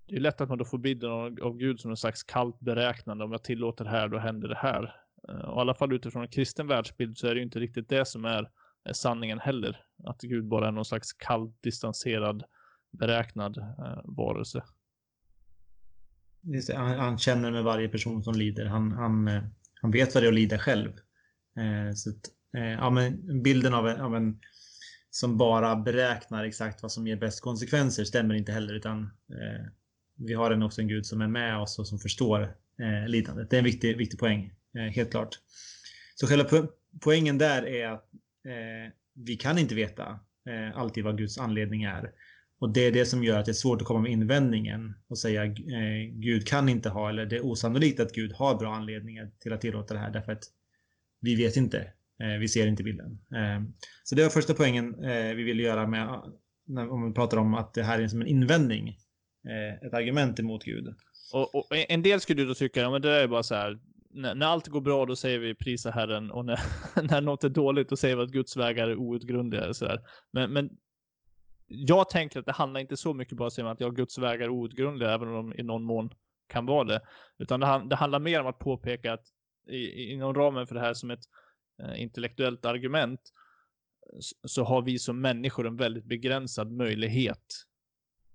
det 0.07 0.15
är 0.15 0.19
lätt 0.19 0.41
att 0.41 0.49
man 0.49 0.57
då 0.57 0.65
får 0.65 0.77
bilden 0.77 1.11
av, 1.11 1.37
av 1.41 1.57
Gud 1.57 1.79
som 1.79 1.91
en 1.91 1.97
slags 1.97 2.23
kallt 2.23 2.59
beräknande. 2.59 3.23
Om 3.23 3.31
jag 3.31 3.43
tillåter 3.43 3.83
det 3.83 3.89
här, 3.89 4.07
då 4.07 4.17
händer 4.17 4.47
det 4.47 4.55
här. 4.55 4.95
Eh, 5.29 5.35
och 5.35 5.57
i 5.57 5.61
alla 5.61 5.73
fall 5.73 5.93
utifrån 5.93 6.21
en 6.21 6.27
kristen 6.27 6.67
världsbild 6.67 7.17
så 7.17 7.27
är 7.27 7.33
det 7.33 7.39
ju 7.39 7.45
inte 7.45 7.59
riktigt 7.59 7.89
det 7.89 8.05
som 8.05 8.25
är, 8.25 8.49
är 8.89 8.93
sanningen 8.93 9.39
heller. 9.39 9.83
Att 10.03 10.21
Gud 10.21 10.47
bara 10.47 10.67
är 10.67 10.71
någon 10.71 10.85
slags 10.85 11.13
kallt 11.13 11.61
distanserad 11.61 12.43
beräknad 12.91 13.57
eh, 13.57 14.01
varelse. 14.03 14.63
Det. 16.41 16.75
Han, 16.75 16.99
han 16.99 17.17
känner 17.17 17.51
med 17.51 17.63
varje 17.63 17.89
person 17.89 18.23
som 18.23 18.33
lider. 18.33 18.65
Han, 18.65 18.91
han, 18.91 19.27
eh, 19.27 19.43
han 19.81 19.91
vet 19.91 20.13
vad 20.13 20.23
det 20.23 20.27
är 20.27 20.31
att 20.31 20.35
lida 20.35 20.59
själv. 20.59 20.91
Eh, 21.57 21.93
så 21.95 22.09
att, 22.09 22.29
eh, 22.57 22.71
ja, 22.71 22.89
men 22.89 23.41
bilden 23.43 23.73
av 23.73 23.87
en, 23.87 24.01
av 24.01 24.15
en 24.15 24.39
som 25.09 25.37
bara 25.37 25.75
beräknar 25.75 26.43
exakt 26.43 26.81
vad 26.81 26.91
som 26.91 27.07
ger 27.07 27.15
bäst 27.15 27.41
konsekvenser 27.41 28.03
stämmer 28.03 28.35
inte 28.35 28.51
heller. 28.51 28.73
Utan 28.73 29.01
eh, 29.29 29.65
vi 30.15 30.33
har 30.33 30.51
en 30.51 30.63
också 30.63 30.81
en 30.81 30.87
Gud 30.87 31.05
som 31.05 31.21
är 31.21 31.27
med 31.27 31.57
oss 31.57 31.79
och 31.79 31.87
som 31.87 31.99
förstår 31.99 32.41
eh, 32.79 33.07
lidandet. 33.07 33.49
Det 33.49 33.55
är 33.55 33.57
en 33.57 33.65
viktig, 33.65 33.97
viktig 33.97 34.19
poäng, 34.19 34.53
eh, 34.75 34.81
helt 34.81 35.11
klart. 35.11 35.39
Så 36.15 36.27
själva 36.27 36.43
po 36.43 36.67
poängen 36.99 37.37
där 37.37 37.67
är 37.67 37.87
att 37.87 38.09
eh, 38.45 38.93
vi 39.13 39.35
kan 39.35 39.57
inte 39.57 39.75
veta 39.75 40.19
eh, 40.49 40.77
alltid 40.77 41.03
vad 41.03 41.17
Guds 41.17 41.37
anledning 41.37 41.83
är. 41.83 42.11
Och 42.59 42.73
det 42.73 42.87
är 42.87 42.91
det 42.91 43.05
som 43.05 43.23
gör 43.23 43.39
att 43.39 43.45
det 43.45 43.51
är 43.51 43.53
svårt 43.53 43.81
att 43.81 43.87
komma 43.87 43.99
med 43.99 44.11
invändningen 44.11 44.95
och 45.07 45.17
säga 45.17 45.45
eh, 45.45 46.11
Gud 46.11 46.47
kan 46.47 46.69
inte 46.69 46.89
ha, 46.89 47.09
eller 47.09 47.25
det 47.25 47.35
är 47.35 47.45
osannolikt 47.45 47.99
att 47.99 48.13
Gud 48.13 48.33
har 48.33 48.55
bra 48.55 48.75
anledningar 48.75 49.31
till 49.39 49.53
att 49.53 49.61
tillåta 49.61 49.93
det 49.93 49.99
här 49.99 50.11
därför 50.11 50.31
att 50.31 50.43
vi 51.21 51.35
vet 51.35 51.57
inte. 51.57 51.93
Eh, 52.23 52.39
vi 52.39 52.47
ser 52.47 52.67
inte 52.67 52.83
bilden. 52.83 53.19
Eh, 53.35 53.63
så 54.03 54.15
det 54.15 54.23
var 54.23 54.29
första 54.29 54.53
poängen 54.53 55.03
eh, 55.03 55.33
vi 55.35 55.43
ville 55.43 55.63
göra 55.63 55.87
med 55.87 56.21
när, 56.67 56.91
om 56.91 57.07
vi 57.07 57.13
pratar 57.13 57.37
om 57.37 57.53
att 57.53 57.73
det 57.73 57.83
här 57.83 57.99
är 57.99 58.07
som 58.07 58.21
en 58.21 58.27
invändning. 58.27 58.97
Eh, 59.47 59.87
ett 59.87 59.93
argument 59.93 60.39
emot 60.39 60.63
Gud. 60.63 60.87
Och, 61.33 61.55
och, 61.55 61.65
en 61.71 62.03
del 62.03 62.19
skulle 62.19 62.41
du 62.41 62.47
då 62.47 62.53
tycka, 62.53 62.79
ja 62.79 62.91
men 62.91 63.01
det 63.01 63.11
är 63.11 63.27
bara 63.27 63.43
så 63.43 63.55
här. 63.55 63.79
När, 64.09 64.35
när 64.35 64.45
allt 64.45 64.67
går 64.67 64.81
bra 64.81 65.05
då 65.05 65.15
säger 65.15 65.39
vi 65.39 65.55
prisa 65.55 65.91
Herren 65.91 66.31
och 66.31 66.45
när, 66.45 66.59
när 67.03 67.21
något 67.21 67.43
är 67.43 67.49
dåligt 67.49 67.89
då 67.89 67.95
säger 67.95 68.15
vi 68.15 68.23
att 68.23 68.31
Guds 68.31 68.57
vägar 68.57 68.87
är 68.87 68.95
outgrundliga. 68.95 69.73
Så 69.73 69.85
där. 69.85 70.01
Men, 70.31 70.53
men 70.53 70.69
jag 71.67 72.09
tänker 72.09 72.39
att 72.39 72.45
det 72.45 72.51
handlar 72.51 72.79
inte 72.79 72.97
så 72.97 73.13
mycket 73.13 73.37
bara 73.37 73.63
om 73.63 73.67
att 73.67 73.79
jag 73.79 73.95
Guds 73.95 74.17
vägar 74.17 74.45
är 74.45 74.49
outgrundliga, 74.49 75.13
även 75.13 75.27
om 75.27 75.49
de 75.49 75.59
i 75.59 75.63
någon 75.63 75.83
mån 75.83 76.09
kan 76.47 76.65
vara 76.65 76.83
det. 76.83 77.01
Utan 77.37 77.59
det, 77.59 77.83
det 77.89 77.95
handlar 77.95 78.19
mer 78.19 78.41
om 78.41 78.47
att 78.47 78.59
påpeka 78.59 79.13
att 79.13 79.25
i, 79.67 80.11
inom 80.11 80.33
ramen 80.33 80.67
för 80.67 80.75
det 80.75 80.81
här 80.81 80.93
som 80.93 81.11
ett 81.11 81.23
eh, 81.83 82.01
intellektuellt 82.01 82.65
argument 82.65 83.21
så 84.43 84.63
har 84.63 84.81
vi 84.81 84.99
som 84.99 85.21
människor 85.21 85.67
en 85.67 85.77
väldigt 85.77 86.05
begränsad 86.05 86.71
möjlighet 86.71 87.65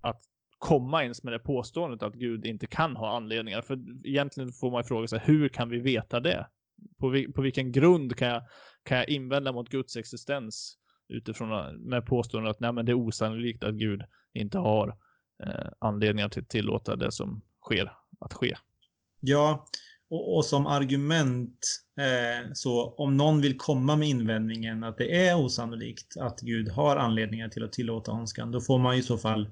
att 0.01 0.23
komma 0.65 1.03
ens 1.03 1.23
med 1.23 1.33
det 1.33 1.39
påståendet 1.39 2.03
att 2.03 2.15
Gud 2.15 2.47
inte 2.47 2.67
kan 2.67 2.97
ha 2.97 3.17
anledningar. 3.17 3.63
För 3.63 3.79
egentligen 4.05 4.53
får 4.53 4.71
man 4.71 4.85
fråga 4.85 5.09
sig, 5.09 5.21
hur 5.25 5.49
kan 5.49 5.69
vi 5.69 5.79
veta 5.79 6.21
det? 6.21 6.47
På, 6.99 7.09
vi, 7.09 7.33
på 7.33 7.43
vilken 7.43 7.73
grund 7.73 8.17
kan 8.17 8.29
jag, 8.29 8.43
kan 8.83 8.99
jag 8.99 9.09
invända 9.09 9.53
mot 9.53 9.69
Guds 9.69 9.97
existens 9.97 10.77
utifrån 11.09 11.53
eh, 11.53 11.73
med 11.73 12.07
påståendet 12.07 12.51
att 12.51 12.61
nej, 12.61 12.73
men 12.73 12.87
det 12.87 12.93
är 12.93 13.07
osannolikt 13.07 13.65
att 13.65 13.75
Gud 13.75 14.03
inte 14.35 14.59
har 14.59 14.89
eh, 15.45 15.71
anledningar 15.79 16.29
till 16.29 16.43
att 16.43 16.49
tillåta 16.49 16.97
det 16.97 17.13
som 17.13 17.43
sker 17.63 17.93
att 18.21 18.33
ske. 18.33 18.57
Ja, 19.21 19.67
och, 20.11 20.37
och 20.37 20.45
som 20.45 20.67
argument 20.67 21.59
eh, 22.01 22.51
så 22.55 22.95
om 22.95 23.17
någon 23.17 23.41
vill 23.41 23.59
komma 23.59 23.97
med 23.97 24.09
invändningen 24.09 24.85
att 24.85 24.99
det 24.99 25.27
är 25.27 25.45
osannolikt 25.45 26.17
att 26.21 26.41
Gud 26.41 26.69
har 26.69 26.97
anledningar 26.97 27.49
till 27.49 27.65
att 27.65 27.73
tillåta 27.73 28.13
ondskan, 28.13 28.51
då 28.51 28.61
får 28.61 28.79
man 28.79 28.95
i 28.95 29.03
så 29.03 29.19
fall 29.19 29.49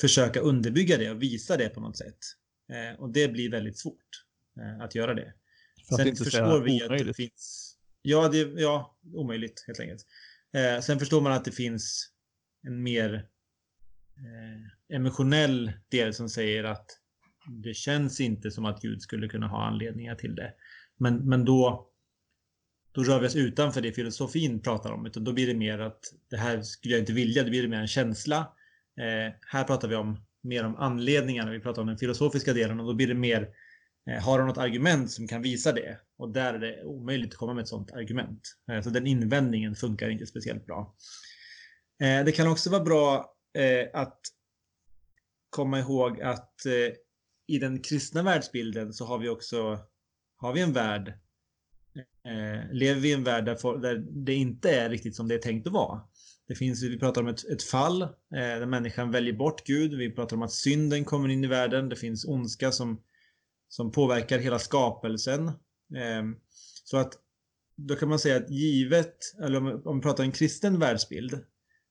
försöka 0.00 0.40
underbygga 0.40 0.96
det 0.96 1.10
och 1.10 1.22
visa 1.22 1.56
det 1.56 1.68
på 1.68 1.80
något 1.80 1.96
sätt. 1.96 2.18
Eh, 2.72 3.00
och 3.00 3.12
det 3.12 3.28
blir 3.28 3.50
väldigt 3.50 3.78
svårt 3.78 4.24
eh, 4.60 4.84
att 4.84 4.94
göra 4.94 5.14
det. 5.14 5.34
För 5.88 5.96
Sen 5.96 6.16
förstår 6.16 6.60
vi 6.60 6.82
att 6.82 7.06
det 7.06 7.14
finns... 7.14 7.76
Ja, 8.02 8.28
det, 8.28 8.38
ja, 8.38 8.98
omöjligt 9.14 9.64
helt 9.66 9.80
enkelt. 9.80 10.06
Eh, 10.52 10.80
sen 10.80 10.98
förstår 10.98 11.20
man 11.20 11.32
att 11.32 11.44
det 11.44 11.52
finns 11.52 12.12
en 12.66 12.82
mer 12.82 13.14
eh, 13.14 14.96
emotionell 14.96 15.72
del 15.88 16.14
som 16.14 16.28
säger 16.28 16.64
att 16.64 16.86
det 17.62 17.74
känns 17.74 18.20
inte 18.20 18.50
som 18.50 18.64
att 18.64 18.82
Gud 18.82 19.02
skulle 19.02 19.28
kunna 19.28 19.48
ha 19.48 19.66
anledningar 19.66 20.14
till 20.14 20.34
det. 20.34 20.54
Men, 20.96 21.28
men 21.28 21.44
då, 21.44 21.88
då 22.92 23.02
rör 23.02 23.20
vi 23.20 23.26
oss 23.26 23.36
utanför 23.36 23.80
det 23.80 23.92
filosofin 23.92 24.62
pratar 24.62 24.92
om. 24.92 25.06
Utan 25.06 25.24
då 25.24 25.32
blir 25.32 25.46
det 25.46 25.54
mer 25.54 25.78
att 25.78 26.00
det 26.30 26.36
här 26.36 26.62
skulle 26.62 26.94
jag 26.94 27.02
inte 27.02 27.12
vilja. 27.12 27.42
Det 27.42 27.50
blir 27.50 27.68
mer 27.68 27.80
en 27.80 27.86
känsla. 27.86 28.52
Eh, 29.00 29.34
här 29.46 29.64
pratar 29.64 29.88
vi 29.88 29.94
om 29.94 30.26
mer 30.42 30.64
om 30.64 30.76
anledningarna. 30.76 31.50
Vi 31.50 31.60
pratar 31.60 31.82
om 31.82 31.88
den 31.88 31.98
filosofiska 31.98 32.52
delen 32.52 32.80
och 32.80 32.86
då 32.86 32.94
blir 32.94 33.06
det 33.06 33.14
mer 33.14 33.48
eh, 34.10 34.22
har 34.22 34.38
du 34.38 34.44
något 34.44 34.58
argument 34.58 35.10
som 35.10 35.28
kan 35.28 35.42
visa 35.42 35.72
det? 35.72 35.98
Och 36.18 36.32
där 36.32 36.54
är 36.54 36.58
det 36.58 36.84
omöjligt 36.84 37.32
att 37.32 37.38
komma 37.38 37.54
med 37.54 37.62
ett 37.62 37.68
sådant 37.68 37.92
argument. 37.92 38.40
Eh, 38.70 38.82
så 38.82 38.90
den 38.90 39.06
invändningen 39.06 39.74
funkar 39.74 40.08
inte 40.08 40.26
speciellt 40.26 40.66
bra. 40.66 40.94
Eh, 42.02 42.24
det 42.24 42.32
kan 42.32 42.48
också 42.48 42.70
vara 42.70 42.84
bra 42.84 43.34
eh, 43.58 44.00
att 44.00 44.20
komma 45.50 45.78
ihåg 45.78 46.20
att 46.20 46.66
eh, 46.66 46.94
i 47.48 47.58
den 47.58 47.82
kristna 47.82 48.22
världsbilden 48.22 48.92
så 48.92 49.04
har 49.04 49.18
vi 49.18 49.28
också 49.28 49.78
har 50.36 50.52
vi 50.52 50.60
en 50.60 50.72
värld 50.72 51.08
eh, 52.26 52.72
lever 52.72 53.00
vi 53.00 53.08
i 53.08 53.12
en 53.12 53.24
värld 53.24 53.44
där, 53.44 53.78
där, 53.80 54.04
det 54.10 54.34
inte 54.34 54.70
är 54.70 54.90
riktigt 54.90 55.16
som 55.16 55.28
det 55.28 55.34
är 55.34 55.38
tänkt 55.38 55.66
att 55.66 55.72
vara. 55.72 56.00
Det 56.48 56.54
finns, 56.54 56.82
vi 56.82 56.98
pratar 56.98 57.20
om 57.20 57.28
ett, 57.28 57.44
ett 57.44 57.62
fall 57.62 58.02
eh, 58.02 58.08
där 58.30 58.66
människan 58.66 59.10
väljer 59.10 59.34
bort 59.34 59.66
Gud. 59.66 59.94
Vi 59.94 60.10
pratar 60.10 60.36
om 60.36 60.42
att 60.42 60.52
synden 60.52 61.04
kommer 61.04 61.28
in 61.28 61.44
i 61.44 61.46
världen. 61.46 61.88
Det 61.88 61.96
finns 61.96 62.24
ondska 62.24 62.72
som, 62.72 63.02
som 63.68 63.92
påverkar 63.92 64.38
hela 64.38 64.58
skapelsen. 64.58 65.46
Eh, 65.46 66.22
så 66.84 66.96
att 66.96 67.12
då 67.76 67.96
kan 67.96 68.08
man 68.08 68.18
säga 68.18 68.36
att 68.36 68.50
givet, 68.50 69.16
eller 69.42 69.58
om, 69.58 69.82
om 69.84 69.96
vi 69.96 70.02
pratar 70.02 70.24
en 70.24 70.32
kristen 70.32 70.78
världsbild, 70.78 71.38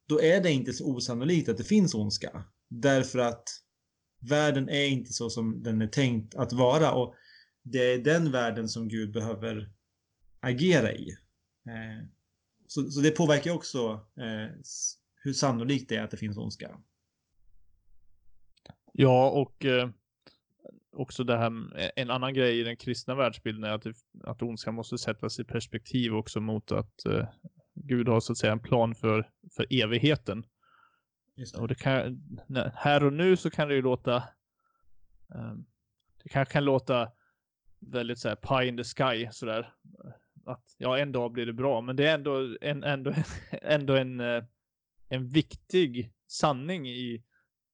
då 0.07 0.21
är 0.21 0.41
det 0.41 0.51
inte 0.51 0.73
så 0.73 0.85
osannolikt 0.85 1.49
att 1.49 1.57
det 1.57 1.63
finns 1.63 1.93
ondska. 1.95 2.43
Därför 2.69 3.19
att 3.19 3.43
världen 4.29 4.69
är 4.69 4.85
inte 4.85 5.13
så 5.13 5.29
som 5.29 5.63
den 5.63 5.81
är 5.81 5.87
tänkt 5.87 6.35
att 6.35 6.53
vara 6.53 6.91
och 6.91 7.15
det 7.63 7.93
är 7.93 7.97
den 7.97 8.31
världen 8.31 8.69
som 8.69 8.87
Gud 8.87 9.13
behöver 9.13 9.71
agera 10.39 10.93
i. 10.93 11.09
Eh, 11.67 12.07
så, 12.67 12.91
så, 12.91 13.01
det 13.01 13.11
påverkar 13.11 13.51
också 13.51 14.05
eh, 14.17 14.51
hur 15.15 15.33
sannolikt 15.33 15.89
det 15.89 15.95
är 15.95 16.03
att 16.03 16.11
det 16.11 16.17
finns 16.17 16.37
ondska. 16.37 16.77
Ja, 18.93 19.29
och 19.29 19.65
eh, 19.65 19.89
också 20.91 21.23
det 21.23 21.37
här, 21.37 21.51
en 21.95 22.09
annan 22.09 22.33
grej 22.33 22.59
i 22.59 22.63
den 22.63 22.77
kristna 22.77 23.15
världsbilden 23.15 23.63
är 23.63 23.73
att, 23.73 23.83
det, 23.83 23.93
att 24.23 24.41
ondskan 24.41 24.73
måste 24.75 24.97
sättas 24.97 25.39
i 25.39 25.43
perspektiv 25.43 26.15
också 26.15 26.39
mot 26.39 26.71
att 26.71 27.05
eh, 27.05 27.27
Gud 27.75 28.07
har 28.07 28.19
så 28.19 28.31
att 28.31 28.37
säga 28.37 28.53
en 28.53 28.59
plan 28.59 28.95
för, 28.95 29.29
för 29.55 29.83
evigheten. 29.83 30.45
Det. 31.35 31.57
Och 31.57 31.67
det 31.67 31.75
kan, 31.75 32.21
här 32.73 33.03
och 33.03 33.13
nu 33.13 33.37
så 33.37 33.49
kan 33.49 33.67
det 33.67 33.75
ju 33.75 33.81
låta, 33.81 34.23
um, 35.27 35.65
det 36.23 36.29
kanske 36.29 36.53
kan 36.53 36.65
låta 36.65 37.11
väldigt 37.79 38.19
så 38.19 38.29
här 38.29 38.35
pie 38.35 38.67
in 38.67 38.77
the 38.77 38.83
sky 38.83 39.27
sådär. 39.31 39.73
Att 40.45 40.75
ja, 40.77 40.97
en 40.97 41.11
dag 41.11 41.31
blir 41.31 41.45
det 41.45 41.53
bra, 41.53 41.81
men 41.81 41.95
det 41.95 42.07
är 42.07 42.13
ändå 42.13 42.55
en, 42.61 42.83
ändå, 42.83 43.13
ändå 43.51 43.95
en, 43.95 44.19
eh, 44.19 44.43
en 45.09 45.27
viktig 45.27 46.11
sanning 46.27 46.87
i, 46.87 47.23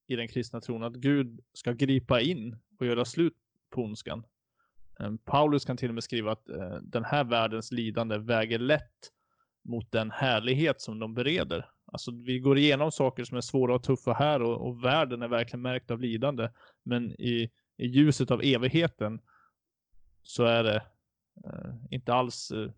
i 0.06 0.16
den 0.16 0.28
kristna 0.28 0.60
tron 0.60 0.82
att 0.82 0.94
Gud 0.94 1.40
ska 1.52 1.72
gripa 1.72 2.20
in 2.20 2.56
och 2.78 2.86
göra 2.86 3.04
slut 3.04 3.36
på 3.70 3.82
ondskan. 3.82 4.26
Eh, 5.00 5.12
Paulus 5.24 5.64
kan 5.64 5.76
till 5.76 5.88
och 5.88 5.94
med 5.94 6.04
skriva 6.04 6.32
att 6.32 6.48
eh, 6.48 6.76
den 6.82 7.04
här 7.04 7.24
världens 7.24 7.72
lidande 7.72 8.18
väger 8.18 8.58
lätt 8.58 9.12
mot 9.64 9.92
den 9.92 10.10
härlighet 10.10 10.80
som 10.80 10.98
de 10.98 11.14
bereder. 11.14 11.68
Alltså 11.84 12.10
vi 12.10 12.38
går 12.38 12.58
igenom 12.58 12.92
saker 12.92 13.24
som 13.24 13.36
är 13.36 13.40
svåra 13.40 13.74
och 13.74 13.82
tuffa 13.82 14.12
här 14.12 14.42
och, 14.42 14.68
och 14.68 14.84
världen 14.84 15.22
är 15.22 15.28
verkligen 15.28 15.62
märkt 15.62 15.90
av 15.90 16.00
lidande. 16.00 16.50
Men 16.82 17.10
i, 17.10 17.50
i 17.76 17.86
ljuset 17.86 18.30
av 18.30 18.40
evigheten 18.42 19.20
så 20.22 20.44
är 20.44 20.64
det 20.64 20.82
inte 21.90 22.12
alls 22.12 22.50
eh, 22.50 22.70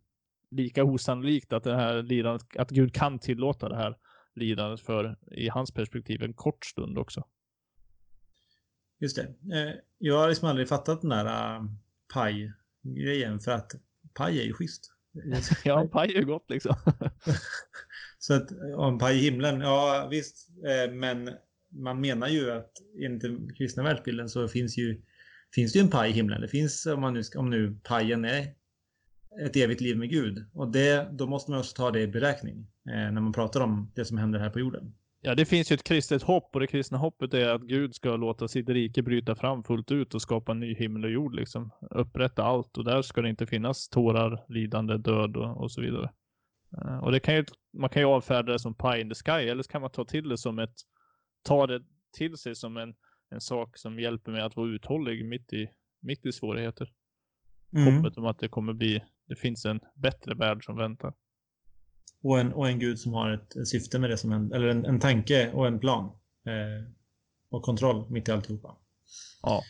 lika 0.50 0.84
osannolikt 0.84 1.52
att 1.52 1.64
det 1.64 1.76
här 1.76 2.02
lidandet, 2.02 2.56
att 2.56 2.70
Gud 2.70 2.94
kan 2.94 3.18
tillåta 3.18 3.68
det 3.68 3.76
här 3.76 3.96
lidandet 4.34 4.80
för 4.80 5.16
i 5.30 5.48
hans 5.48 5.72
perspektiv 5.72 6.22
en 6.22 6.34
kort 6.34 6.64
stund 6.64 6.98
också. 6.98 7.24
Just 9.00 9.16
det. 9.16 9.22
Eh, 9.58 9.74
jag 9.98 10.18
har 10.18 10.28
liksom 10.28 10.48
aldrig 10.48 10.68
fattat 10.68 11.00
den 11.00 11.10
där 11.10 11.56
uh, 11.56 11.64
paj-grejen 12.14 13.40
för 13.40 13.50
att 13.50 13.72
paj 14.14 14.40
är 14.40 14.44
ju 14.44 14.52
schysst. 14.52 14.92
ja, 15.64 15.88
paj 15.92 16.16
är 16.16 16.22
gott 16.22 16.50
liksom. 16.50 16.76
Så 18.18 18.34
att 18.34 18.48
om 18.76 18.98
paj 18.98 19.18
i 19.18 19.30
himlen, 19.30 19.60
ja 19.60 20.08
visst. 20.10 20.48
Eh, 20.48 20.92
men 20.92 21.30
man 21.68 22.00
menar 22.00 22.28
ju 22.28 22.50
att 22.50 22.72
enligt 23.04 23.22
den 23.22 23.54
kristna 23.54 23.82
världsbilden 23.82 24.28
så 24.28 24.48
finns 24.48 24.78
ju 24.78 25.02
finns 25.54 25.72
det 25.72 25.78
ju 25.78 25.82
en 25.82 25.90
paj 25.90 26.10
i 26.10 26.12
himlen. 26.12 26.40
Det 26.40 26.48
finns, 26.48 26.86
om, 26.86 27.00
man 27.00 27.14
nu, 27.14 27.22
om 27.36 27.50
nu 27.50 27.76
pajen 27.82 28.24
är 28.24 28.46
ett 29.46 29.56
evigt 29.56 29.80
liv 29.80 29.98
med 29.98 30.10
Gud. 30.10 30.46
Och 30.52 30.72
det, 30.72 31.08
då 31.12 31.26
måste 31.26 31.50
man 31.50 31.60
också 31.60 31.76
ta 31.76 31.90
det 31.90 32.00
i 32.00 32.06
beräkning 32.06 32.66
eh, 32.88 33.12
när 33.12 33.20
man 33.20 33.32
pratar 33.32 33.60
om 33.60 33.92
det 33.94 34.04
som 34.04 34.18
händer 34.18 34.38
här 34.38 34.50
på 34.50 34.60
jorden. 34.60 34.94
Ja, 35.26 35.34
det 35.34 35.44
finns 35.44 35.72
ju 35.72 35.74
ett 35.74 35.84
kristet 35.84 36.22
hopp 36.22 36.50
och 36.54 36.60
det 36.60 36.66
kristna 36.66 36.98
hoppet 36.98 37.34
är 37.34 37.48
att 37.48 37.62
Gud 37.62 37.94
ska 37.94 38.16
låta 38.16 38.48
sitt 38.48 38.68
rike 38.68 39.02
bryta 39.02 39.34
fram 39.34 39.64
fullt 39.64 39.92
ut 39.92 40.14
och 40.14 40.22
skapa 40.22 40.52
en 40.52 40.60
ny 40.60 40.74
himmel 40.74 41.04
och 41.04 41.10
jord 41.10 41.34
liksom. 41.34 41.70
Upprätta 41.90 42.42
allt 42.42 42.78
och 42.78 42.84
där 42.84 43.02
ska 43.02 43.22
det 43.22 43.28
inte 43.28 43.46
finnas 43.46 43.88
tårar, 43.88 44.44
lidande, 44.48 44.96
död 44.96 45.36
och, 45.36 45.62
och 45.62 45.72
så 45.72 45.80
vidare. 45.80 46.10
Uh, 46.84 46.98
och 46.98 47.12
det 47.12 47.20
kan 47.20 47.34
ju, 47.34 47.44
man 47.78 47.90
kan 47.90 48.02
ju 48.02 48.08
avfärda 48.08 48.52
det 48.52 48.58
som 48.58 48.74
pie 48.74 49.00
in 49.00 49.08
the 49.08 49.14
sky 49.14 49.48
eller 49.48 49.62
så 49.62 49.70
kan 49.70 49.80
man 49.80 49.90
ta 49.90 50.04
till 50.04 50.28
det 50.28 50.38
som 50.38 50.58
ett, 50.58 50.74
ta 51.42 51.66
det 51.66 51.82
till 52.16 52.36
sig 52.36 52.54
som 52.54 52.76
en, 52.76 52.94
en 53.34 53.40
sak 53.40 53.78
som 53.78 53.98
hjälper 53.98 54.32
mig 54.32 54.40
att 54.40 54.56
vara 54.56 54.68
uthållig 54.68 55.24
mitt 55.24 55.52
i, 55.52 55.70
mitt 56.00 56.26
i 56.26 56.32
svårigheter. 56.32 56.92
Mm. 57.76 57.96
Hoppet 57.96 58.18
om 58.18 58.26
att 58.26 58.38
det 58.38 58.48
kommer 58.48 58.72
bli, 58.72 59.04
det 59.28 59.36
finns 59.36 59.64
en 59.64 59.80
bättre 59.94 60.34
värld 60.34 60.64
som 60.64 60.76
väntar. 60.76 61.14
Och 62.22 62.40
en, 62.40 62.52
och 62.52 62.68
en 62.68 62.78
gud 62.78 62.98
som 62.98 63.12
har 63.12 63.30
ett, 63.30 63.68
syfte 63.68 63.98
med 63.98 64.10
det 64.10 64.18
som 64.18 64.32
en, 64.32 64.52
eller 64.52 64.68
en, 64.68 64.84
en 64.84 65.00
tanke 65.00 65.52
och 65.52 65.66
en 65.66 65.80
plan. 65.80 66.04
Eh, 66.46 66.90
och 67.48 67.62
kontroll 67.62 68.10
mitt 68.10 68.28
i 68.28 68.32
alltihopa. 68.32 68.76
Ja. 69.42 69.62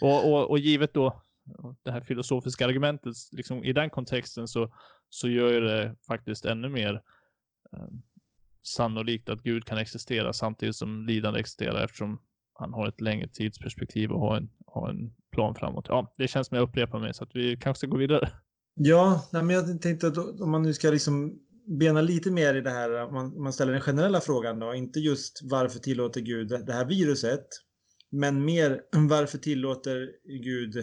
Och, 0.00 0.32
och, 0.32 0.50
och 0.50 0.58
givet 0.58 0.94
då 0.94 1.22
det 1.82 1.90
här 1.90 2.00
filosofiska 2.00 2.66
argumentet, 2.66 3.14
liksom, 3.32 3.64
i 3.64 3.72
den 3.72 3.90
kontexten 3.90 4.48
så, 4.48 4.74
så 5.08 5.28
gör 5.28 5.60
det 5.60 5.96
faktiskt 6.06 6.44
ännu 6.44 6.68
mer 6.68 7.02
eh, 7.72 7.88
sannolikt 8.62 9.28
att 9.28 9.42
Gud 9.42 9.64
kan 9.64 9.78
existera 9.78 10.32
samtidigt 10.32 10.76
som 10.76 11.06
lidande 11.06 11.40
existerar 11.40 11.84
eftersom 11.84 12.20
han 12.54 12.72
har 12.72 12.88
ett 12.88 13.00
längre 13.00 13.28
tidsperspektiv 13.28 14.10
och 14.10 14.20
har 14.20 14.36
en, 14.36 14.50
har 14.66 14.90
en 14.90 15.14
plan 15.32 15.54
framåt. 15.54 15.86
Ja, 15.88 16.14
det 16.18 16.28
känns 16.28 16.46
som 16.46 16.56
jag 16.56 16.68
upprepar 16.68 16.98
mig 16.98 17.14
så 17.14 17.24
att 17.24 17.36
vi 17.36 17.56
kanske 17.56 17.78
ska 17.78 17.86
gå 17.86 17.96
vidare. 17.96 18.28
Ja, 18.74 19.28
nej, 19.32 19.42
men 19.42 19.56
jag 19.56 19.82
tänkte 19.82 20.06
att 20.06 20.18
om 20.18 20.50
man 20.50 20.62
nu 20.62 20.74
ska 20.74 20.90
liksom 20.90 21.38
bena 21.66 22.00
lite 22.00 22.30
mer 22.30 22.54
i 22.54 22.60
det 22.60 22.70
här, 22.70 23.10
man, 23.10 23.42
man 23.42 23.52
ställer 23.52 23.72
den 23.72 23.80
generella 23.80 24.20
frågan 24.20 24.58
då, 24.58 24.74
inte 24.74 25.00
just 25.00 25.40
varför 25.42 25.78
tillåter 25.78 26.20
Gud 26.20 26.48
det 26.48 26.72
här 26.72 26.84
viruset, 26.84 27.46
men 28.10 28.44
mer 28.44 28.82
varför 29.08 29.38
tillåter 29.38 30.10
Gud 30.24 30.74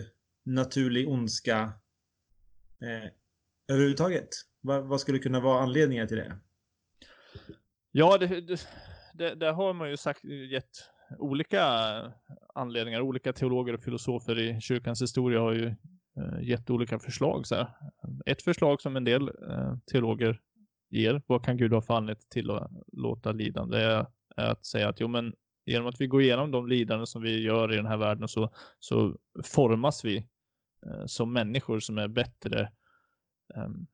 naturlig 0.45 1.09
ondska 1.09 1.73
eh, 2.81 3.09
överhuvudtaget? 3.67 4.29
Vad, 4.61 4.87
vad 4.87 5.01
skulle 5.01 5.19
kunna 5.19 5.39
vara 5.39 5.63
anledningar 5.63 6.07
till 6.07 6.17
det? 6.17 6.39
Ja, 7.91 8.17
det, 8.17 8.41
det, 8.41 8.67
det, 9.13 9.35
där 9.35 9.53
har 9.53 9.73
man 9.73 9.89
ju 9.89 9.97
sagt, 9.97 10.23
gett 10.23 10.69
olika 11.17 11.63
anledningar. 12.55 13.01
Olika 13.01 13.33
teologer 13.33 13.73
och 13.73 13.83
filosofer 13.83 14.39
i 14.39 14.61
kyrkans 14.61 15.01
historia 15.01 15.39
har 15.39 15.53
ju 15.53 15.65
eh, 16.17 16.41
gett 16.41 16.69
olika 16.69 16.99
förslag. 16.99 17.47
Så 17.47 17.55
här. 17.55 17.67
Ett 18.25 18.41
förslag 18.41 18.81
som 18.81 18.95
en 18.95 19.03
del 19.03 19.27
eh, 19.27 19.77
teologer 19.91 20.39
ger, 20.89 21.21
vad 21.27 21.45
kan 21.45 21.57
Gud 21.57 21.73
ha 21.73 21.81
för 21.81 21.93
anledning 21.93 22.25
till 22.29 22.51
att 22.51 22.71
låta 22.93 23.31
lidande, 23.31 23.77
är, 23.77 24.05
är 24.35 24.51
att 24.51 24.65
säga 24.65 24.89
att 24.89 24.99
jo, 24.99 25.07
men 25.07 25.33
genom 25.65 25.87
att 25.87 26.01
vi 26.01 26.07
går 26.07 26.21
igenom 26.21 26.51
de 26.51 26.67
lidanden 26.67 27.07
som 27.07 27.21
vi 27.21 27.41
gör 27.41 27.73
i 27.73 27.75
den 27.75 27.85
här 27.85 27.97
världen 27.97 28.27
så, 28.27 28.53
så 28.79 29.17
formas 29.43 30.05
vi 30.05 30.17
eh, 30.85 31.05
som 31.05 31.33
människor 31.33 31.79
som 31.79 31.97
är 31.97 32.07
bättre 32.07 32.71
ehm, 33.55 33.87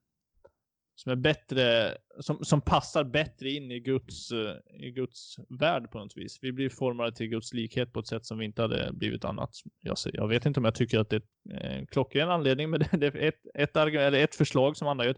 som 0.96 1.12
är 1.12 1.16
bättre, 1.16 1.98
som, 2.20 2.46
som 2.46 2.62
passar 2.62 3.04
bättre 3.04 3.50
in 3.50 3.72
i 3.72 3.80
Guds, 3.80 4.32
eh, 4.32 4.56
i 4.74 4.92
Guds 4.92 5.36
värld 5.50 5.92
på 5.92 6.00
något 6.00 6.18
vis. 6.18 6.40
Vi 6.42 6.52
blir 6.52 6.70
formade 6.70 7.12
till 7.12 7.28
Guds 7.28 7.54
likhet 7.54 7.94
på 7.94 8.00
ett 8.00 8.08
sätt 8.08 8.26
som 8.26 8.38
vi 8.38 8.46
inte 8.46 8.62
hade 8.62 8.94
blivit 8.94 9.26
annat. 9.26 9.50
Jag, 9.82 9.98
jag 10.14 10.28
vet 10.28 10.46
inte 10.46 10.60
om 10.60 10.66
jag 10.66 10.76
tycker 10.76 11.00
att 11.00 11.10
det 11.10 11.16
är 11.16 11.22
en 11.50 11.80
eh, 11.80 11.86
klockren 11.86 12.30
anledning, 12.30 12.70
men 12.70 12.80
det, 12.92 13.08
är 13.08 13.16
ett, 13.16 13.42
ett, 13.54 13.76
eller 13.76 14.24
ett 14.24 14.36
förslag 14.36 14.78
som 14.78 14.88
andra 14.88 15.06
gör, 15.06 15.18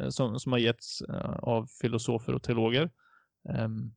eh, 0.00 0.08
som, 0.08 0.38
som 0.38 0.52
har 0.52 0.58
getts 0.58 1.02
av 1.42 1.66
filosofer 1.80 2.34
och 2.34 2.42
teologer. 2.42 2.90
Ehm, 3.48 3.94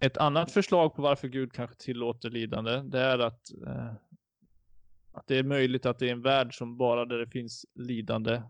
ett 0.00 0.16
annat 0.16 0.52
förslag 0.52 0.94
på 0.94 1.02
varför 1.02 1.28
Gud 1.28 1.52
kanske 1.52 1.76
tillåter 1.76 2.30
lidande, 2.30 2.82
det 2.82 3.00
är 3.00 3.18
att, 3.18 3.40
att 5.12 5.26
det 5.26 5.38
är 5.38 5.42
möjligt 5.42 5.86
att 5.86 5.98
det 5.98 6.08
är 6.08 6.12
en 6.12 6.22
värld 6.22 6.58
som 6.58 6.76
bara 6.76 7.04
där 7.04 7.18
det 7.18 7.26
finns 7.26 7.66
lidande 7.74 8.42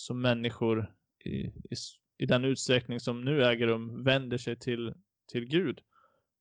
som 0.00 0.20
människor 0.20 0.92
i, 1.24 1.30
i, 1.30 1.74
i, 2.18 2.26
den 2.26 2.44
utsträckning 2.44 3.00
som 3.00 3.24
nu 3.24 3.44
äger 3.44 3.66
rum 3.66 4.04
vänder 4.04 4.38
sig 4.38 4.56
till, 4.56 4.94
till 5.32 5.44
Gud. 5.44 5.80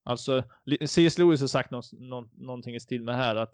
Alltså, 0.03 0.43
C.S. 0.85 1.17
Lewis 1.17 1.41
har 1.41 1.47
sagt 1.47 1.71
no, 1.71 1.81
no, 1.91 2.29
någonting 2.33 2.75
i 2.75 2.79
stil 2.79 3.03
med 3.03 3.15
här 3.15 3.35
att, 3.35 3.53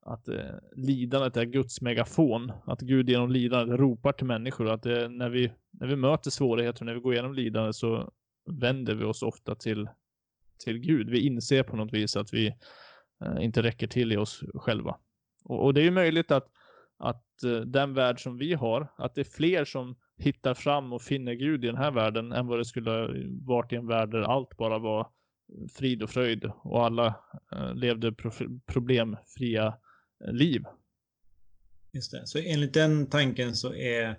att 0.00 0.28
eh, 0.28 0.54
lidandet 0.76 1.36
är 1.36 1.44
Guds 1.44 1.80
megafon. 1.80 2.52
Att 2.64 2.80
Gud 2.80 3.10
genom 3.10 3.30
lidandet 3.30 3.80
ropar 3.80 4.12
till 4.12 4.26
människor. 4.26 4.70
Att 4.70 4.82
det, 4.82 5.08
när, 5.08 5.30
vi, 5.30 5.52
när 5.70 5.86
vi 5.86 5.96
möter 5.96 6.30
svårigheter, 6.30 6.84
när 6.84 6.94
vi 6.94 7.00
går 7.00 7.12
igenom 7.12 7.34
lidande 7.34 7.72
så 7.72 8.12
vänder 8.50 8.94
vi 8.94 9.04
oss 9.04 9.22
ofta 9.22 9.54
till, 9.54 9.88
till 10.64 10.78
Gud. 10.78 11.10
Vi 11.10 11.26
inser 11.26 11.62
på 11.62 11.76
något 11.76 11.92
vis 11.92 12.16
att 12.16 12.34
vi 12.34 12.46
eh, 13.24 13.44
inte 13.44 13.62
räcker 13.62 13.86
till 13.86 14.12
i 14.12 14.16
oss 14.16 14.42
själva. 14.54 14.96
Och, 15.44 15.64
och 15.64 15.74
det 15.74 15.80
är 15.80 15.84
ju 15.84 15.90
möjligt 15.90 16.30
att, 16.30 16.48
att 17.00 17.42
eh, 17.42 17.60
den 17.60 17.94
värld 17.94 18.22
som 18.22 18.38
vi 18.38 18.54
har, 18.54 18.92
att 18.96 19.14
det 19.14 19.20
är 19.20 19.24
fler 19.24 19.64
som 19.64 19.96
hittar 20.18 20.54
fram 20.54 20.92
och 20.92 21.02
finner 21.02 21.34
Gud 21.34 21.64
i 21.64 21.66
den 21.66 21.76
här 21.76 21.90
världen 21.90 22.32
än 22.32 22.46
vad 22.46 22.58
det 22.58 22.64
skulle 22.64 23.04
eh, 23.04 23.24
varit 23.46 23.72
i 23.72 23.76
en 23.76 23.86
värld 23.86 24.10
där 24.10 24.20
allt 24.20 24.56
bara 24.56 24.78
var 24.78 25.00
eh, 25.00 25.68
frid 25.74 26.02
och 26.02 26.10
fröjd 26.10 26.44
och 26.62 26.84
alla 26.84 27.14
levde 27.74 28.14
problemfria 28.66 29.78
liv. 30.30 30.64
Just 31.92 32.12
det. 32.12 32.26
Så 32.26 32.38
enligt 32.38 32.74
den 32.74 33.06
tanken 33.06 33.56
så 33.56 33.74
är 33.74 34.18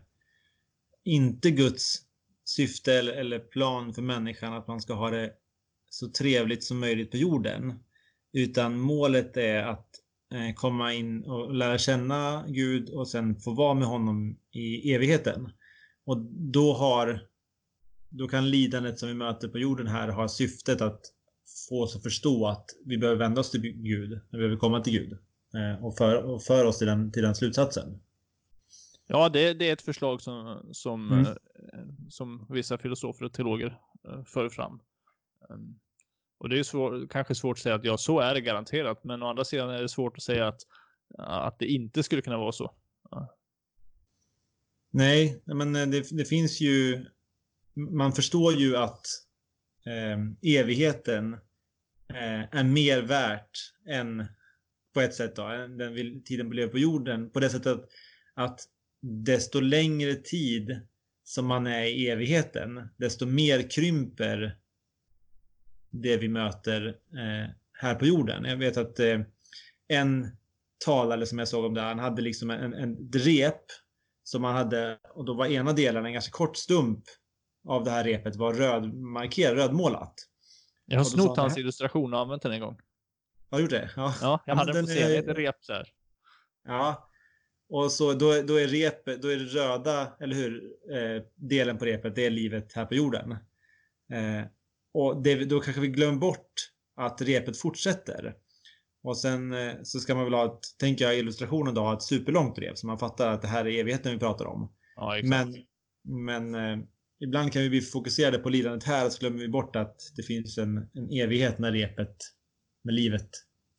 inte 1.04 1.52
Guds 1.52 1.96
syfte 2.44 2.94
eller, 2.94 3.40
plan 3.40 3.94
för 3.94 4.02
människan 4.02 4.54
att 4.54 4.68
man 4.68 4.82
ska 4.82 4.94
ha 4.94 5.10
det 5.10 5.34
så 5.90 6.10
trevligt 6.10 6.64
som 6.64 6.80
möjligt 6.80 7.12
på 7.12 7.18
jorden. 7.18 7.80
Utan 8.34 8.80
målet 8.80 9.38
är 9.38 9.64
att 9.64 10.01
komma 10.56 10.94
in 10.94 11.24
och 11.24 11.54
lära 11.54 11.78
känna 11.78 12.46
Gud 12.48 12.90
och 12.90 13.08
sen 13.08 13.36
få 13.36 13.54
vara 13.54 13.74
med 13.74 13.88
honom 13.88 14.38
i 14.52 14.94
evigheten. 14.94 15.52
Och 16.06 16.18
då 16.32 16.74
har 16.74 17.32
då 18.10 18.28
kan 18.28 18.50
lidandet 18.50 19.00
som 19.00 19.10
vi 19.10 19.16
möter 19.16 19.48
på 19.48 19.58
jorden 19.58 19.88
här 19.88 20.08
ha 20.08 20.28
syftet 20.28 20.82
att 20.82 21.02
få 21.70 21.84
oss 21.84 21.96
att 21.96 22.04
förstå 22.04 22.48
att 22.48 22.66
vi 22.86 22.98
behöver 22.98 23.20
vända 23.20 23.42
oss 23.42 23.52
till 23.52 23.62
Gud, 23.62 24.20
vi 24.30 24.38
behöver 24.38 24.58
komma 24.58 24.82
till 24.82 24.94
Gud 24.94 25.18
eh, 25.54 25.86
och 25.86 25.98
för, 25.98 26.24
och 26.24 26.44
för 26.44 26.66
oss 26.66 26.78
till 26.78 26.88
den, 26.88 27.12
till 27.12 27.24
den 27.24 27.36
slutsatsen. 27.36 28.02
Ja, 29.08 29.30
det, 29.30 29.54
det 29.54 29.70
är 29.70 29.74
ett 29.74 29.82
förslag 29.82 30.22
som, 30.22 30.66
som, 30.72 31.12
mm. 31.12 31.26
eh, 31.26 31.36
som 32.10 32.46
vissa 32.50 32.78
filosofer 32.78 33.26
och 33.26 33.34
teologer 33.34 33.80
eh, 34.08 34.24
för 34.24 34.50
fram. 34.50 34.80
Och 36.42 36.50
det 36.50 36.60
är 36.60 36.64
svår, 36.64 37.08
kanske 37.08 37.36
svårt 37.36 37.58
att 37.58 37.64
säga 37.64 37.76
att 37.76 37.84
ja, 37.84 37.98
så 37.98 38.20
är 38.20 38.34
det 38.34 38.42
garanterat. 38.42 39.04
Men 39.04 39.24
å 39.24 39.30
andra 39.30 39.46
sidan 39.46 39.70
är 39.70 39.82
det 39.82 39.90
svårt 39.90 40.18
att 40.18 40.24
säga 40.24 40.48
att, 40.48 40.62
att 41.18 41.60
det 41.60 41.66
inte 41.66 42.04
skulle 42.04 42.22
kunna 42.22 42.38
vara 42.38 42.52
så. 42.52 42.76
Ja. 43.12 43.38
Nej, 44.92 45.42
men 45.46 45.76
eh, 45.76 45.88
det, 45.88 46.18
det, 46.18 46.26
finns 46.26 46.62
ju... 46.62 47.06
Man 47.74 48.14
förstår 48.14 48.54
ju 48.54 48.78
att 48.78 49.06
eh, 49.86 50.58
evigheten 50.60 51.34
eh, 52.10 52.60
är 52.60 52.64
mer 52.64 53.02
värt 53.02 53.74
än 53.90 54.26
på 54.94 55.02
ett 55.02 55.14
sätt 55.14 55.36
då, 55.36 55.48
den 55.48 56.24
tiden 56.24 56.50
vi 56.50 56.56
lever 56.56 56.72
på 56.72 56.80
jorden. 56.80 57.30
På 57.32 57.40
det 57.40 57.50
sättet 57.50 57.68
att, 57.68 57.90
att 58.34 58.60
desto 59.02 59.60
längre 59.60 60.16
tid 60.16 60.82
som 61.24 61.46
man 61.46 61.68
är 61.68 61.84
i 61.84 62.10
evigheten, 62.10 62.90
desto 62.98 63.26
mer 63.26 63.70
krymper 63.70 64.61
det 65.92 66.18
vi 66.18 66.28
möter 66.28 66.88
eh, 67.14 67.50
här 67.74 67.96
på 67.96 68.06
jorden. 68.06 68.46
Jag 68.46 68.58
vet 68.58 68.78
att 68.78 69.00
eh, 69.00 69.20
en 69.88 70.38
talare 70.86 71.26
som 71.26 71.40
jag 71.40 71.48
såg 71.48 71.66
om 71.66 71.74
det, 71.74 71.82
han 71.82 72.00
hade 72.00 72.22
liksom 72.22 72.50
en, 72.50 72.74
en 72.74 73.12
rep 73.14 73.66
som 74.24 74.44
han 74.44 74.56
hade, 74.56 74.98
och 75.14 75.26
då 75.26 75.34
var 75.34 75.46
ena 75.46 75.74
delen 75.74 76.06
en 76.06 76.14
ganska 76.14 76.32
kort 76.32 76.58
stump 76.58 77.04
av 77.68 77.84
det 77.84 77.92
här 77.92 78.04
repet 78.04 78.36
var 78.36 78.54
rödmarkerat, 78.54 79.58
rödmålat. 79.58 80.14
Jag 80.86 80.98
har 80.98 81.04
snott 81.06 81.38
hans 81.38 81.58
illustration 81.58 82.14
och 82.14 82.20
använt 82.20 82.42
den 82.42 82.52
en 82.52 82.60
gång. 82.60 82.80
Har 83.50 83.58
du 83.58 83.64
gjort 83.64 83.72
det? 83.72 83.92
Ja, 83.96 84.14
ja 84.22 84.44
jag 84.46 84.56
hade 84.56 84.74
den 84.74 84.86
på 84.86 84.92
scen, 84.92 85.12
ett 85.12 85.38
rep 85.38 85.56
här. 85.70 85.88
Ja, 86.68 87.10
och 87.70 87.92
så 87.92 88.14
då, 88.14 88.42
då 88.42 88.60
är 88.60 88.68
repet, 88.68 89.22
då 89.22 89.28
är 89.28 89.38
det 89.38 89.46
röda, 89.46 90.14
eller 90.20 90.36
hur, 90.36 90.64
eh, 90.92 91.24
delen 91.36 91.78
på 91.78 91.86
repet, 91.86 92.16
det 92.16 92.26
är 92.26 92.30
livet 92.30 92.74
här 92.74 92.86
på 92.86 92.96
jorden. 92.96 93.32
Eh, 94.14 94.46
och 94.94 95.24
det, 95.24 95.46
då 95.46 95.60
kanske 95.60 95.82
vi 95.82 95.88
glömmer 95.88 96.20
bort 96.20 96.54
att 96.96 97.22
repet 97.22 97.58
fortsätter. 97.58 98.36
Och 99.04 99.18
sen 99.18 99.54
eh, 99.54 99.74
så 99.84 100.00
ska 100.00 100.16
man 100.16 100.24
väl 100.24 100.34
ha, 100.34 100.46
ett, 100.46 100.78
tänker 100.80 101.06
jag 101.06 101.18
illustrationen 101.18 101.74
då, 101.74 101.94
ett 101.94 102.04
superlångt 102.04 102.60
rep 102.60 102.78
så 102.78 102.88
man 102.88 103.00
fattar 103.00 103.30
att 103.30 103.42
det 103.42 103.48
här 103.48 103.68
är 103.68 103.80
evigheten 103.80 104.12
vi 104.12 104.20
pratar 104.20 104.46
om. 104.46 104.72
Ja, 104.96 105.20
men 105.24 105.56
men 106.04 106.56
eh, 106.56 106.78
ibland 107.20 107.54
kan 107.54 107.62
vi 107.62 107.70
bli 107.70 107.82
fokuserade 107.82 108.38
på 108.38 108.50
lidandet 108.50 108.84
här 108.84 109.10
så 109.10 109.20
glömmer 109.20 109.40
vi 109.40 109.48
bort 109.48 109.76
att 109.76 110.12
det 110.16 110.24
finns 110.24 110.58
en, 110.58 110.78
en 110.94 111.10
evighet 111.12 111.60
när 111.60 111.72
repet 111.72 112.16
med 112.84 112.94
livet 112.94 113.30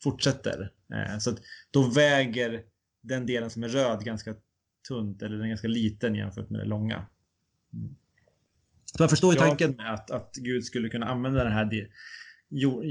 fortsätter. 0.03 0.73
Eh, 0.95 1.19
så 1.19 1.31
att 1.31 1.39
då 1.71 1.83
väger 1.83 2.63
den 3.03 3.27
delen 3.27 3.51
som 3.51 3.63
är 3.63 3.69
röd 3.69 4.05
ganska 4.05 4.35
tunt 4.89 5.23
eller 5.23 5.37
den 5.37 5.45
är 5.45 5.49
ganska 5.49 5.69
liten 5.69 6.15
jämfört 6.15 6.51
med 6.51 6.61
det 6.61 6.67
långa. 6.67 7.07
Mm. 7.73 7.97
Så 8.97 9.03
jag 9.03 9.11
förstår 9.11 9.33
ju 9.33 9.39
tanken 9.39 9.77
med 9.77 9.95
att, 9.95 10.11
att 10.11 10.35
Gud 10.35 10.65
skulle 10.65 10.89
kunna 10.89 11.07
använda 11.07 11.45
det 11.45 11.51
här 11.51 11.89
jord, 12.49 12.85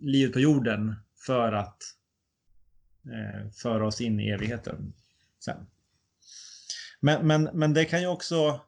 livet 0.00 0.32
på 0.32 0.40
jorden 0.40 0.94
för 1.26 1.52
att 1.52 1.82
eh, 3.04 3.50
föra 3.50 3.86
oss 3.86 4.00
in 4.00 4.20
i 4.20 4.28
evigheten 4.28 4.92
sen. 5.44 5.66
Men, 7.00 7.26
men, 7.26 7.50
men 7.52 7.74
det 7.74 7.84
kan 7.84 8.00
ju 8.00 8.06
också 8.06 8.60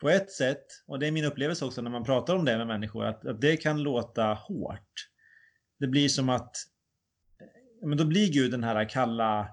på 0.00 0.10
ett 0.10 0.30
sätt, 0.30 0.64
och 0.86 0.98
det 0.98 1.06
är 1.06 1.10
min 1.10 1.24
upplevelse 1.24 1.64
också 1.64 1.82
när 1.82 1.90
man 1.90 2.04
pratar 2.04 2.34
om 2.34 2.44
det 2.44 2.58
med 2.58 2.66
människor, 2.66 3.04
att, 3.04 3.26
att 3.26 3.40
det 3.40 3.56
kan 3.56 3.82
låta 3.82 4.24
hårt. 4.24 5.08
Det 5.78 5.86
blir 5.86 6.08
som 6.08 6.28
att 6.28 6.56
men 7.82 7.98
då 7.98 8.04
blir 8.04 8.32
Gud 8.32 8.50
den 8.50 8.64
här 8.64 8.88
kalla 8.88 9.48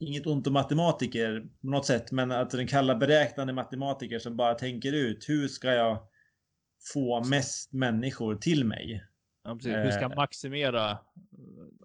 inget 0.00 0.26
ont 0.26 0.46
om 0.46 0.52
matematiker 0.52 1.40
på 1.60 1.66
något 1.66 1.86
sätt, 1.86 2.12
men 2.12 2.30
att 2.30 2.50
den 2.50 2.66
kalla 2.66 2.94
beräknande 2.94 3.52
matematiker 3.52 4.18
som 4.18 4.36
bara 4.36 4.54
tänker 4.54 4.92
ut 4.92 5.28
hur 5.28 5.48
ska 5.48 5.72
jag 5.72 6.08
få 6.92 7.24
mest 7.24 7.72
människor 7.72 8.34
till 8.34 8.64
mig? 8.64 9.04
Ja, 9.44 9.54
precis. 9.54 9.72
Hur 9.72 9.90
ska 9.90 10.00
jag 10.00 10.12
eh, 10.12 10.16
maximera 10.16 10.98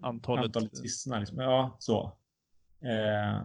antalet? 0.02 0.44
Antalet 0.44 0.82
kristna, 0.82 1.18
liksom. 1.18 1.38
Ja, 1.38 1.76
så. 1.78 2.18
Eh, 2.82 3.42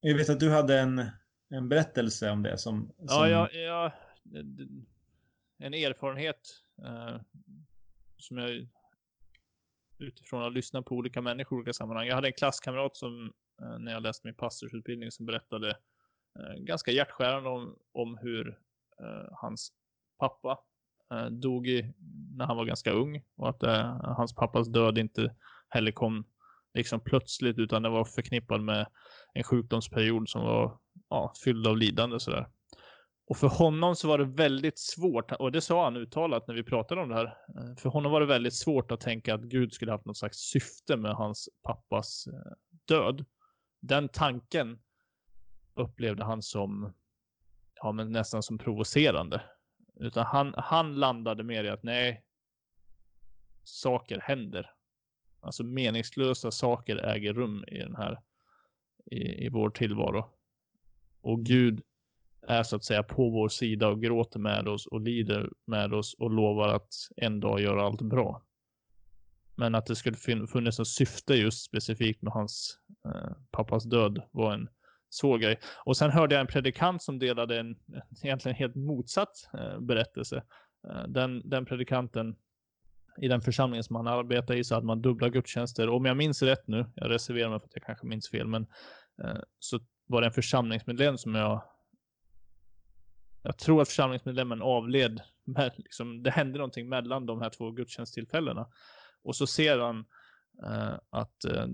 jag 0.00 0.16
vet 0.16 0.30
att 0.30 0.40
du 0.40 0.50
hade 0.50 0.80
en, 0.80 1.06
en 1.50 1.68
berättelse 1.68 2.30
om 2.30 2.42
det 2.42 2.58
som... 2.58 2.92
som... 2.96 3.06
Ja, 3.08 3.28
ja, 3.28 3.50
ja, 3.50 3.92
en 5.58 5.74
erfarenhet 5.74 6.40
eh, 6.78 7.20
som 8.18 8.38
jag 8.38 8.68
utifrån 9.98 10.42
att 10.42 10.52
lyssna 10.52 10.82
på 10.82 10.94
olika 10.94 11.20
människor 11.20 11.56
i 11.56 11.58
olika 11.58 11.72
sammanhang. 11.72 12.06
Jag 12.06 12.14
hade 12.14 12.28
en 12.28 12.32
klasskamrat 12.32 12.96
som 12.96 13.32
eh, 13.62 13.78
när 13.78 13.92
jag 13.92 14.02
läste 14.02 14.26
min 14.26 14.34
pastorsutbildning 14.34 15.10
som 15.10 15.26
berättade 15.26 15.70
eh, 16.38 16.54
ganska 16.58 16.90
hjärtskärande 16.90 17.50
om, 17.50 17.76
om 17.92 18.18
hur 18.18 18.48
eh, 19.00 19.28
hans 19.32 19.72
pappa 20.18 20.58
dog 21.30 21.68
i, 21.68 21.94
när 22.36 22.46
han 22.46 22.56
var 22.56 22.64
ganska 22.64 22.92
ung 22.92 23.22
och 23.36 23.48
att 23.48 23.62
eh, 23.62 24.00
hans 24.16 24.34
pappas 24.34 24.68
död 24.68 24.98
inte 24.98 25.34
heller 25.68 25.92
kom 25.92 26.24
liksom 26.74 27.00
plötsligt 27.00 27.58
utan 27.58 27.82
det 27.82 27.88
var 27.88 28.04
förknippad 28.04 28.60
med 28.60 28.86
en 29.34 29.42
sjukdomsperiod 29.42 30.28
som 30.28 30.42
var 30.42 30.78
ja, 31.08 31.32
fylld 31.44 31.66
av 31.66 31.76
lidande 31.76 32.20
sådär. 32.20 32.46
Och 33.26 33.36
för 33.36 33.48
honom 33.48 33.96
så 33.96 34.08
var 34.08 34.18
det 34.18 34.24
väldigt 34.24 34.78
svårt, 34.78 35.32
och 35.32 35.52
det 35.52 35.60
sa 35.60 35.84
han 35.84 35.96
uttalat 35.96 36.48
när 36.48 36.54
vi 36.54 36.62
pratade 36.62 37.00
om 37.00 37.08
det 37.08 37.14
här. 37.14 37.24
Eh, 37.26 37.76
för 37.76 37.88
honom 37.88 38.12
var 38.12 38.20
det 38.20 38.26
väldigt 38.26 38.54
svårt 38.54 38.90
att 38.90 39.00
tänka 39.00 39.34
att 39.34 39.42
Gud 39.42 39.72
skulle 39.72 39.92
haft 39.92 40.04
något 40.04 40.16
slags 40.16 40.38
syfte 40.38 40.96
med 40.96 41.14
hans 41.14 41.48
pappas 41.62 42.26
eh, 42.26 42.52
död. 42.84 43.24
Den 43.80 44.08
tanken 44.08 44.78
upplevde 45.74 46.24
han 46.24 46.42
som, 46.42 46.92
ja 47.74 47.92
men 47.92 48.12
nästan 48.12 48.42
som 48.42 48.58
provocerande. 48.58 49.42
Utan 50.00 50.26
han, 50.26 50.54
han 50.56 50.94
landade 50.94 51.42
mer 51.42 51.64
i 51.64 51.68
att 51.68 51.82
nej, 51.82 52.24
saker 53.64 54.20
händer. 54.20 54.70
Alltså 55.40 55.64
meningslösa 55.64 56.50
saker 56.50 56.96
äger 56.96 57.34
rum 57.34 57.64
i 57.68 57.78
den 57.78 57.96
här, 57.96 58.20
i, 59.06 59.46
i 59.46 59.48
vår 59.48 59.70
tillvaro. 59.70 60.30
Och 61.20 61.44
Gud 61.44 61.82
är 62.48 62.62
så 62.62 62.76
att 62.76 62.84
säga 62.84 63.02
på 63.02 63.30
vår 63.30 63.48
sida 63.48 63.88
och 63.88 64.02
gråter 64.02 64.38
med 64.38 64.68
oss 64.68 64.86
och 64.86 65.00
lider 65.00 65.50
med 65.66 65.94
oss 65.94 66.14
och 66.14 66.30
lovar 66.30 66.68
att 66.68 66.88
en 67.16 67.40
dag 67.40 67.60
göra 67.60 67.82
allt 67.82 68.02
bra. 68.02 68.42
Men 69.56 69.74
att 69.74 69.86
det 69.86 69.96
skulle 69.96 70.46
funnits 70.46 70.80
ett 70.80 70.86
syfte 70.86 71.34
just 71.34 71.64
specifikt 71.64 72.22
med 72.22 72.32
hans 72.32 72.78
eh, 73.06 73.32
pappas 73.50 73.84
död 73.84 74.22
var 74.30 74.54
en 74.54 74.68
svår 75.10 75.38
grej. 75.38 75.58
Och 75.84 75.96
sen 75.96 76.10
hörde 76.10 76.34
jag 76.34 76.40
en 76.40 76.46
predikant 76.46 77.02
som 77.02 77.18
delade 77.18 77.60
en 77.60 77.76
egentligen 78.22 78.56
helt 78.56 78.74
motsatt 78.74 79.48
eh, 79.58 79.80
berättelse. 79.80 80.42
Eh, 80.88 81.02
den, 81.08 81.48
den 81.48 81.64
predikanten 81.64 82.36
i 83.20 83.28
den 83.28 83.40
församlingen 83.40 83.84
som 83.84 83.96
han 83.96 84.06
arbetade 84.06 84.58
i 84.58 84.64
så 84.64 84.74
hade 84.74 84.86
man 84.86 85.02
dubbla 85.02 85.28
gudstjänster. 85.28 85.88
Om 85.88 86.04
jag 86.04 86.16
minns 86.16 86.42
rätt 86.42 86.66
nu, 86.66 86.86
jag 86.94 87.10
reserverar 87.10 87.50
mig 87.50 87.60
för 87.60 87.66
att 87.66 87.74
jag 87.74 87.84
kanske 87.84 88.06
minns 88.06 88.30
fel, 88.30 88.46
men 88.46 88.66
eh, 89.22 89.40
så 89.58 89.80
var 90.06 90.20
det 90.20 90.26
en 90.26 90.32
församlingsmedlem 90.32 91.18
som 91.18 91.34
jag 91.34 91.62
jag 93.44 93.58
tror 93.58 93.82
att 93.82 93.88
församlingsmedlemmen 93.88 94.62
avled. 94.62 95.20
Med, 95.44 95.72
liksom, 95.76 96.22
det 96.22 96.30
hände 96.30 96.58
någonting 96.58 96.88
mellan 96.88 97.26
de 97.26 97.40
här 97.40 97.50
två 97.50 97.70
gudstjänsttillfällena. 97.70 98.66
Och 99.22 99.36
så 99.36 99.46
ser 99.46 99.78
han 99.78 100.04
eh, 100.66 100.94
att 101.10 101.44
eh, 101.44 101.66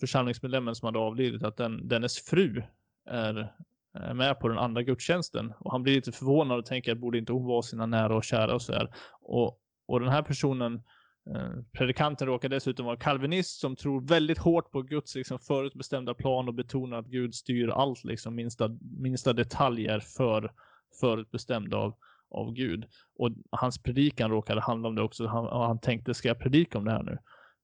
församlingsmedlemmen 0.00 0.74
som 0.74 0.86
hade 0.86 0.98
avlidit, 0.98 1.42
att 1.42 1.56
den, 1.56 1.88
dennes 1.88 2.18
fru 2.18 2.62
är, 3.10 3.52
är 3.94 4.14
med 4.14 4.40
på 4.40 4.48
den 4.48 4.58
andra 4.58 4.82
gudstjänsten. 4.82 5.52
Och 5.58 5.72
han 5.72 5.82
blir 5.82 5.94
lite 5.94 6.12
förvånad 6.12 6.58
och 6.58 6.66
tänker 6.66 6.92
att 6.92 6.98
borde 6.98 7.18
inte 7.18 7.32
hon 7.32 7.46
vara 7.46 7.62
sina 7.62 7.86
nära 7.86 8.16
och 8.16 8.24
kära 8.24 8.54
och 8.54 8.62
så 8.62 8.72
här. 8.72 8.94
Och, 9.20 9.60
och 9.86 10.00
den 10.00 10.08
här 10.08 10.22
personen 10.22 10.82
eh, 11.34 11.50
Predikanten 11.72 12.26
råkar 12.26 12.48
dessutom 12.48 12.86
vara 12.86 12.96
kalvinist 12.96 13.60
som 13.60 13.76
tror 13.76 14.08
väldigt 14.08 14.38
hårt 14.38 14.70
på 14.70 14.82
Guds 14.82 15.14
liksom, 15.14 15.38
förutbestämda 15.38 16.14
plan 16.14 16.48
och 16.48 16.54
betonar 16.54 16.98
att 16.98 17.06
Gud 17.06 17.34
styr 17.34 17.68
allt, 17.68 18.04
liksom, 18.04 18.34
minsta, 18.34 18.70
minsta 18.98 19.32
detaljer 19.32 20.00
för 20.00 20.52
förutbestämd 21.00 21.74
av, 21.74 21.94
av 22.30 22.52
Gud. 22.52 22.84
Och 23.14 23.30
hans 23.50 23.82
predikan 23.82 24.30
råkade 24.30 24.60
handla 24.60 24.88
om 24.88 24.94
det 24.94 25.02
också. 25.02 25.26
Han, 25.26 25.46
han 25.46 25.80
tänkte, 25.80 26.14
ska 26.14 26.28
jag 26.28 26.38
predika 26.38 26.78
om 26.78 26.84
det 26.84 26.90
här 26.90 27.02
nu? 27.02 27.18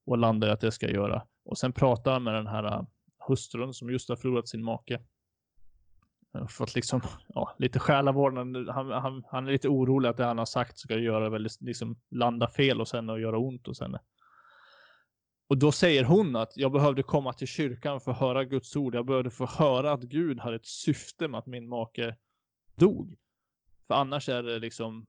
Och 0.07 0.19
landade 0.19 0.53
att 0.53 0.61
det 0.61 0.73
ska 0.73 0.87
jag 0.87 0.95
göra. 0.95 1.23
Och 1.45 1.59
sen 1.59 1.73
pratar 1.73 2.13
han 2.13 2.23
med 2.23 2.35
den 2.35 2.47
här 2.47 2.65
äh, 2.65 2.83
hustrun 3.29 3.75
som 3.75 3.91
just 3.91 4.09
har 4.09 4.17
förlorat 4.17 4.49
sin 4.49 4.65
make. 4.65 5.01
Äh, 6.35 6.47
för 6.47 6.65
att 6.65 6.75
liksom, 6.75 7.01
ja, 7.29 7.55
lite 7.59 7.79
själavårdnad. 7.79 8.69
Han, 8.69 8.91
han, 8.91 9.25
han 9.31 9.47
är 9.47 9.53
lite 9.53 9.69
orolig 9.69 10.09
att 10.09 10.17
det 10.17 10.25
han 10.25 10.39
har 10.39 10.47
sagt 10.47 10.79
ska 10.79 10.99
göra 10.99 11.31
väldigt, 11.31 11.61
liksom 11.61 11.97
landa 12.11 12.49
fel 12.49 12.81
och 12.81 12.89
sen 12.89 13.11
och 13.11 13.21
göra 13.21 13.39
ont 13.39 13.69
och 13.69 13.77
sen. 13.77 13.97
Och 15.49 15.59
då 15.59 15.73
säger 15.73 16.05
hon 16.05 16.37
att 16.37 16.57
jag 16.57 16.73
behövde 16.73 17.03
komma 17.03 17.33
till 17.33 17.49
kyrkan 17.49 18.01
för 18.01 18.11
att 18.11 18.21
höra 18.21 18.45
Guds 18.45 18.77
ord. 18.77 18.95
Jag 18.95 19.07
behövde 19.07 19.31
få 19.31 19.47
höra 19.47 19.93
att 19.93 20.03
Gud 20.03 20.41
hade 20.41 20.57
ett 20.57 20.67
syfte 20.67 21.29
med 21.29 21.39
att 21.39 21.47
min 21.47 21.69
make 21.69 22.17
dog. 22.79 23.17
För 23.87 23.95
annars 23.95 24.29
är 24.29 24.43
det 24.43 24.59
liksom, 24.59 25.07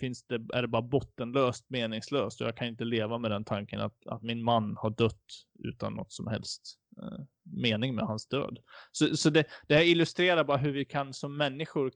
finns 0.00 0.22
det, 0.22 0.34
är 0.54 0.62
det 0.62 0.68
bara 0.68 0.82
bottenlöst 0.82 1.64
meningslöst 1.68 2.40
och 2.40 2.46
jag 2.46 2.56
kan 2.56 2.68
inte 2.68 2.84
leva 2.84 3.18
med 3.18 3.30
den 3.30 3.44
tanken 3.44 3.80
att, 3.80 4.06
att 4.06 4.22
min 4.22 4.42
man 4.42 4.76
har 4.76 4.90
dött 4.90 5.46
utan 5.58 5.94
något 5.94 6.12
som 6.12 6.26
helst 6.26 6.78
eh, 7.02 7.24
mening 7.42 7.94
med 7.94 8.04
hans 8.04 8.26
död. 8.26 8.58
Så, 8.92 9.16
så 9.16 9.30
det, 9.30 9.44
det 9.68 9.74
här 9.74 9.84
illustrerar 9.84 10.44
bara 10.44 10.58
hur 10.58 10.72
vi 10.72 10.84
kan 10.84 11.14
som 11.14 11.36
människor, 11.36 11.92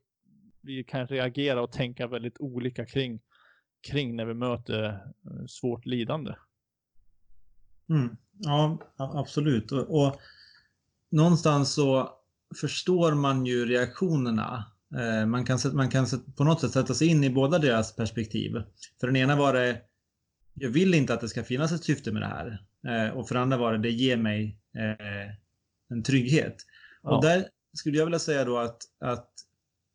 vi 0.60 0.84
kan 0.84 1.06
reagera 1.06 1.62
och 1.62 1.72
tänka 1.72 2.06
väldigt 2.06 2.40
olika 2.40 2.86
kring, 2.86 3.20
kring 3.80 4.16
när 4.16 4.24
vi 4.24 4.34
möter 4.34 4.84
eh, 4.84 5.46
svårt 5.48 5.86
lidande. 5.86 6.34
Mm. 7.88 8.16
Ja, 8.32 8.78
absolut. 8.96 9.72
Och, 9.72 10.04
och 10.04 10.20
någonstans 11.10 11.74
så 11.74 12.18
förstår 12.60 13.14
man 13.14 13.46
ju 13.46 13.66
reaktionerna 13.66 14.73
man 15.26 15.44
kan, 15.44 15.58
man 15.72 15.90
kan 15.90 16.06
på 16.36 16.44
något 16.44 16.60
sätt 16.60 16.70
sätta 16.70 16.94
sig 16.94 17.08
in 17.08 17.24
i 17.24 17.30
båda 17.30 17.58
deras 17.58 17.96
perspektiv. 17.96 18.52
För 19.00 19.06
den 19.06 19.16
ena 19.16 19.36
var 19.36 19.52
det, 19.52 19.80
jag 20.54 20.70
vill 20.70 20.94
inte 20.94 21.14
att 21.14 21.20
det 21.20 21.28
ska 21.28 21.44
finnas 21.44 21.72
ett 21.72 21.84
syfte 21.84 22.12
med 22.12 22.22
det 22.22 22.26
här. 22.26 22.62
Eh, 22.86 23.16
och 23.16 23.28
för 23.28 23.34
den 23.34 23.42
andra 23.42 23.56
var 23.56 23.72
det, 23.72 23.78
det 23.78 23.90
ger 23.90 24.16
mig 24.16 24.58
eh, 24.76 25.34
en 25.88 26.02
trygghet. 26.02 26.56
Ja. 27.02 27.16
Och 27.16 27.22
där 27.22 27.48
skulle 27.72 27.98
jag 27.98 28.04
vilja 28.04 28.18
säga 28.18 28.44
då 28.44 28.58
att, 28.58 28.78
att 29.00 29.30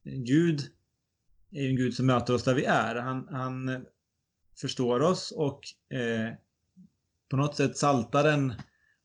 Gud 0.04 0.62
är 1.52 1.70
en 1.70 1.76
Gud 1.76 1.94
som 1.94 2.06
möter 2.06 2.34
oss 2.34 2.44
där 2.44 2.54
vi 2.54 2.66
är. 2.66 2.96
Han, 2.96 3.28
han 3.32 3.86
förstår 4.62 5.00
oss 5.00 5.32
och 5.32 5.62
eh, 5.98 6.34
på 7.30 7.38
något 7.38 7.56
sätt 7.56 7.78
saltaren 7.78 8.54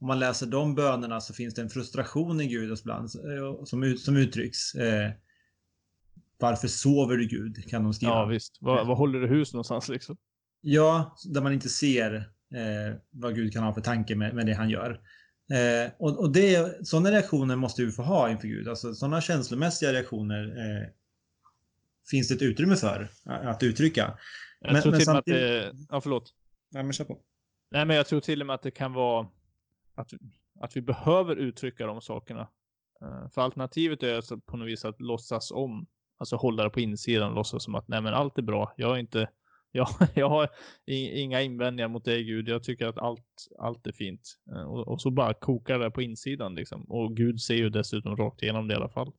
om 0.00 0.06
man 0.06 0.18
läser 0.18 0.46
de 0.46 0.74
bönerna 0.74 1.20
så 1.20 1.34
finns 1.34 1.54
det 1.54 1.62
en 1.62 1.70
frustration 1.70 2.40
i 2.40 2.46
Gud 2.46 2.78
ibland 2.78 3.10
som, 3.64 3.96
som 3.98 4.16
uttrycks. 4.16 4.74
Eh, 4.74 5.10
varför 6.38 6.68
sover 6.68 7.16
du 7.16 7.26
Gud? 7.26 7.68
Kan 7.70 7.84
de 7.84 7.94
skriva. 7.94 8.12
Ja 8.12 8.26
visst. 8.26 8.58
Var, 8.60 8.84
var 8.84 8.94
håller 8.94 9.20
du 9.20 9.26
hus 9.26 9.52
någonstans 9.52 9.88
liksom? 9.88 10.16
Ja, 10.60 11.16
där 11.24 11.40
man 11.40 11.52
inte 11.52 11.68
ser 11.68 12.14
eh, 12.54 12.96
vad 13.10 13.34
Gud 13.34 13.52
kan 13.52 13.62
ha 13.62 13.74
för 13.74 13.80
tanke 13.80 14.14
med, 14.14 14.34
med 14.34 14.46
det 14.46 14.54
han 14.54 14.70
gör. 14.70 15.00
Eh, 15.52 15.92
och 15.98 16.18
och 16.18 16.32
det, 16.32 16.86
sådana 16.86 17.10
reaktioner 17.10 17.56
måste 17.56 17.84
vi 17.84 17.92
få 17.92 18.02
ha 18.02 18.30
inför 18.30 18.48
Gud. 18.48 18.68
Alltså 18.68 18.94
sådana 18.94 19.20
känslomässiga 19.20 19.92
reaktioner 19.92 20.44
eh, 20.44 20.88
finns 22.10 22.28
det 22.28 22.34
ett 22.34 22.42
utrymme 22.42 22.76
för 22.76 23.08
att 23.24 23.62
uttrycka. 23.62 24.18
Jag 24.60 24.72
men, 24.72 24.82
tror 24.82 24.92
men 24.92 25.00
till 25.00 25.08
och 25.08 25.14
med 25.14 25.18
att 25.18 25.24
det... 25.24 25.72
Ja, 25.88 26.00
förlåt. 26.00 26.34
Nej, 26.70 26.82
men 26.82 26.92
kör 26.92 27.04
på. 27.04 27.20
Nej, 27.70 27.84
men 27.84 27.96
jag 27.96 28.06
tror 28.06 28.20
till 28.20 28.40
och 28.40 28.46
med 28.46 28.54
att 28.54 28.62
det 28.62 28.70
kan 28.70 28.92
vara 28.92 29.26
att, 29.94 30.10
att 30.60 30.76
vi 30.76 30.82
behöver 30.82 31.36
uttrycka 31.36 31.86
de 31.86 32.00
sakerna. 32.00 32.48
Eh, 33.02 33.28
för 33.28 33.42
alternativet 33.42 34.02
är 34.02 34.16
alltså 34.16 34.40
på 34.40 34.56
något 34.56 34.68
vis 34.68 34.84
att 34.84 35.00
låtsas 35.00 35.50
om 35.50 35.86
Alltså 36.18 36.36
hålla 36.36 36.64
det 36.64 36.70
på 36.70 36.80
insidan 36.80 37.28
och 37.28 37.34
låtsas 37.34 37.64
som 37.64 37.74
att 37.74 37.88
nej 37.88 38.00
men 38.00 38.14
allt 38.14 38.38
är 38.38 38.42
bra. 38.42 38.74
Jag 38.76 38.88
har 38.88 38.96
inte, 38.96 39.28
jag, 39.72 39.88
jag 40.14 40.28
har 40.28 40.48
inga 40.86 41.42
invändningar 41.42 41.88
mot 41.88 42.04
dig 42.04 42.24
Gud. 42.24 42.48
Jag 42.48 42.62
tycker 42.62 42.86
att 42.86 42.98
allt, 42.98 43.48
allt 43.58 43.86
är 43.86 43.92
fint. 43.92 44.38
Eh, 44.52 44.62
och, 44.62 44.88
och 44.88 45.00
så 45.00 45.10
bara 45.10 45.34
kokar 45.34 45.78
det 45.78 45.90
på 45.90 46.02
insidan 46.02 46.54
liksom. 46.54 46.84
Och 46.84 47.16
Gud 47.16 47.40
ser 47.40 47.54
ju 47.54 47.70
dessutom 47.70 48.16
rakt 48.16 48.42
igenom 48.42 48.68
det 48.68 48.74
i 48.74 48.76
alla 48.76 48.88
fall. 48.88 49.12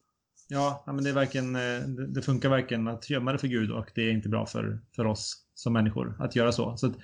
Ja, 0.47 0.83
men 0.85 1.03
det 1.03 1.09
är 1.09 1.13
verkligen, 1.13 1.55
eh, 1.55 1.81
det 2.13 2.21
funkar 2.21 2.49
verkligen 2.49 2.87
att 2.87 3.09
gömma 3.09 3.31
det 3.31 3.37
för 3.37 3.47
Gud 3.47 3.71
och 3.71 3.91
det 3.95 4.01
är 4.01 4.11
inte 4.11 4.29
bra 4.29 4.45
för, 4.45 4.79
för 4.95 5.05
oss 5.05 5.45
som 5.53 5.73
människor 5.73 6.15
att 6.19 6.35
göra 6.35 6.51
så. 6.51 6.77
Så 6.77 6.87
att, 6.87 6.95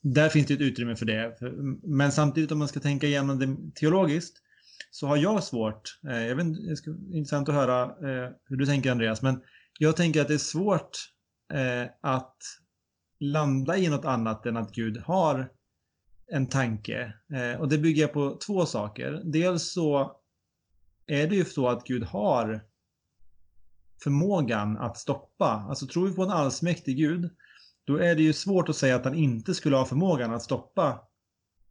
där 0.00 0.28
finns 0.28 0.46
det 0.46 0.54
ett 0.54 0.60
utrymme 0.60 0.96
för 0.96 1.06
det. 1.06 1.38
Men 1.82 2.12
samtidigt 2.12 2.52
om 2.52 2.58
man 2.58 2.68
ska 2.68 2.80
tänka 2.80 3.06
igenom 3.06 3.38
det 3.38 3.56
teologiskt 3.74 4.42
så 4.98 5.06
har 5.06 5.16
jag 5.16 5.44
svårt, 5.44 6.00
eh, 6.08 6.26
jag 6.26 6.36
vet 6.36 6.68
det 6.68 6.76
ska 6.76 6.90
intressant 6.90 7.48
att 7.48 7.54
höra 7.54 7.82
eh, 7.82 8.30
hur 8.44 8.56
du 8.56 8.66
tänker 8.66 8.90
Andreas, 8.90 9.22
men 9.22 9.42
jag 9.78 9.96
tänker 9.96 10.20
att 10.20 10.28
det 10.28 10.34
är 10.34 10.38
svårt 10.38 10.90
eh, 11.52 11.90
att 12.02 12.36
landa 13.20 13.76
i 13.76 13.88
något 13.88 14.04
annat 14.04 14.46
än 14.46 14.56
att 14.56 14.74
Gud 14.74 14.96
har 14.96 15.50
en 16.32 16.46
tanke. 16.46 17.12
Eh, 17.34 17.60
och 17.60 17.68
det 17.68 17.78
bygger 17.78 18.02
jag 18.02 18.12
på 18.12 18.38
två 18.46 18.66
saker. 18.66 19.22
Dels 19.24 19.72
så 19.72 20.16
är 21.06 21.28
det 21.28 21.36
ju 21.36 21.44
så 21.44 21.68
att 21.68 21.84
Gud 21.84 22.04
har 22.04 22.64
förmågan 24.02 24.78
att 24.78 24.98
stoppa. 24.98 25.66
Alltså 25.68 25.86
tror 25.86 26.08
vi 26.08 26.14
på 26.14 26.22
en 26.22 26.30
allsmäktig 26.30 26.96
Gud, 26.96 27.30
då 27.84 27.96
är 27.96 28.14
det 28.14 28.22
ju 28.22 28.32
svårt 28.32 28.68
att 28.68 28.76
säga 28.76 28.96
att 28.96 29.04
han 29.04 29.14
inte 29.14 29.54
skulle 29.54 29.76
ha 29.76 29.84
förmågan 29.84 30.34
att 30.34 30.42
stoppa 30.42 30.88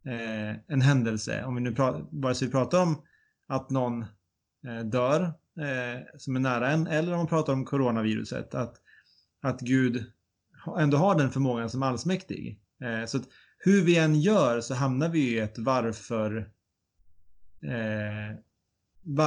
eh, 0.06 0.56
en 0.68 0.80
händelse, 0.80 1.44
om 1.44 1.54
vi 1.54 1.60
nu 1.60 1.74
pratar, 1.74 2.06
vare 2.10 2.34
sig 2.34 2.48
vi 2.48 2.52
pratar 2.52 2.82
om 2.82 3.02
att 3.48 3.70
någon 3.70 4.02
eh, 4.66 4.80
dör 4.84 5.22
eh, 5.60 6.02
som 6.16 6.36
är 6.36 6.40
nära 6.40 6.70
en 6.70 6.86
eller 6.86 7.12
om 7.12 7.18
man 7.18 7.26
pratar 7.26 7.52
om 7.52 7.64
coronaviruset, 7.64 8.54
att, 8.54 8.76
att 9.42 9.60
Gud 9.60 10.04
ändå 10.78 10.96
har 10.96 11.14
den 11.14 11.30
förmågan 11.30 11.70
som 11.70 11.82
allsmäktig. 11.82 12.60
Eh, 12.82 13.06
så 13.06 13.16
att 13.16 13.24
hur 13.58 13.82
vi 13.82 13.98
än 13.98 14.20
gör 14.20 14.60
så 14.60 14.74
hamnar 14.74 15.08
vi 15.08 15.20
i 15.20 15.38
ett 15.38 15.58
varför 15.58 16.50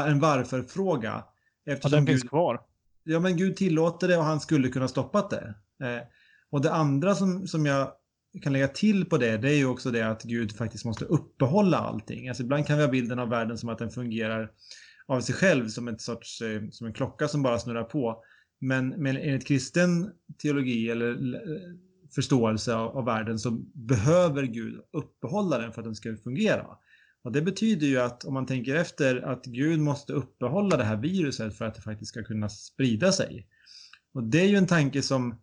en 0.05 0.19
varför-fråga. 0.19 1.23
Ja, 1.63 1.89
den 1.89 2.05
finns 2.05 2.23
kvar. 2.23 2.61
Ja, 3.03 3.19
men 3.19 3.37
Gud 3.37 3.55
tillåter 3.55 4.07
det 4.07 4.17
och 4.17 4.23
han 4.23 4.39
skulle 4.39 4.69
kunna 4.69 4.87
stoppat 4.87 5.29
det. 5.29 5.55
Och 6.49 6.61
det 6.61 6.73
andra 6.73 7.15
som, 7.15 7.47
som 7.47 7.65
jag 7.65 7.91
kan 8.41 8.53
lägga 8.53 8.67
till 8.67 9.05
på 9.05 9.17
det, 9.17 9.37
det 9.37 9.49
är 9.49 9.57
ju 9.57 9.65
också 9.65 9.91
det 9.91 10.01
att 10.01 10.23
Gud 10.23 10.55
faktiskt 10.55 10.85
måste 10.85 11.05
uppehålla 11.05 11.77
allting. 11.77 12.27
Alltså 12.27 12.43
ibland 12.43 12.67
kan 12.67 12.77
vi 12.77 12.83
ha 12.83 12.91
bilden 12.91 13.19
av 13.19 13.29
världen 13.29 13.57
som 13.57 13.69
att 13.69 13.79
den 13.79 13.89
fungerar 13.89 14.51
av 15.07 15.21
sig 15.21 15.35
själv 15.35 15.67
som, 15.67 15.87
ett 15.87 16.01
sorts, 16.01 16.41
eh, 16.41 16.61
som 16.71 16.87
en 16.87 16.93
klocka 16.93 17.27
som 17.27 17.43
bara 17.43 17.59
snurrar 17.59 17.83
på. 17.83 18.23
Men, 18.59 18.89
men 18.89 19.17
enligt 19.17 19.47
kristen 19.47 20.11
teologi 20.41 20.89
eller 20.89 21.11
eh, 21.11 21.75
förståelse 22.15 22.75
av, 22.75 22.97
av 22.97 23.05
världen 23.05 23.39
så 23.39 23.51
behöver 23.73 24.43
Gud 24.43 24.81
uppehålla 24.93 25.57
den 25.57 25.71
för 25.71 25.81
att 25.81 25.85
den 25.85 25.95
ska 25.95 26.17
fungera. 26.17 26.65
Och 27.23 27.31
det 27.31 27.41
betyder 27.41 27.87
ju 27.87 27.99
att 27.99 28.23
om 28.23 28.33
man 28.33 28.45
tänker 28.45 28.75
efter 28.75 29.21
att 29.21 29.45
Gud 29.45 29.79
måste 29.79 30.13
uppehålla 30.13 30.77
det 30.77 30.83
här 30.83 30.97
viruset 30.97 31.57
för 31.57 31.65
att 31.65 31.75
det 31.75 31.81
faktiskt 31.81 32.09
ska 32.09 32.23
kunna 32.23 32.49
sprida 32.49 33.11
sig. 33.11 33.47
Och 34.13 34.23
det 34.23 34.41
är 34.41 34.47
ju 34.47 34.55
en 34.55 34.67
tanke 34.67 35.01
som 35.01 35.41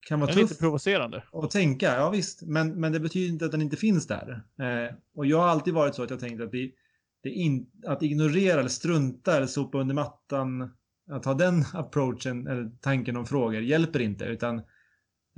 kan 0.00 0.20
vara 0.20 0.32
tuff. 0.32 0.42
lite 0.42 0.54
provocerande. 0.54 1.22
Att 1.32 1.50
tänka, 1.50 1.86
ja 1.94 2.10
visst. 2.10 2.42
Men, 2.42 2.80
men 2.80 2.92
det 2.92 3.00
betyder 3.00 3.28
inte 3.28 3.44
att 3.44 3.50
den 3.50 3.62
inte 3.62 3.76
finns 3.76 4.06
där. 4.06 4.42
Eh, 4.58 4.94
och 5.14 5.26
jag 5.26 5.38
har 5.38 5.48
alltid 5.48 5.74
varit 5.74 5.94
så 5.94 6.02
att 6.02 6.10
jag 6.10 6.20
tänkt 6.20 6.42
att 6.42 6.54
vi, 6.54 6.74
det 7.22 7.30
in, 7.30 7.70
att 7.86 8.02
ignorera 8.02 8.60
eller 8.60 8.68
strunta 8.68 9.36
eller 9.36 9.46
sopa 9.46 9.78
under 9.78 9.94
mattan, 9.94 10.70
att 11.10 11.24
ha 11.24 11.34
den 11.34 11.64
approachen 11.74 12.46
eller 12.46 12.70
tanken 12.80 13.16
om 13.16 13.26
frågor 13.26 13.60
hjälper 13.60 14.00
inte. 14.00 14.24
Utan 14.24 14.58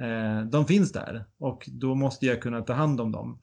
eh, 0.01 0.45
de 0.51 0.67
finns 0.67 0.93
där 0.93 1.25
och 1.39 1.69
då 1.73 1.95
måste 1.95 2.27
jag 2.27 2.43
kunna 2.43 2.63
ta 2.63 2.73
hand 2.73 3.01
om 3.01 3.13
dem. 3.13 3.41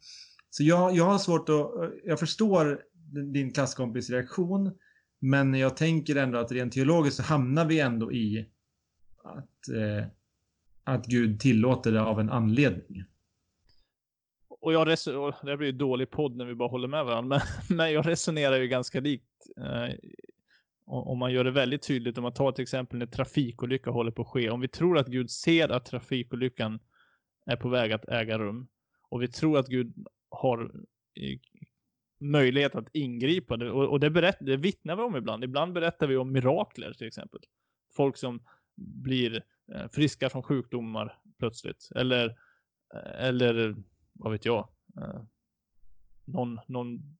Så 0.49 0.63
jag, 0.63 0.95
jag 0.95 1.05
har 1.05 1.17
svårt 1.17 1.49
att, 1.49 1.71
jag 2.03 2.19
förstår 2.19 2.81
din 3.33 3.53
klasskompis 3.53 4.09
reaktion, 4.09 4.71
men 5.19 5.53
jag 5.53 5.77
tänker 5.77 6.15
ändå 6.15 6.39
att 6.39 6.51
rent 6.51 6.73
teologiskt 6.73 7.17
så 7.17 7.23
hamnar 7.23 7.65
vi 7.65 7.79
ändå 7.79 8.11
i 8.11 8.49
att, 9.23 9.75
eh, 9.75 10.07
att 10.87 11.05
Gud 11.05 11.39
tillåter 11.39 11.91
det 11.91 12.01
av 12.01 12.19
en 12.19 12.29
anledning. 12.29 13.03
Och 14.49 14.73
jag 14.73 14.87
resonerar, 14.87 15.45
det 15.45 15.57
blir 15.57 15.67
ju 15.67 15.77
dålig 15.77 16.09
podd 16.09 16.35
när 16.35 16.45
vi 16.45 16.55
bara 16.55 16.69
håller 16.69 16.87
med 16.87 17.05
varandra, 17.05 17.27
men, 17.29 17.41
men 17.77 17.93
jag 17.93 18.07
resonerar 18.07 18.57
ju 18.57 18.67
ganska 18.67 18.99
likt. 18.99 19.47
Eh, 19.57 19.95
om 20.85 21.19
man 21.19 21.33
gör 21.33 21.43
det 21.43 21.51
väldigt 21.51 21.87
tydligt, 21.87 22.17
om 22.17 22.23
man 22.23 22.33
tar 22.33 22.51
till 22.51 22.63
exempel 22.63 22.99
när 22.99 23.05
trafikolycka 23.05 23.89
håller 23.89 24.11
på 24.11 24.21
att 24.21 24.27
ske. 24.27 24.49
Om 24.49 24.61
vi 24.61 24.67
tror 24.67 24.97
att 24.97 25.07
Gud 25.07 25.31
ser 25.31 25.69
att 25.69 25.85
trafikolyckan 25.85 26.79
är 27.45 27.55
på 27.55 27.69
väg 27.69 27.91
att 27.91 28.09
äga 28.09 28.39
rum 28.39 28.67
och 29.09 29.21
vi 29.21 29.27
tror 29.27 29.59
att 29.59 29.67
Gud 29.67 30.07
har 30.29 30.71
eh, 31.15 31.39
möjlighet 32.19 32.75
att 32.75 32.89
ingripa. 32.93 33.55
Och, 33.55 33.91
och 33.91 33.99
det, 33.99 34.09
berätt, 34.09 34.37
det 34.39 34.57
vittnar 34.57 34.95
vi 34.95 35.01
om 35.01 35.15
ibland. 35.15 35.43
Ibland 35.43 35.73
berättar 35.73 36.07
vi 36.07 36.17
om 36.17 36.31
mirakler 36.31 36.93
till 36.93 37.07
exempel. 37.07 37.39
Folk 37.95 38.17
som 38.17 38.43
blir 38.75 39.35
eh, 39.35 39.41
Eh, 39.75 39.87
friska 39.91 40.29
från 40.29 40.43
sjukdomar 40.43 41.19
plötsligt. 41.39 41.89
Eller, 41.95 42.25
eh, 42.93 43.25
eller 43.25 43.75
vad 44.13 44.31
vet 44.31 44.45
jag. 44.45 44.69
Eh, 45.01 45.21
någon, 46.25 46.59
någon, 46.67 47.17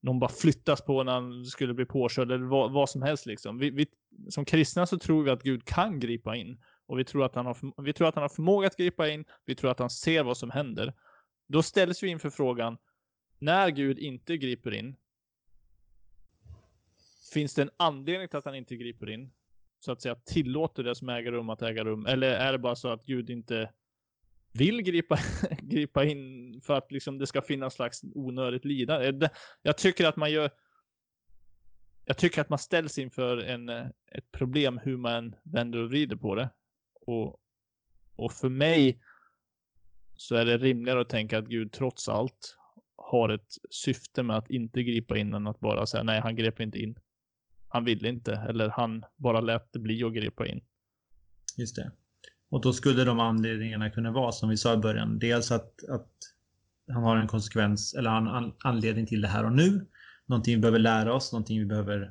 någon 0.00 0.18
bara 0.18 0.30
flyttas 0.30 0.84
på 0.84 1.02
när 1.02 1.12
han 1.12 1.44
skulle 1.44 1.74
bli 1.74 1.84
påkörd 1.84 2.32
eller 2.32 2.46
vad, 2.46 2.72
vad 2.72 2.90
som 2.90 3.02
helst 3.02 3.26
liksom. 3.26 3.58
Vi, 3.58 3.70
vi, 3.70 3.86
som 4.28 4.44
kristna 4.44 4.86
så 4.86 4.98
tror 4.98 5.24
vi 5.24 5.30
att 5.30 5.42
Gud 5.42 5.64
kan 5.64 6.00
gripa 6.00 6.36
in. 6.36 6.62
Och 6.86 6.98
vi 6.98 7.04
tror, 7.04 7.24
att 7.24 7.34
han 7.34 7.46
har, 7.46 7.82
vi 7.82 7.92
tror 7.92 8.08
att 8.08 8.14
han 8.14 8.22
har 8.22 8.28
förmåga 8.28 8.66
att 8.66 8.76
gripa 8.76 9.08
in. 9.08 9.24
Vi 9.44 9.54
tror 9.54 9.70
att 9.70 9.78
han 9.78 9.90
ser 9.90 10.22
vad 10.22 10.36
som 10.36 10.50
händer. 10.50 10.94
Då 11.46 11.62
ställs 11.62 12.02
vi 12.02 12.08
inför 12.08 12.30
frågan, 12.30 12.76
när 13.38 13.70
Gud 13.70 13.98
inte 13.98 14.36
griper 14.36 14.74
in, 14.74 14.96
finns 17.32 17.54
det 17.54 17.62
en 17.62 17.70
anledning 17.76 18.28
till 18.28 18.38
att 18.38 18.44
han 18.44 18.54
inte 18.54 18.76
griper 18.76 19.10
in? 19.10 19.30
Så 19.80 19.92
att 19.92 20.02
säga 20.02 20.14
tillåter 20.14 20.82
det 20.82 20.94
som 20.94 21.08
äger 21.08 21.32
rum 21.32 21.50
att 21.50 21.62
äga 21.62 21.84
rum? 21.84 22.06
Eller 22.06 22.30
är 22.30 22.52
det 22.52 22.58
bara 22.58 22.76
så 22.76 22.88
att 22.88 23.04
Gud 23.04 23.30
inte 23.30 23.72
vill 24.52 24.82
gripa, 24.82 25.18
gripa 25.62 26.04
in 26.04 26.60
för 26.60 26.74
att 26.74 26.92
liksom 26.92 27.18
det 27.18 27.26
ska 27.26 27.42
finnas 27.42 27.74
slags 27.74 28.00
onödigt 28.14 28.64
lidande? 28.64 29.28
Jag 29.62 29.78
tycker 29.78 30.06
att 30.06 30.16
man 30.16 30.30
gör 30.30 30.50
jag 32.04 32.16
tycker 32.16 32.40
att 32.40 32.48
man 32.48 32.58
ställs 32.58 32.98
inför 32.98 33.36
en, 33.36 33.68
eh, 33.68 33.86
ett 34.12 34.32
problem 34.32 34.80
hur 34.84 34.96
man 34.96 35.34
vänder 35.42 35.78
och 35.78 35.88
vrider 35.88 36.16
på 36.16 36.34
det. 36.34 36.50
Och, 37.06 37.40
och 38.16 38.32
för 38.32 38.48
mig 38.48 39.00
så 40.16 40.34
är 40.34 40.44
det 40.44 40.58
rimligare 40.58 41.00
att 41.00 41.08
tänka 41.08 41.38
att 41.38 41.46
Gud 41.46 41.72
trots 41.72 42.08
allt 42.08 42.56
har 42.96 43.28
ett 43.28 43.54
syfte 43.70 44.22
med 44.22 44.36
att 44.36 44.50
inte 44.50 44.82
gripa 44.82 45.18
in 45.18 45.34
än 45.34 45.46
att 45.46 45.60
bara 45.60 45.86
säga 45.86 46.02
nej, 46.02 46.20
han 46.20 46.36
grep 46.36 46.60
inte 46.60 46.78
in. 46.78 46.98
Han 47.72 47.84
ville 47.84 48.08
inte, 48.08 48.32
eller 48.32 48.68
han 48.68 49.04
bara 49.16 49.40
lät 49.40 49.72
det 49.72 49.78
bli 49.78 50.04
att 50.04 50.14
gripa 50.14 50.46
in. 50.46 50.60
Just 51.56 51.76
det. 51.76 51.92
Och 52.50 52.60
då 52.60 52.72
skulle 52.72 53.04
de 53.04 53.20
anledningarna 53.20 53.90
kunna 53.90 54.12
vara 54.12 54.32
som 54.32 54.48
vi 54.48 54.56
sa 54.56 54.74
i 54.74 54.76
början. 54.76 55.18
Dels 55.18 55.50
att, 55.50 55.84
att 55.88 56.10
han 56.92 57.02
har 57.02 57.16
en 57.16 57.28
konsekvens 57.28 57.94
eller 57.94 58.10
en 58.10 58.52
anledning 58.64 59.06
till 59.06 59.20
det 59.20 59.28
här 59.28 59.44
och 59.44 59.52
nu. 59.52 59.86
Någonting 60.26 60.54
vi 60.54 60.60
behöver 60.60 60.78
lära 60.78 61.14
oss, 61.14 61.32
någonting 61.32 61.58
vi 61.58 61.66
behöver 61.66 62.02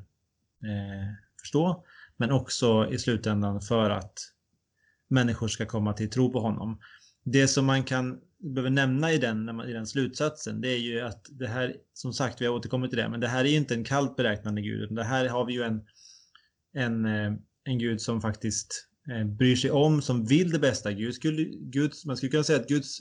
eh, 0.64 1.14
förstå. 1.42 1.86
Men 2.18 2.32
också 2.32 2.90
i 2.92 2.98
slutändan 2.98 3.62
för 3.62 3.90
att 3.90 4.20
människor 5.08 5.48
ska 5.48 5.66
komma 5.66 5.94
till 5.94 6.10
tro 6.10 6.32
på 6.32 6.40
honom 6.40 6.80
det 7.26 7.48
som 7.48 7.66
man 7.66 7.84
kan 7.84 8.20
behöver 8.40 8.70
nämna 8.70 9.12
i 9.12 9.18
den, 9.18 9.62
i 9.68 9.74
den 9.74 9.88
slutsatsen 9.88 10.62
det 10.62 10.68
är 10.68 10.78
ju 10.78 11.00
att 11.00 11.26
det 11.30 11.48
här, 11.48 11.76
som 11.94 12.14
sagt 12.14 12.42
vi 12.42 12.46
har 12.46 12.54
återkommit 12.54 12.92
till 12.92 13.00
det, 13.00 13.10
men 13.10 13.20
det 13.20 13.28
här 13.28 13.46
är 13.46 13.50
ju 13.50 13.58
inte 13.58 13.74
en 13.74 13.84
kallt 13.84 14.16
beräknande 14.16 14.62
gud. 14.62 14.82
Utan 14.82 14.96
det 14.96 15.04
här 15.04 15.28
har 15.28 15.46
vi 15.46 15.54
ju 15.54 15.64
en, 15.64 15.82
en, 16.74 17.06
eh, 17.06 17.34
en 17.64 17.80
gud 17.80 18.02
som 18.02 18.22
faktiskt 18.22 18.88
eh, 19.12 19.28
bryr 19.28 19.56
sig 19.56 19.72
om, 19.72 20.02
som 20.02 20.26
vill 20.26 20.52
det 20.52 20.60
bästa. 20.60 20.92
Gud 20.92 21.16
skulle, 21.16 21.44
Gud, 21.62 21.94
man 22.06 22.18
skulle 22.18 22.32
kunna 22.32 22.44
säga 22.44 22.60
att 22.60 22.68
Guds 22.68 22.98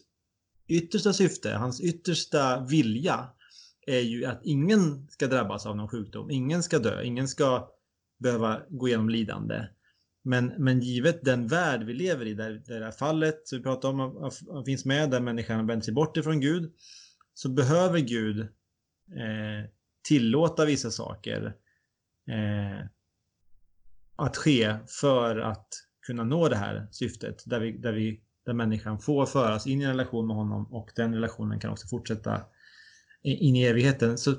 yttersta 0.68 1.12
syfte, 1.12 1.52
hans 1.52 1.80
yttersta 1.80 2.66
vilja 2.70 3.28
är 3.86 4.00
ju 4.00 4.24
att 4.24 4.40
ingen 4.44 5.08
ska 5.08 5.26
drabbas 5.26 5.66
av 5.66 5.76
någon 5.76 5.88
sjukdom. 5.88 6.30
Ingen 6.30 6.62
ska 6.62 6.78
dö, 6.78 7.02
ingen 7.02 7.28
ska 7.28 7.68
behöva 8.18 8.62
gå 8.68 8.88
igenom 8.88 9.08
lidande. 9.08 9.64
Men, 10.28 10.46
men 10.58 10.80
givet 10.80 11.24
den 11.24 11.46
värld 11.46 11.82
vi 11.82 11.94
lever 11.94 12.26
i, 12.26 12.34
där, 12.34 12.50
där 12.66 12.78
det 12.78 12.84
här 12.84 12.92
fallet 12.92 13.48
som 13.48 13.58
vi 13.58 13.64
pratar 13.64 13.88
om 13.88 14.64
finns 14.66 14.84
med, 14.84 15.10
där 15.10 15.20
människan 15.20 15.56
vänder 15.56 15.74
vänt 15.74 15.84
sig 15.84 15.94
bort 15.94 16.16
ifrån 16.16 16.40
Gud, 16.40 16.72
så 17.34 17.48
behöver 17.48 17.98
Gud 17.98 18.40
eh, 18.40 19.70
tillåta 20.08 20.64
vissa 20.64 20.90
saker 20.90 21.56
eh, 22.28 22.86
att 24.16 24.36
ske 24.36 24.76
för 25.00 25.38
att 25.38 25.68
kunna 26.06 26.24
nå 26.24 26.48
det 26.48 26.56
här 26.56 26.88
syftet, 26.90 27.42
där, 27.46 27.60
vi, 27.60 27.72
där, 27.72 27.92
vi, 27.92 28.20
där 28.46 28.52
människan 28.52 28.98
får 28.98 29.26
föras 29.26 29.66
in 29.66 29.80
i 29.80 29.84
en 29.84 29.90
relation 29.90 30.26
med 30.26 30.36
honom 30.36 30.72
och 30.72 30.90
den 30.96 31.14
relationen 31.14 31.60
kan 31.60 31.70
också 31.70 31.88
fortsätta 31.88 32.44
in 33.22 33.56
i 33.56 33.64
evigheten. 33.64 34.18
Så 34.18 34.30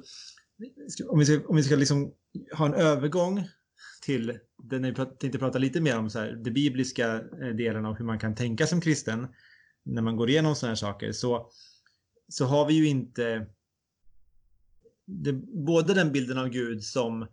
om 1.08 1.20
vi 1.20 1.26
ska, 1.26 1.48
om 1.48 1.56
vi 1.56 1.64
ska 1.64 1.76
liksom 1.76 2.14
ha 2.58 2.66
en 2.66 2.74
övergång 2.74 3.48
till 4.10 4.40
den 4.64 4.82
vi 4.82 4.94
tänkte 4.94 5.40
prata 5.40 5.58
lite 5.58 5.82
mer 5.82 5.98
om 5.98 6.10
så 6.10 6.20
här, 6.20 6.32
det 6.32 6.52
bibliska 6.52 7.16
eh, 7.16 7.56
delen 7.56 7.86
av 7.86 7.98
hur 7.98 8.06
man 8.06 8.20
kan 8.20 8.36
tänka 8.36 8.68
som 8.68 8.82
kristen 8.82 9.28
när 9.84 10.02
man 10.02 10.16
går 10.16 10.30
igenom 10.30 10.56
sådana 10.56 10.72
här 10.72 10.76
saker 10.76 11.12
så, 11.12 11.52
så 12.28 12.46
har 12.46 12.66
vi 12.66 12.74
ju 12.74 12.88
inte 12.88 13.48
det, 15.06 15.34
både 15.68 15.94
den 15.94 16.12
bilden 16.12 16.38
av 16.38 16.50
Gud 16.50 16.84
som 16.84 17.28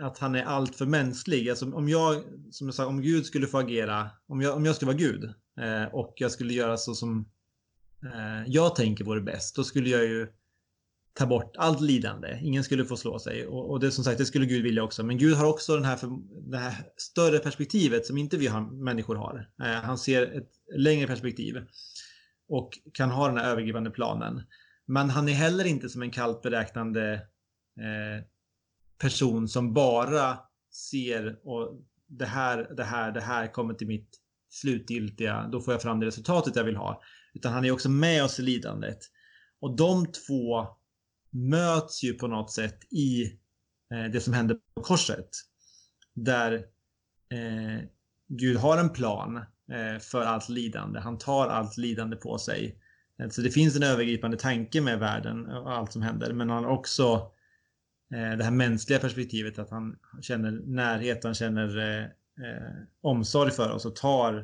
att 0.00 0.18
han 0.18 0.34
är 0.34 0.44
alltför 0.44 0.86
mänsklig. 0.86 1.50
Alltså 1.50 1.72
om 1.72 1.88
jag, 1.88 2.22
som 2.50 2.66
jag 2.66 2.74
sa, 2.74 2.86
om 2.86 3.02
Gud 3.02 3.26
skulle 3.26 3.46
få 3.46 3.58
agera, 3.58 4.10
om 4.26 4.40
jag, 4.40 4.56
om 4.56 4.64
jag 4.64 4.76
skulle 4.76 4.92
vara 4.92 4.98
Gud 4.98 5.24
eh, 5.60 5.94
och 5.94 6.14
jag 6.16 6.30
skulle 6.30 6.52
göra 6.54 6.76
så 6.76 6.94
som 6.94 7.28
eh, 8.04 8.46
jag 8.46 8.76
tänker 8.76 9.04
vore 9.04 9.20
bäst, 9.20 9.56
då 9.56 9.64
skulle 9.64 9.88
jag 9.88 10.04
ju 10.04 10.28
ta 11.14 11.26
bort 11.26 11.56
allt 11.56 11.80
lidande. 11.80 12.38
Ingen 12.42 12.64
skulle 12.64 12.84
få 12.84 12.96
slå 12.96 13.18
sig. 13.18 13.46
Och, 13.46 13.70
och 13.70 13.80
det 13.80 13.90
som 13.90 14.04
sagt, 14.04 14.18
det 14.18 14.24
skulle 14.24 14.46
Gud 14.46 14.62
vilja 14.62 14.82
också. 14.82 15.02
Men 15.02 15.18
Gud 15.18 15.34
har 15.34 15.46
också 15.46 15.74
den 15.74 15.84
här, 15.84 15.96
för, 15.96 16.10
det 16.50 16.58
här 16.58 16.74
större 16.96 17.38
perspektivet 17.38 18.06
som 18.06 18.18
inte 18.18 18.36
vi 18.36 18.46
har, 18.46 18.60
människor 18.60 19.16
har. 19.16 19.48
Eh, 19.62 19.66
han 19.66 19.98
ser 19.98 20.22
ett 20.22 20.50
längre 20.76 21.06
perspektiv. 21.06 21.66
Och 22.48 22.78
kan 22.94 23.10
ha 23.10 23.28
den 23.28 23.36
här 23.36 23.50
övergripande 23.50 23.90
planen. 23.90 24.42
Men 24.86 25.10
han 25.10 25.28
är 25.28 25.32
heller 25.32 25.64
inte 25.64 25.88
som 25.88 26.02
en 26.02 26.10
kallt 26.10 26.42
beräknande 26.42 27.14
eh, 27.80 28.24
person 28.98 29.48
som 29.48 29.74
bara 29.74 30.38
ser 30.90 31.38
och 31.44 31.82
det 32.06 32.24
här, 32.24 32.74
det 32.76 32.84
här, 32.84 33.12
det 33.12 33.20
här 33.20 33.52
kommer 33.52 33.74
till 33.74 33.86
mitt 33.86 34.18
slutgiltiga, 34.50 35.48
då 35.52 35.60
får 35.60 35.74
jag 35.74 35.82
fram 35.82 36.00
det 36.00 36.06
resultatet 36.06 36.56
jag 36.56 36.64
vill 36.64 36.76
ha. 36.76 37.02
Utan 37.34 37.52
han 37.52 37.64
är 37.64 37.70
också 37.70 37.88
med 37.88 38.24
oss 38.24 38.38
i 38.38 38.42
lidandet. 38.42 38.98
Och 39.60 39.76
de 39.76 40.06
två 40.06 40.66
möts 41.32 42.02
ju 42.02 42.14
på 42.14 42.26
något 42.26 42.50
sätt 42.50 42.92
i 42.92 43.24
eh, 43.94 44.10
det 44.12 44.20
som 44.20 44.32
händer 44.32 44.56
på 44.74 44.82
korset. 44.82 45.28
Där 46.14 46.52
eh, 47.32 47.84
Gud 48.28 48.56
har 48.56 48.78
en 48.78 48.90
plan 48.90 49.36
eh, 49.72 49.98
för 50.00 50.22
allt 50.22 50.48
lidande. 50.48 51.00
Han 51.00 51.18
tar 51.18 51.48
allt 51.48 51.76
lidande 51.76 52.16
på 52.16 52.38
sig. 52.38 52.78
Eh, 53.20 53.28
så 53.28 53.40
det 53.40 53.50
finns 53.50 53.76
en 53.76 53.82
övergripande 53.82 54.36
tanke 54.36 54.80
med 54.80 54.98
världen 54.98 55.46
och 55.46 55.72
allt 55.72 55.92
som 55.92 56.02
händer. 56.02 56.32
Men 56.32 56.50
han 56.50 56.64
har 56.64 56.70
också 56.70 57.32
eh, 58.14 58.36
det 58.38 58.44
här 58.44 58.50
mänskliga 58.50 58.98
perspektivet 58.98 59.58
att 59.58 59.70
han 59.70 59.98
känner 60.20 60.50
närhet, 60.50 61.24
han 61.24 61.34
känner 61.34 61.78
eh, 61.78 62.04
eh 62.04 62.72
omsorg 63.00 63.50
för 63.50 63.70
oss 63.70 63.86
och 63.86 63.96
tar 63.96 64.34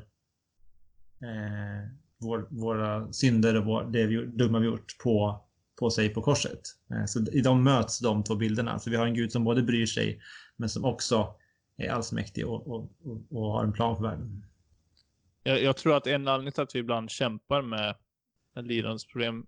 eh, 1.23 1.91
vår, 2.19 2.49
våra 2.51 3.13
synder 3.13 3.57
och 3.57 3.65
vår, 3.65 3.85
det 3.85 4.07
vi, 4.07 4.27
dumma 4.27 4.59
vi 4.59 4.67
gjort 4.67 4.99
på, 5.03 5.48
på 5.79 5.91
sig 5.91 6.09
på 6.09 6.23
korset. 6.23 6.61
Eh, 6.91 7.05
så 7.05 7.31
i 7.33 7.41
dem 7.41 7.65
möts 7.65 7.99
de 7.99 8.25
två 8.25 8.35
bilderna. 8.35 8.79
Så 8.79 8.91
vi 8.91 8.97
har 8.97 9.07
en 9.07 9.15
Gud 9.15 9.33
som 9.33 9.45
både 9.45 9.63
bryr 9.63 9.87
sig 9.87 10.21
men 10.57 10.69
som 10.69 10.85
också 10.85 11.35
är 11.77 11.91
allsmäktig 11.91 12.47
och, 12.47 12.67
och, 12.67 12.91
och, 13.05 13.21
och 13.31 13.53
har 13.53 13.65
en 13.65 13.73
plan 13.73 13.97
för 13.97 14.03
världen. 14.03 14.45
Jag, 15.43 15.63
jag, 15.63 15.77
tror 15.77 15.97
att 15.97 16.07
en 16.07 16.29
anledning 16.29 16.53
till 16.53 16.63
att 16.63 16.75
vi 16.75 16.79
ibland 16.79 17.11
kämpar 17.11 17.63
med 17.63 17.95
lidandesproblem 18.55 19.47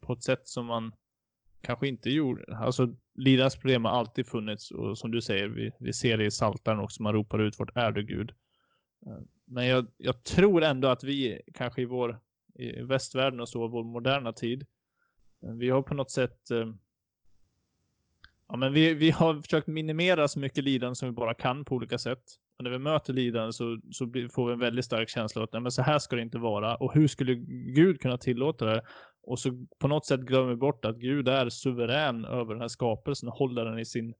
på 0.00 0.12
ett 0.12 0.22
sätt 0.22 0.48
som 0.48 0.66
man 0.66 0.92
kanske 1.60 1.88
inte 1.88 2.10
gjorde. 2.10 2.56
Alltså 2.56 2.94
lidandesproblem 3.14 3.84
har 3.84 3.92
alltid 3.92 4.26
funnits 4.26 4.70
och 4.70 4.98
som 4.98 5.10
du 5.10 5.20
säger, 5.20 5.48
vi, 5.48 5.72
vi 5.80 5.92
ser 5.92 6.18
det 6.18 6.24
i 6.24 6.30
Saltaren 6.30 6.78
också, 6.78 7.02
man 7.02 7.12
ropar 7.12 7.38
ut 7.38 7.60
vårt 7.60 7.76
är 7.76 7.92
du 7.92 8.02
Gud. 8.02 8.30
Eh, 9.06 9.18
men 9.44 9.66
jag, 9.66 9.86
jag, 9.96 10.22
tror 10.22 10.62
ändå 10.62 10.88
att 10.88 11.04
vi 11.04 11.42
kanske 11.54 11.82
i 11.82 11.84
vår 11.84 12.20
i 12.54 12.82
västvärlden 12.82 13.40
och 13.40 13.48
så, 13.48 13.68
vår 13.68 13.84
moderna 13.84 14.32
tid, 14.32 14.66
vi 15.42 15.70
har 15.70 15.82
på 15.82 15.94
något 15.94 16.10
sätt 16.10 16.50
eh, 16.50 16.66
Ja, 18.52 18.56
men 18.56 18.72
vi, 18.72 18.94
vi 18.94 19.10
har 19.10 19.42
försökt 19.42 19.66
minimera 19.66 20.28
så 20.28 20.38
mycket 20.38 20.64
lidande 20.64 20.94
som 20.94 21.08
vi 21.08 21.12
bara 21.12 21.34
kan 21.34 21.64
på 21.64 21.74
olika 21.74 21.98
sätt. 21.98 22.22
Och 22.56 22.64
när 22.64 22.70
vi 22.70 22.78
möter 22.78 23.12
lidande 23.12 23.52
så, 23.52 23.80
så 23.90 24.06
får 24.32 24.46
vi 24.46 24.52
en 24.52 24.58
väldigt 24.58 24.84
stark 24.84 25.08
känsla 25.08 25.40
av 25.40 25.44
att 25.44 25.52
nej, 25.52 25.62
men 25.62 25.72
så 25.72 25.82
här 25.82 25.98
ska 25.98 26.16
det 26.16 26.22
inte 26.22 26.38
vara. 26.38 26.76
Och 26.76 26.94
hur 26.94 27.08
skulle 27.08 27.34
Gud 27.74 28.00
kunna 28.00 28.18
tillåta 28.18 28.64
det? 28.64 28.82
Och 29.22 29.38
så 29.38 29.66
på 29.78 29.88
något 29.88 30.06
sätt 30.06 30.20
glömmer 30.20 30.50
vi 30.50 30.56
bort 30.56 30.84
att 30.84 30.96
Gud 30.96 31.28
är 31.28 31.48
suverän 31.48 32.24
över 32.24 32.54
den 32.54 32.60
här 32.60 32.68
skapelsen 32.68 33.28
och 33.28 33.34
håller 33.34 33.64
den 33.64 33.78
i 33.78 33.84
sin 33.84 34.14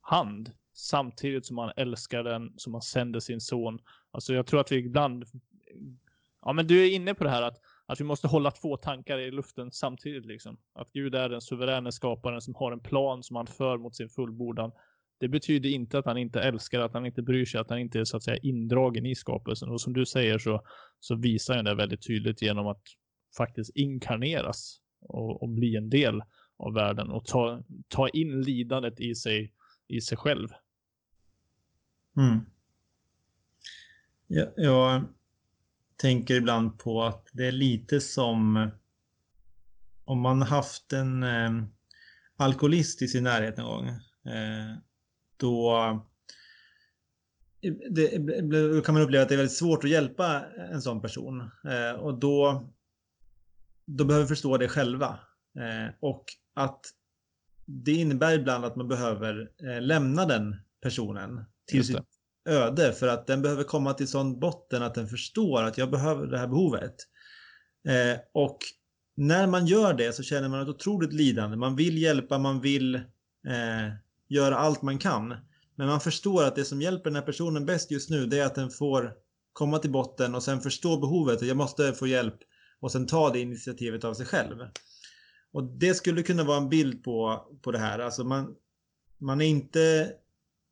hand. 0.00 0.52
Samtidigt 0.72 1.46
som 1.46 1.58
han 1.58 1.72
älskar 1.76 2.22
den, 2.22 2.52
som 2.56 2.74
han 2.74 2.82
sänder 2.82 3.20
sin 3.20 3.40
son. 3.40 3.78
Alltså 4.10 4.34
jag 4.34 4.46
tror 4.46 4.60
att 4.60 4.72
vi 4.72 4.76
ibland... 4.76 5.24
Ja 6.42 6.52
men 6.52 6.66
du 6.66 6.84
är 6.84 6.90
inne 6.90 7.14
på 7.14 7.24
det 7.24 7.30
här 7.30 7.42
att 7.42 7.60
att 7.88 8.00
vi 8.00 8.04
måste 8.04 8.28
hålla 8.28 8.50
två 8.50 8.76
tankar 8.76 9.18
i 9.18 9.30
luften 9.30 9.72
samtidigt 9.72 10.26
liksom. 10.26 10.58
Att 10.72 10.92
Gud 10.92 11.14
är 11.14 11.28
den 11.28 11.40
suveräna 11.40 11.92
skaparen 11.92 12.40
som 12.40 12.54
har 12.54 12.72
en 12.72 12.80
plan 12.80 13.22
som 13.22 13.36
han 13.36 13.46
för 13.46 13.78
mot 13.78 13.96
sin 13.96 14.08
fullbordan. 14.08 14.72
Det 15.18 15.28
betyder 15.28 15.68
inte 15.68 15.98
att 15.98 16.04
han 16.04 16.18
inte 16.18 16.40
älskar, 16.40 16.80
att 16.80 16.94
han 16.94 17.06
inte 17.06 17.22
bryr 17.22 17.44
sig, 17.44 17.60
att 17.60 17.70
han 17.70 17.78
inte 17.78 18.00
är 18.00 18.04
så 18.04 18.16
att 18.16 18.22
säga 18.22 18.36
indragen 18.36 19.06
i 19.06 19.14
skapelsen. 19.14 19.68
Och 19.68 19.80
som 19.80 19.92
du 19.92 20.06
säger 20.06 20.38
så, 20.38 20.62
så 21.00 21.14
visar 21.14 21.56
han 21.56 21.64
det 21.64 21.74
väldigt 21.74 22.06
tydligt 22.06 22.42
genom 22.42 22.66
att 22.66 22.82
faktiskt 23.36 23.76
inkarneras 23.76 24.80
och, 25.00 25.42
och 25.42 25.48
bli 25.48 25.76
en 25.76 25.90
del 25.90 26.22
av 26.56 26.74
världen 26.74 27.10
och 27.10 27.24
ta, 27.24 27.62
ta 27.88 28.08
in 28.08 28.42
lidandet 28.42 29.00
i 29.00 29.14
sig, 29.14 29.52
i 29.86 30.00
sig 30.00 30.18
själv. 30.18 30.48
Mm. 32.16 32.40
Ja, 34.26 34.46
ja, 34.56 35.02
tänker 35.98 36.34
ibland 36.34 36.78
på 36.78 37.02
att 37.02 37.28
det 37.32 37.46
är 37.46 37.52
lite 37.52 38.00
som 38.00 38.70
om 40.04 40.20
man 40.20 40.42
haft 40.42 40.92
en 40.92 41.22
eh, 41.22 41.50
alkoholist 42.36 43.02
i 43.02 43.08
sin 43.08 43.24
närhet 43.24 43.56
någon 43.56 43.66
gång. 43.66 43.88
Eh, 44.34 44.76
då 45.36 45.74
det, 47.90 48.18
då 48.72 48.80
kan 48.80 48.94
man 48.94 49.02
uppleva 49.02 49.22
att 49.22 49.28
det 49.28 49.34
är 49.34 49.36
väldigt 49.36 49.56
svårt 49.56 49.84
att 49.84 49.90
hjälpa 49.90 50.44
en 50.72 50.82
sån 50.82 51.00
person. 51.00 51.40
Eh, 51.40 52.00
och 52.00 52.18
då, 52.18 52.68
då 53.86 54.04
behöver 54.04 54.24
vi 54.24 54.28
förstå 54.28 54.56
det 54.56 54.68
själva. 54.68 55.18
Eh, 55.58 55.94
och 56.00 56.24
att 56.54 56.80
det 57.64 57.92
innebär 57.92 58.38
ibland 58.38 58.64
att 58.64 58.76
man 58.76 58.88
behöver 58.88 59.50
eh, 59.62 59.82
lämna 59.82 60.26
den 60.26 60.56
personen 60.80 61.44
till 61.66 61.84
sitt 61.84 61.96
öde 62.48 62.92
för 62.92 63.08
att 63.08 63.26
den 63.26 63.42
behöver 63.42 63.64
komma 63.64 63.94
till 63.94 64.08
sån 64.08 64.40
botten 64.40 64.82
att 64.82 64.94
den 64.94 65.08
förstår 65.08 65.62
att 65.62 65.78
jag 65.78 65.90
behöver 65.90 66.26
det 66.26 66.38
här 66.38 66.46
behovet. 66.46 66.94
Eh, 67.88 68.20
och 68.32 68.58
när 69.16 69.46
man 69.46 69.66
gör 69.66 69.94
det 69.94 70.12
så 70.12 70.22
känner 70.22 70.48
man 70.48 70.62
ett 70.62 70.68
otroligt 70.68 71.12
lidande. 71.12 71.56
Man 71.56 71.76
vill 71.76 71.98
hjälpa, 71.98 72.38
man 72.38 72.60
vill 72.60 72.94
eh, 72.94 73.92
göra 74.28 74.56
allt 74.56 74.82
man 74.82 74.98
kan. 74.98 75.34
Men 75.74 75.86
man 75.86 76.00
förstår 76.00 76.44
att 76.44 76.56
det 76.56 76.64
som 76.64 76.82
hjälper 76.82 77.04
den 77.04 77.14
här 77.14 77.22
personen 77.22 77.66
bäst 77.66 77.90
just 77.90 78.10
nu 78.10 78.26
det 78.26 78.38
är 78.38 78.46
att 78.46 78.54
den 78.54 78.70
får 78.70 79.12
komma 79.52 79.78
till 79.78 79.90
botten 79.90 80.34
och 80.34 80.42
sen 80.42 80.60
förstå 80.60 80.96
behovet 81.00 81.40
och 81.40 81.46
jag 81.46 81.56
måste 81.56 81.92
få 81.92 82.06
hjälp 82.06 82.36
och 82.80 82.92
sen 82.92 83.06
ta 83.06 83.30
det 83.30 83.40
initiativet 83.40 84.04
av 84.04 84.14
sig 84.14 84.26
själv. 84.26 84.56
Och 85.52 85.64
det 85.64 85.94
skulle 85.94 86.22
kunna 86.22 86.44
vara 86.44 86.58
en 86.58 86.68
bild 86.68 87.04
på, 87.04 87.46
på 87.62 87.72
det 87.72 87.78
här. 87.78 87.98
Alltså 87.98 88.24
man, 88.24 88.54
man 89.18 89.40
är 89.40 89.46
inte 89.46 90.12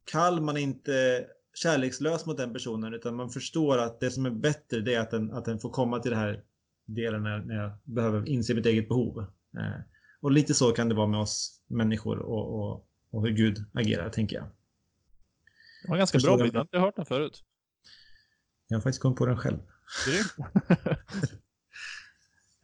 kall, 0.04 0.40
man 0.40 0.56
är 0.56 0.60
inte 0.60 1.26
kärlekslös 1.56 2.26
mot 2.26 2.36
den 2.36 2.52
personen 2.52 2.94
utan 2.94 3.16
man 3.16 3.30
förstår 3.30 3.78
att 3.78 4.00
det 4.00 4.10
som 4.10 4.26
är 4.26 4.30
bättre 4.30 4.80
det 4.80 4.94
är 4.94 5.00
att 5.00 5.10
den, 5.10 5.32
att 5.32 5.44
den 5.44 5.58
får 5.58 5.70
komma 5.70 5.98
till 5.98 6.10
den 6.10 6.20
här 6.20 6.42
delen 6.84 7.22
när, 7.22 7.38
när 7.38 7.54
jag 7.54 7.72
behöver 7.84 8.28
inse 8.28 8.54
mitt 8.54 8.66
eget 8.66 8.88
behov. 8.88 9.18
Eh, 9.58 9.80
och 10.20 10.30
lite 10.30 10.54
så 10.54 10.72
kan 10.72 10.88
det 10.88 10.94
vara 10.94 11.06
med 11.06 11.20
oss 11.20 11.60
människor 11.66 12.18
och, 12.18 12.60
och, 12.60 12.88
och 13.10 13.22
hur 13.22 13.30
Gud 13.30 13.64
agerar, 13.72 14.10
tänker 14.10 14.36
jag. 14.36 14.44
Det 15.82 15.88
var 15.88 15.96
ganska 15.96 16.16
förstår 16.16 16.36
bra 16.36 16.44
bild, 16.44 16.54
jag 16.54 16.60
har 16.60 16.64
inte 16.64 16.78
hört 16.78 16.96
den 16.96 17.06
förut. 17.06 17.42
Jag 18.68 18.76
har 18.76 18.82
faktiskt 18.82 19.02
kommit 19.02 19.18
på 19.18 19.26
den 19.26 19.38
själv. 19.38 19.58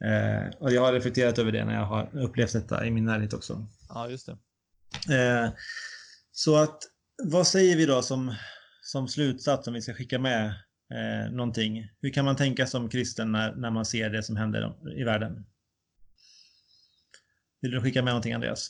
eh, 0.03 0.55
och 0.59 0.71
jag 0.71 0.81
har 0.81 0.93
reflekterat 0.93 1.39
över 1.39 1.51
det 1.51 1.65
när 1.65 1.73
jag 1.73 1.85
har 1.85 2.09
upplevt 2.13 2.53
detta 2.53 2.85
i 2.85 2.91
min 2.91 3.05
närhet 3.05 3.33
också. 3.33 3.67
Ja, 3.89 4.09
just 4.09 4.25
det. 4.25 4.37
Eh, 5.15 5.51
så 6.31 6.55
att, 6.55 6.83
vad 7.23 7.47
säger 7.47 7.77
vi 7.77 7.85
då 7.85 8.01
som 8.01 8.35
som 8.83 9.07
slutsats 9.07 9.67
om 9.67 9.73
vi 9.73 9.81
ska 9.81 9.93
skicka 9.93 10.19
med 10.19 10.45
eh, 10.93 11.31
någonting. 11.31 11.89
Hur 12.01 12.09
kan 12.09 12.25
man 12.25 12.35
tänka 12.35 12.67
som 12.67 12.89
kristen 12.89 13.31
när, 13.31 13.55
när 13.55 13.71
man 13.71 13.85
ser 13.85 14.09
det 14.09 14.23
som 14.23 14.35
händer 14.35 14.75
i 14.99 15.03
världen? 15.03 15.45
Vill 17.61 17.71
du 17.71 17.81
skicka 17.81 18.03
med 18.03 18.11
någonting 18.11 18.33
Andreas? 18.33 18.69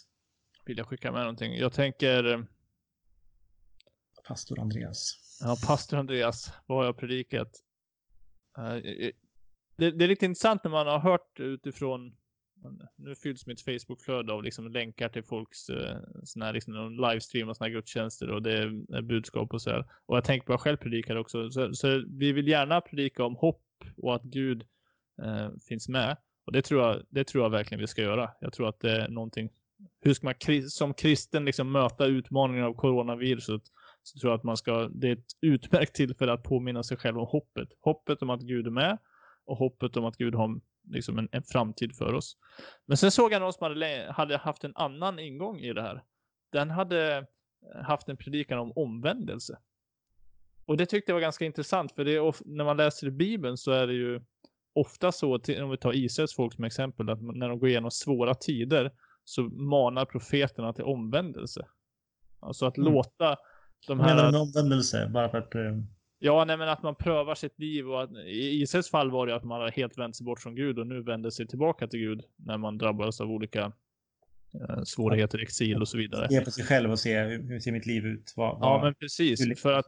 Vill 0.65 0.77
jag 0.77 0.87
skicka 0.87 1.11
med 1.11 1.21
någonting? 1.21 1.57
Jag 1.57 1.73
tänker... 1.73 2.33
Eh, 2.33 2.39
pastor 4.27 4.59
Andreas. 4.59 5.19
Ja, 5.41 5.57
pastor 5.67 5.97
Andreas. 5.97 6.51
Vad 6.65 6.77
har 6.77 6.85
jag 6.85 6.97
predikat? 6.97 7.51
Uh, 8.57 8.73
det, 9.77 9.91
det, 9.91 10.03
är 10.03 10.07
lite 10.07 10.25
intressant 10.25 10.63
när 10.63 10.71
man 10.71 10.87
har 10.87 10.99
hört 10.99 11.39
utifrån 11.39 12.17
nu 12.95 13.15
fylls 13.15 13.47
mitt 13.47 13.61
Facebookflöde 13.61 14.33
av 14.33 14.43
liksom 14.43 14.71
länkar 14.71 15.09
till 15.09 15.23
folks 15.23 15.69
eh, 15.69 15.97
såna 16.23 16.45
här, 16.45 16.53
liksom, 16.53 16.97
livestream 16.97 17.49
och 17.49 17.57
såna 17.57 17.67
här 17.67 17.75
gudstjänster 17.75 18.29
och 18.29 18.41
det 18.41 18.57
är 18.57 19.01
budskap 19.01 19.53
och 19.53 19.61
så 19.61 19.69
här. 19.69 19.85
Och 20.05 20.17
jag 20.17 20.23
tänker 20.23 20.45
på 20.45 20.53
jag 20.53 20.61
själv 20.61 20.77
predikar 20.77 21.15
också. 21.15 21.51
Så, 21.51 21.73
så, 21.73 22.03
vi 22.07 22.31
vill 22.31 22.47
gärna 22.47 22.81
predika 22.81 23.23
om 23.23 23.35
hopp 23.35 23.61
och 23.97 24.15
att 24.15 24.23
Gud 24.23 24.65
eh, 25.23 25.49
finns 25.69 25.89
med. 25.89 26.17
Och 26.45 26.51
det 26.51 26.61
tror, 26.61 26.81
jag, 26.81 27.01
det 27.09 27.23
tror 27.23 27.43
jag 27.43 27.49
verkligen 27.49 27.81
vi 27.81 27.87
ska 27.87 28.01
göra. 28.01 28.31
Jag 28.39 28.53
tror 28.53 28.69
att 28.69 28.79
det 28.79 28.91
är 28.91 29.07
någonting. 29.07 29.49
Hur 30.01 30.13
ska 30.13 30.25
man 30.27 30.69
som 30.69 30.93
kristen 30.93 31.45
liksom 31.45 31.71
möta 31.71 32.05
utmaningen 32.05 32.65
av 32.65 32.73
coronaviruset? 32.73 33.61
Så 34.03 34.19
tror 34.19 34.31
jag 34.31 34.37
att 34.37 34.43
man 34.43 34.57
ska, 34.57 34.89
det 34.93 35.07
är 35.07 35.13
ett 35.13 35.31
utmärkt 35.41 35.95
tillfälle 35.95 36.33
att 36.33 36.43
påminna 36.43 36.83
sig 36.83 36.97
själv 36.97 37.19
om 37.19 37.27
hoppet. 37.27 37.69
Hoppet 37.79 38.21
om 38.21 38.29
att 38.29 38.41
Gud 38.41 38.67
är 38.67 38.71
med 38.71 38.97
och 39.45 39.57
hoppet 39.57 39.97
om 39.97 40.05
att 40.05 40.17
Gud 40.17 40.35
har 40.35 40.59
liksom 40.83 41.17
en, 41.19 41.29
en 41.31 41.43
framtid 41.43 41.95
för 41.95 42.13
oss. 42.13 42.37
Men 42.85 42.97
sen 42.97 43.11
såg 43.11 43.33
jag 43.33 43.41
någon 43.41 43.53
som 43.53 43.63
hade, 43.63 44.11
hade 44.15 44.37
haft 44.37 44.63
en 44.63 44.75
annan 44.75 45.19
ingång 45.19 45.59
i 45.59 45.73
det 45.73 45.81
här. 45.81 46.03
Den 46.51 46.71
hade 46.71 47.17
eh, 47.17 47.83
haft 47.83 48.09
en 48.09 48.17
predikan 48.17 48.59
om 48.59 48.71
omvändelse. 48.75 49.57
Och 50.65 50.77
det 50.77 50.85
tyckte 50.85 51.11
jag 51.11 51.15
var 51.15 51.21
ganska 51.21 51.45
intressant 51.45 51.91
för 51.91 52.05
det 52.05 52.15
är, 52.15 52.35
när 52.45 52.65
man 52.65 52.77
läser 52.77 53.07
i 53.07 53.11
Bibeln 53.11 53.57
så 53.57 53.71
är 53.71 53.87
det 53.87 53.93
ju 53.93 54.21
ofta 54.73 55.11
så, 55.11 55.35
om 55.35 55.69
vi 55.69 55.77
tar 55.77 55.95
Israels 55.95 56.35
folk 56.35 56.53
som 56.53 56.63
exempel, 56.63 57.09
att 57.09 57.21
när 57.21 57.49
de 57.49 57.59
går 57.59 57.69
igenom 57.69 57.91
svåra 57.91 58.35
tider 58.35 58.91
så 59.23 59.41
manar 59.43 60.05
profeterna 60.05 60.73
till 60.73 60.83
omvändelse. 60.83 61.65
Alltså 62.39 62.65
att 62.65 62.77
mm. 62.77 62.93
låta 62.93 63.37
de 63.87 63.99
här... 63.99 64.15
Menar 64.15 64.25
du 64.25 64.31
med 64.31 64.41
omvändelse? 64.41 65.09
Bara 65.13 65.29
för 65.29 65.37
att... 65.37 65.53
Ja, 66.25 66.45
nej 66.45 66.57
men 66.57 66.69
att 66.69 66.83
man 66.83 66.95
prövar 66.95 67.35
sitt 67.35 67.59
liv 67.59 67.89
och 67.89 68.03
att, 68.03 68.11
i 68.11 68.61
Israels 68.61 68.89
fall 68.89 69.11
var 69.11 69.27
det 69.27 69.35
att 69.35 69.43
man 69.43 69.61
har 69.61 69.71
helt 69.71 69.97
vänt 69.97 70.15
sig 70.15 70.25
bort 70.25 70.39
från 70.39 70.55
Gud 70.55 70.79
och 70.79 70.87
nu 70.87 71.01
vänder 71.01 71.29
sig 71.29 71.47
tillbaka 71.47 71.87
till 71.87 71.99
Gud 71.99 72.21
när 72.35 72.57
man 72.57 72.77
drabbas 72.77 73.21
av 73.21 73.31
olika 73.31 73.71
eh, 74.59 74.83
svårigheter, 74.83 75.39
exil 75.39 75.81
och 75.81 75.87
så 75.87 75.97
vidare. 75.97 76.29
Se 76.29 76.41
på 76.41 76.51
sig 76.51 76.65
själv 76.65 76.91
och 76.91 76.99
se 76.99 77.23
hur 77.23 77.59
ser 77.59 77.71
mitt 77.71 77.85
liv 77.85 78.05
ut? 78.05 78.33
Vad, 78.35 78.59
vad, 78.59 78.69
ja, 78.69 78.83
men 78.83 78.95
precis. 78.95 79.61
För 79.61 79.73
att 79.73 79.85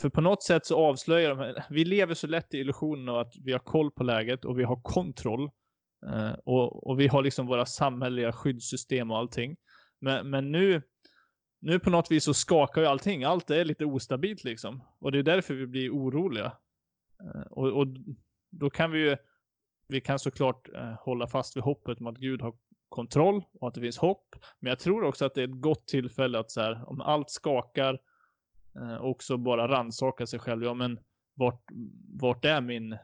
för 0.00 0.08
på 0.08 0.20
något 0.20 0.42
sätt 0.42 0.66
så 0.66 0.76
avslöjar 0.76 1.34
de, 1.34 1.54
vi 1.70 1.84
lever 1.84 2.14
så 2.14 2.26
lätt 2.26 2.54
i 2.54 2.58
illusionen 2.58 3.08
av 3.08 3.18
att 3.18 3.34
vi 3.44 3.52
har 3.52 3.58
koll 3.58 3.90
på 3.90 4.02
läget 4.02 4.44
och 4.44 4.58
vi 4.58 4.64
har 4.64 4.80
kontroll. 4.82 5.50
Eh, 6.06 6.32
och, 6.44 6.86
och 6.86 7.00
vi 7.00 7.08
har 7.08 7.22
liksom 7.22 7.46
våra 7.46 7.66
samhälleliga 7.66 8.32
skyddssystem 8.32 9.10
och 9.10 9.18
allting. 9.18 9.56
Men, 10.00 10.30
men 10.30 10.52
nu, 10.52 10.82
nu 11.60 11.78
på 11.78 11.90
något 11.90 12.10
vis 12.10 12.24
så 12.24 12.34
skakar 12.34 12.80
ju 12.80 12.86
allting. 12.86 13.24
Allt 13.24 13.50
är 13.50 13.64
lite 13.64 13.84
ostabilt 13.84 14.44
liksom. 14.44 14.82
Och 14.98 15.12
det 15.12 15.18
är 15.18 15.22
därför 15.22 15.54
vi 15.54 15.66
blir 15.66 15.90
oroliga. 15.90 16.52
Eh, 17.22 17.40
och, 17.50 17.68
och 17.68 17.86
då 18.50 18.70
kan 18.70 18.90
vi 18.90 18.98
ju, 18.98 19.16
vi 19.88 20.00
kan 20.00 20.18
såklart 20.18 20.68
eh, 20.74 20.92
hålla 20.92 21.26
fast 21.26 21.56
vid 21.56 21.62
hoppet 21.62 22.00
om 22.00 22.06
att 22.06 22.18
Gud 22.18 22.42
har 22.42 22.54
kontroll 22.88 23.44
och 23.52 23.68
att 23.68 23.74
det 23.74 23.80
finns 23.80 23.98
hopp. 23.98 24.36
Men 24.60 24.70
jag 24.70 24.78
tror 24.78 25.04
också 25.04 25.24
att 25.24 25.34
det 25.34 25.40
är 25.40 25.48
ett 25.48 25.60
gott 25.60 25.86
tillfälle 25.86 26.38
att 26.38 26.50
så 26.50 26.60
här, 26.60 26.88
om 26.88 27.00
allt 27.00 27.30
skakar, 27.30 28.00
eh, 28.76 29.00
också 29.00 29.36
bara 29.36 29.68
rannsaka 29.68 30.26
sig 30.26 30.38
själv. 30.38 30.64
Ja, 30.64 30.74
men 30.74 31.00
vart, 31.34 31.64
vart 32.08 32.44
är 32.44 32.60
min, 32.60 32.92
eh, 32.92 32.98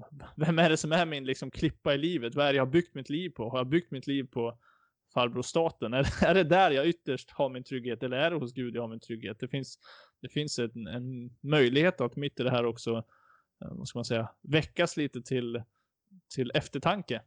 vem 0.36 0.58
är 0.58 0.70
det 0.70 0.76
som 0.76 0.92
är 0.92 1.06
min 1.06 1.24
liksom 1.24 1.50
klippa 1.50 1.94
i 1.94 1.98
livet? 1.98 2.34
Vad 2.34 2.46
är 2.46 2.52
det 2.52 2.56
jag 2.56 2.66
har 2.66 2.72
byggt 2.72 2.94
mitt 2.94 3.10
liv 3.10 3.30
på? 3.30 3.48
Har 3.50 3.58
jag 3.58 3.66
byggt 3.66 3.90
mitt 3.90 4.06
liv 4.06 4.24
på 4.24 4.58
farbror 5.12 5.42
staten? 5.42 5.94
Är, 5.94 6.24
är 6.24 6.34
det 6.34 6.44
där 6.44 6.70
jag 6.70 6.86
ytterst 6.86 7.30
har 7.30 7.48
min 7.48 7.64
trygghet? 7.64 8.02
Eller 8.02 8.16
är 8.16 8.30
det 8.30 8.36
hos 8.36 8.52
Gud 8.52 8.76
jag 8.76 8.82
har 8.82 8.88
min 8.88 9.00
trygghet? 9.00 9.36
Det 9.40 9.48
finns, 9.48 9.78
det 10.22 10.28
finns 10.28 10.58
en, 10.58 10.86
en 10.86 11.36
möjlighet 11.40 12.00
att 12.00 12.16
mitt 12.16 12.40
i 12.40 12.42
det 12.42 12.50
här 12.50 12.64
också, 12.64 12.96
eh, 13.64 13.68
vad 13.70 13.88
ska 13.88 13.98
man 13.98 14.04
säga, 14.04 14.28
väckas 14.42 14.96
lite 14.96 15.22
till, 15.22 15.62
till 16.34 16.50
eftertanke. 16.54 17.22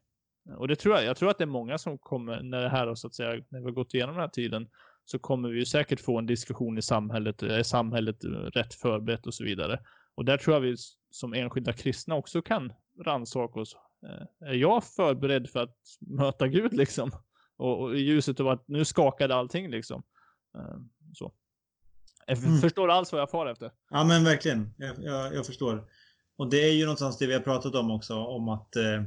Och 0.57 0.67
det 0.67 0.75
tror 0.75 0.95
jag, 0.95 1.05
jag 1.05 1.17
tror 1.17 1.29
att 1.29 1.37
det 1.37 1.43
är 1.43 1.45
många 1.45 1.77
som 1.77 1.97
kommer, 1.97 2.43
när 2.43 2.61
det 2.61 2.69
här 2.69 2.95
så 2.95 3.07
att 3.07 3.15
säga, 3.15 3.43
när 3.49 3.59
vi 3.59 3.65
har 3.65 3.71
gått 3.71 3.93
igenom 3.93 4.15
den 4.15 4.21
här 4.21 4.29
tiden, 4.29 4.69
så 5.05 5.19
kommer 5.19 5.49
vi 5.49 5.59
ju 5.59 5.65
säkert 5.65 5.99
få 5.99 6.17
en 6.17 6.25
diskussion 6.25 6.77
i 6.77 6.81
samhället, 6.81 7.43
är 7.43 7.63
samhället 7.63 8.17
rätt 8.53 8.73
förberett 8.73 9.27
och 9.27 9.33
så 9.33 9.43
vidare. 9.43 9.79
Och 10.15 10.25
där 10.25 10.37
tror 10.37 10.53
jag 10.53 10.61
vi 10.61 10.75
som 11.09 11.33
enskilda 11.33 11.73
kristna 11.73 12.15
också 12.15 12.41
kan 12.41 12.73
rannsaka 13.05 13.59
oss. 13.59 13.75
Eh, 14.05 14.49
är 14.49 14.53
jag 14.53 14.83
förberedd 14.83 15.49
för 15.49 15.63
att 15.63 15.77
möta 15.99 16.47
Gud 16.47 16.73
liksom? 16.73 17.11
Och, 17.57 17.81
och 17.81 17.97
i 17.97 17.99
ljuset 17.99 18.39
av 18.39 18.47
att 18.47 18.67
nu 18.67 18.85
skakade 18.85 19.35
allting 19.35 19.69
liksom. 19.69 20.03
Eh, 20.57 20.77
så. 21.13 21.31
Jag 22.27 22.37
mm. 22.37 22.61
förstår 22.61 22.89
alls 22.89 23.11
vad 23.11 23.21
jag 23.21 23.31
far 23.31 23.47
efter. 23.47 23.71
Ja 23.89 24.03
men 24.03 24.23
verkligen. 24.23 24.73
Jag, 24.77 24.95
jag, 24.99 25.35
jag, 25.35 25.45
förstår. 25.45 25.85
Och 26.37 26.49
det 26.49 26.57
är 26.57 26.73
ju 26.73 26.83
någonstans 26.83 27.17
det 27.17 27.27
vi 27.27 27.33
har 27.33 27.39
pratat 27.39 27.75
om 27.75 27.91
också, 27.91 28.15
om 28.15 28.49
att 28.49 28.75
eh, 28.75 29.03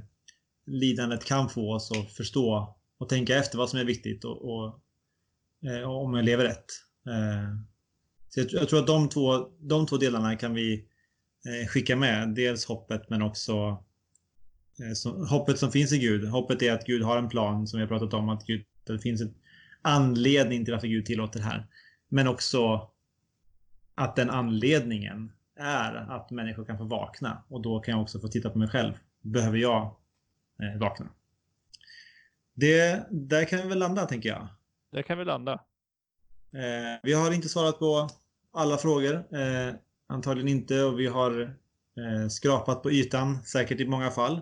lidandet 0.67 1.25
kan 1.25 1.49
få 1.49 1.75
oss 1.75 1.91
att 1.91 2.13
förstå 2.13 2.77
och 2.99 3.09
tänka 3.09 3.37
efter 3.37 3.59
vad 3.59 3.71
som 3.71 3.79
är 3.79 3.85
viktigt 3.85 4.25
och, 4.25 4.55
och, 4.55 4.81
eh, 5.71 5.91
om 5.91 6.15
jag 6.15 6.25
lever 6.25 6.45
rätt. 6.45 6.67
Eh, 7.07 7.55
så 8.29 8.41
jag, 8.41 8.53
jag, 8.53 8.69
tror 8.69 8.81
att 8.81 8.87
de 8.87 9.09
två, 9.09 9.49
de 9.61 9.87
två 9.87 9.97
delarna 9.97 10.37
kan 10.37 10.55
vi 10.55 10.89
eh, 11.47 11.69
skicka 11.69 11.97
med. 11.97 12.35
Dels 12.35 12.65
hoppet 12.65 13.11
men 13.11 13.23
också 13.23 13.85
eh, 14.81 15.27
hoppet 15.27 15.59
som 15.59 15.73
finns 15.73 15.93
i 15.93 15.99
Gud. 15.99 16.29
Hoppet 16.29 16.63
är 16.63 16.73
att 16.73 16.87
Gud 16.87 17.03
har 17.03 17.19
en 17.19 17.29
plan 17.29 17.67
som 17.67 17.79
vi 17.79 17.83
har 17.83 17.89
pratat 17.89 18.15
om. 18.15 18.29
Att, 18.29 18.47
Gud, 18.47 18.65
det 18.87 18.99
finns 18.99 19.21
en 19.21 19.35
anledning 19.83 20.65
till 20.65 20.75
varför 20.75 20.89
Gud 20.89 21.07
tillåter 21.07 21.39
det 21.39 21.45
här. 21.45 21.67
Men 22.09 22.29
också 22.29 22.91
att 23.95 24.17
den 24.17 24.31
anledningen 24.31 25.33
är 25.57 25.95
att 25.95 26.31
människor 26.31 26.65
kan 26.65 26.79
få 26.79 26.85
vakna. 26.85 27.45
Och 27.49 27.63
då 27.63 27.81
kan 27.81 27.93
jag 27.93 28.03
också 28.03 28.21
få 28.21 28.29
titta 28.29 28.51
på 28.51 28.59
mig 28.59 28.69
själv. 28.69 28.93
Behöver 29.21 29.59
jag 29.59 29.83
eh, 30.63 30.81
vakna. 30.81 31.07
Det, 32.55 33.07
där 33.11 33.45
kan 33.45 33.63
vi 33.63 33.69
väl 33.69 33.79
landa, 33.79 34.07
tänker 34.07 34.29
jag. 34.29 34.49
Där 34.93 35.03
kan 35.03 35.19
vi 35.19 35.25
landa. 35.25 35.53
Eh, 36.53 37.01
vi 37.03 37.13
har 37.13 37.33
inte 37.33 37.49
svarat 37.49 37.79
på 37.79 38.09
alla 38.53 38.77
frågor. 38.77 39.15
Eh, 39.15 39.75
antagligen 40.07 40.49
inte 40.49 40.83
och 40.83 41.01
vi 41.01 41.07
har 41.07 41.41
eh, 41.97 42.29
skrapat 42.29 42.83
på 42.83 42.91
ytan, 42.91 43.43
säkert 43.43 43.81
i 43.81 43.87
många 43.87 44.11
fall. 44.11 44.41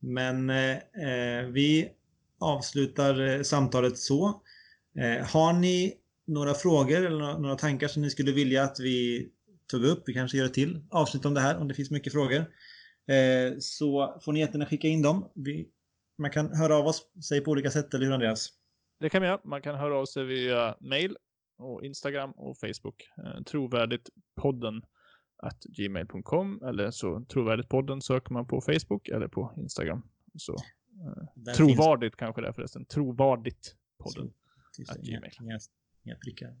Men 0.00 0.50
eh, 0.50 1.46
vi 1.52 1.90
avslutar 2.38 3.20
eh, 3.20 3.42
samtalet 3.42 3.98
så. 3.98 4.42
Eh, 4.98 5.26
har 5.26 5.52
ni 5.52 5.94
några 6.26 6.54
frågor 6.54 7.06
eller 7.06 7.38
några 7.38 7.56
tankar 7.56 7.88
som 7.88 8.02
ni 8.02 8.10
skulle 8.10 8.32
vilja 8.32 8.62
att 8.62 8.80
vi 8.80 9.28
tog 9.70 9.84
upp? 9.84 10.02
Vi 10.06 10.14
kanske 10.14 10.38
gör 10.38 10.46
ett 10.46 10.54
till 10.54 10.80
avsnitt 10.90 11.24
om 11.24 11.34
det 11.34 11.40
här 11.40 11.56
om 11.56 11.68
det 11.68 11.74
finns 11.74 11.90
mycket 11.90 12.12
frågor. 12.12 12.44
Eh, 13.08 13.58
så 13.58 14.20
får 14.24 14.32
ni 14.32 14.40
jättegärna 14.40 14.66
skicka 14.66 14.88
in 14.88 15.02
dem. 15.02 15.30
Vi, 15.34 15.68
man 16.18 16.30
kan 16.30 16.54
höra 16.56 16.76
av 16.76 16.86
oss, 16.86 17.02
sig 17.28 17.40
på 17.40 17.50
olika 17.50 17.70
sätt, 17.70 17.94
eller 17.94 18.06
hur 18.06 18.12
Andreas? 18.12 18.48
Det 19.00 19.08
kan 19.08 19.22
man 19.22 19.28
göra. 19.28 19.40
Man 19.44 19.62
kan 19.62 19.74
höra 19.74 19.98
av 19.98 20.06
sig 20.06 20.24
via 20.24 20.76
mail 20.80 21.16
och 21.58 21.84
Instagram 21.84 22.30
och 22.30 22.58
Facebook. 22.58 23.08
Eh, 23.18 23.42
trovärdigt 23.42 24.08
podden 24.36 24.82
at 25.42 25.64
gmail.com 25.64 26.62
eller 26.62 26.90
så 26.90 27.24
trovärdigt 27.28 27.68
podden 27.68 28.02
söker 28.02 28.32
man 28.32 28.46
på 28.46 28.60
Facebook 28.60 29.08
eller 29.08 29.28
på 29.28 29.54
Instagram. 29.56 30.02
Så 30.34 30.52
eh, 30.54 31.54
trovardigt 31.56 32.14
finns... 32.14 32.18
kanske 32.18 32.40
det 32.40 32.48
är 32.48 32.52
förresten. 32.52 32.84
Trovardigt 32.84 33.76
podden. 33.98 34.32
Så, 34.70 34.92
at 34.92 34.98
gmail. 34.98 35.32
Inga, 35.40 35.58
inga 36.04 36.16
prickar 36.16 36.54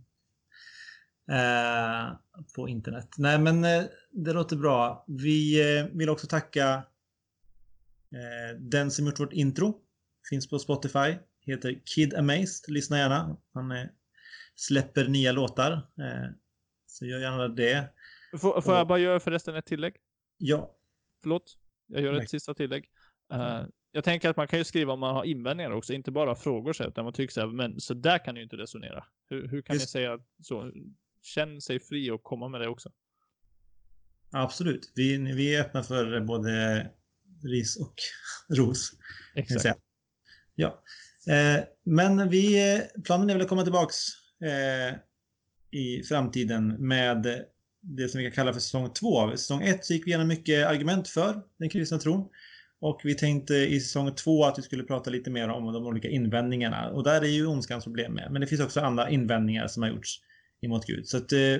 eh, 1.28 2.16
på 2.56 2.68
internet. 2.68 3.08
Nej, 3.18 3.38
men 3.38 3.64
eh, 3.64 3.84
det 4.10 4.32
låter 4.32 4.56
bra. 4.56 5.04
Vi 5.08 5.60
eh, 5.78 5.86
vill 5.86 6.08
också 6.08 6.26
tacka 6.26 6.74
eh, 8.12 8.58
den 8.58 8.90
som 8.90 9.06
gjort 9.06 9.20
vårt 9.20 9.32
intro. 9.32 9.80
Finns 10.30 10.50
på 10.50 10.58
Spotify. 10.58 11.16
Heter 11.40 11.80
Kid 11.84 12.14
Amazed. 12.14 12.68
Lyssna 12.68 12.98
gärna. 12.98 13.36
Han 13.54 13.70
eh, 13.70 13.86
släpper 14.54 15.08
nya 15.08 15.32
låtar. 15.32 15.82
Så 16.86 17.06
gör 17.06 17.18
gärna 17.18 17.48
det. 17.48 17.88
Får, 18.36 18.60
får 18.60 18.74
jag 18.74 18.86
bara 18.86 18.98
göra 18.98 19.20
förresten 19.20 19.54
ett 19.54 19.66
tillägg? 19.66 19.96
Ja. 20.38 20.76
Förlåt. 21.22 21.56
Jag 21.86 22.02
gör 22.02 22.12
ett 22.12 22.18
Nej. 22.18 22.28
sista 22.28 22.54
tillägg. 22.54 22.84
Uh, 23.32 23.66
jag 23.92 24.04
tänker 24.04 24.30
att 24.30 24.36
man 24.36 24.48
kan 24.48 24.58
ju 24.58 24.64
skriva 24.64 24.92
om 24.92 25.00
man 25.00 25.14
har 25.14 25.24
invändningar 25.24 25.70
också, 25.70 25.92
inte 25.92 26.10
bara 26.10 26.34
frågor 26.34 26.72
så 26.72 26.84
utan 26.84 27.04
man 27.04 27.12
tycker 27.12 27.32
så 27.32 27.40
här, 27.40 27.48
men 27.48 27.80
så 27.80 27.94
där 27.94 28.24
kan 28.24 28.34
ni 28.34 28.40
ju 28.40 28.44
inte 28.44 28.56
resonera. 28.56 29.04
Hur, 29.28 29.48
hur 29.48 29.62
kan 29.62 29.76
Just... 29.76 29.86
ni 29.86 29.88
säga 29.88 30.18
så? 30.42 30.72
känn 31.22 31.60
sig 31.60 31.80
fri 31.80 32.10
och 32.10 32.22
komma 32.22 32.48
med 32.48 32.60
det 32.60 32.68
också. 32.68 32.92
Absolut. 34.30 34.92
Vi, 34.94 35.18
vi 35.18 35.54
är 35.54 35.60
öppna 35.60 35.82
för 35.82 36.20
både 36.20 36.86
ris 37.44 37.76
och 37.76 37.94
ros. 38.56 38.92
Exakt. 39.34 39.80
Ja. 40.54 40.82
Eh, 41.28 41.64
men 41.84 42.28
vi, 42.28 42.82
planen 43.04 43.30
är 43.30 43.34
väl 43.34 43.42
att 43.42 43.48
komma 43.48 43.62
tillbaks 43.62 43.96
eh, 44.42 44.98
i 45.70 46.02
framtiden 46.02 46.88
med 46.88 47.44
det 47.82 48.08
som 48.08 48.18
vi 48.18 48.24
kan 48.24 48.32
kalla 48.32 48.52
för 48.52 48.60
säsong 48.60 48.90
2. 48.90 49.30
Säsong 49.30 49.62
1 49.62 49.84
så 49.84 49.92
gick 49.92 50.06
vi 50.06 50.10
igenom 50.10 50.28
mycket 50.28 50.66
argument 50.66 51.08
för 51.08 51.42
den 51.58 51.68
kristna 51.68 51.98
tron. 51.98 52.28
Och 52.80 53.00
vi 53.04 53.14
tänkte 53.14 53.54
i 53.54 53.80
säsong 53.80 54.14
2 54.14 54.44
att 54.44 54.58
vi 54.58 54.62
skulle 54.62 54.84
prata 54.84 55.10
lite 55.10 55.30
mer 55.30 55.48
om 55.48 55.72
de 55.72 55.86
olika 55.86 56.08
invändningarna. 56.08 56.90
Och 56.90 57.04
där 57.04 57.22
är 57.22 57.28
ju 57.28 57.46
ondskans 57.46 57.84
problem 57.84 58.12
med. 58.12 58.28
Men 58.32 58.40
det 58.40 58.46
finns 58.46 58.60
också 58.60 58.80
andra 58.80 59.10
invändningar 59.10 59.68
som 59.68 59.82
har 59.82 59.90
gjorts 59.90 60.20
emot 60.62 60.86
Gud. 60.86 61.08
Så 61.08 61.16
att 61.16 61.32
eh, 61.32 61.56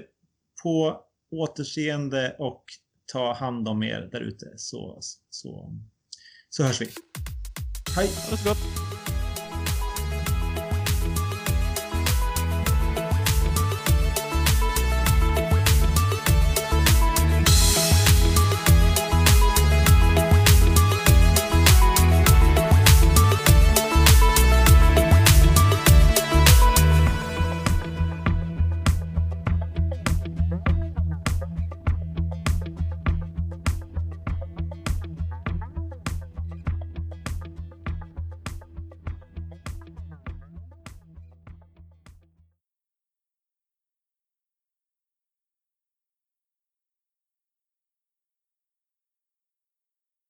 på 0.63 1.01
återseende 1.31 2.37
och 2.39 2.65
ta 3.13 3.33
hand 3.35 3.69
om 3.69 3.83
er 3.83 4.09
där 4.13 4.21
ute 4.21 4.47
så, 4.57 4.99
så, 5.31 5.73
så 6.51 6.63
hörs 6.63 6.81
vi. 6.81 6.87
Hej! 7.97 8.07
Ha 8.07 8.31
det 8.31 8.37
så 8.37 8.49
gott! 8.49 9.08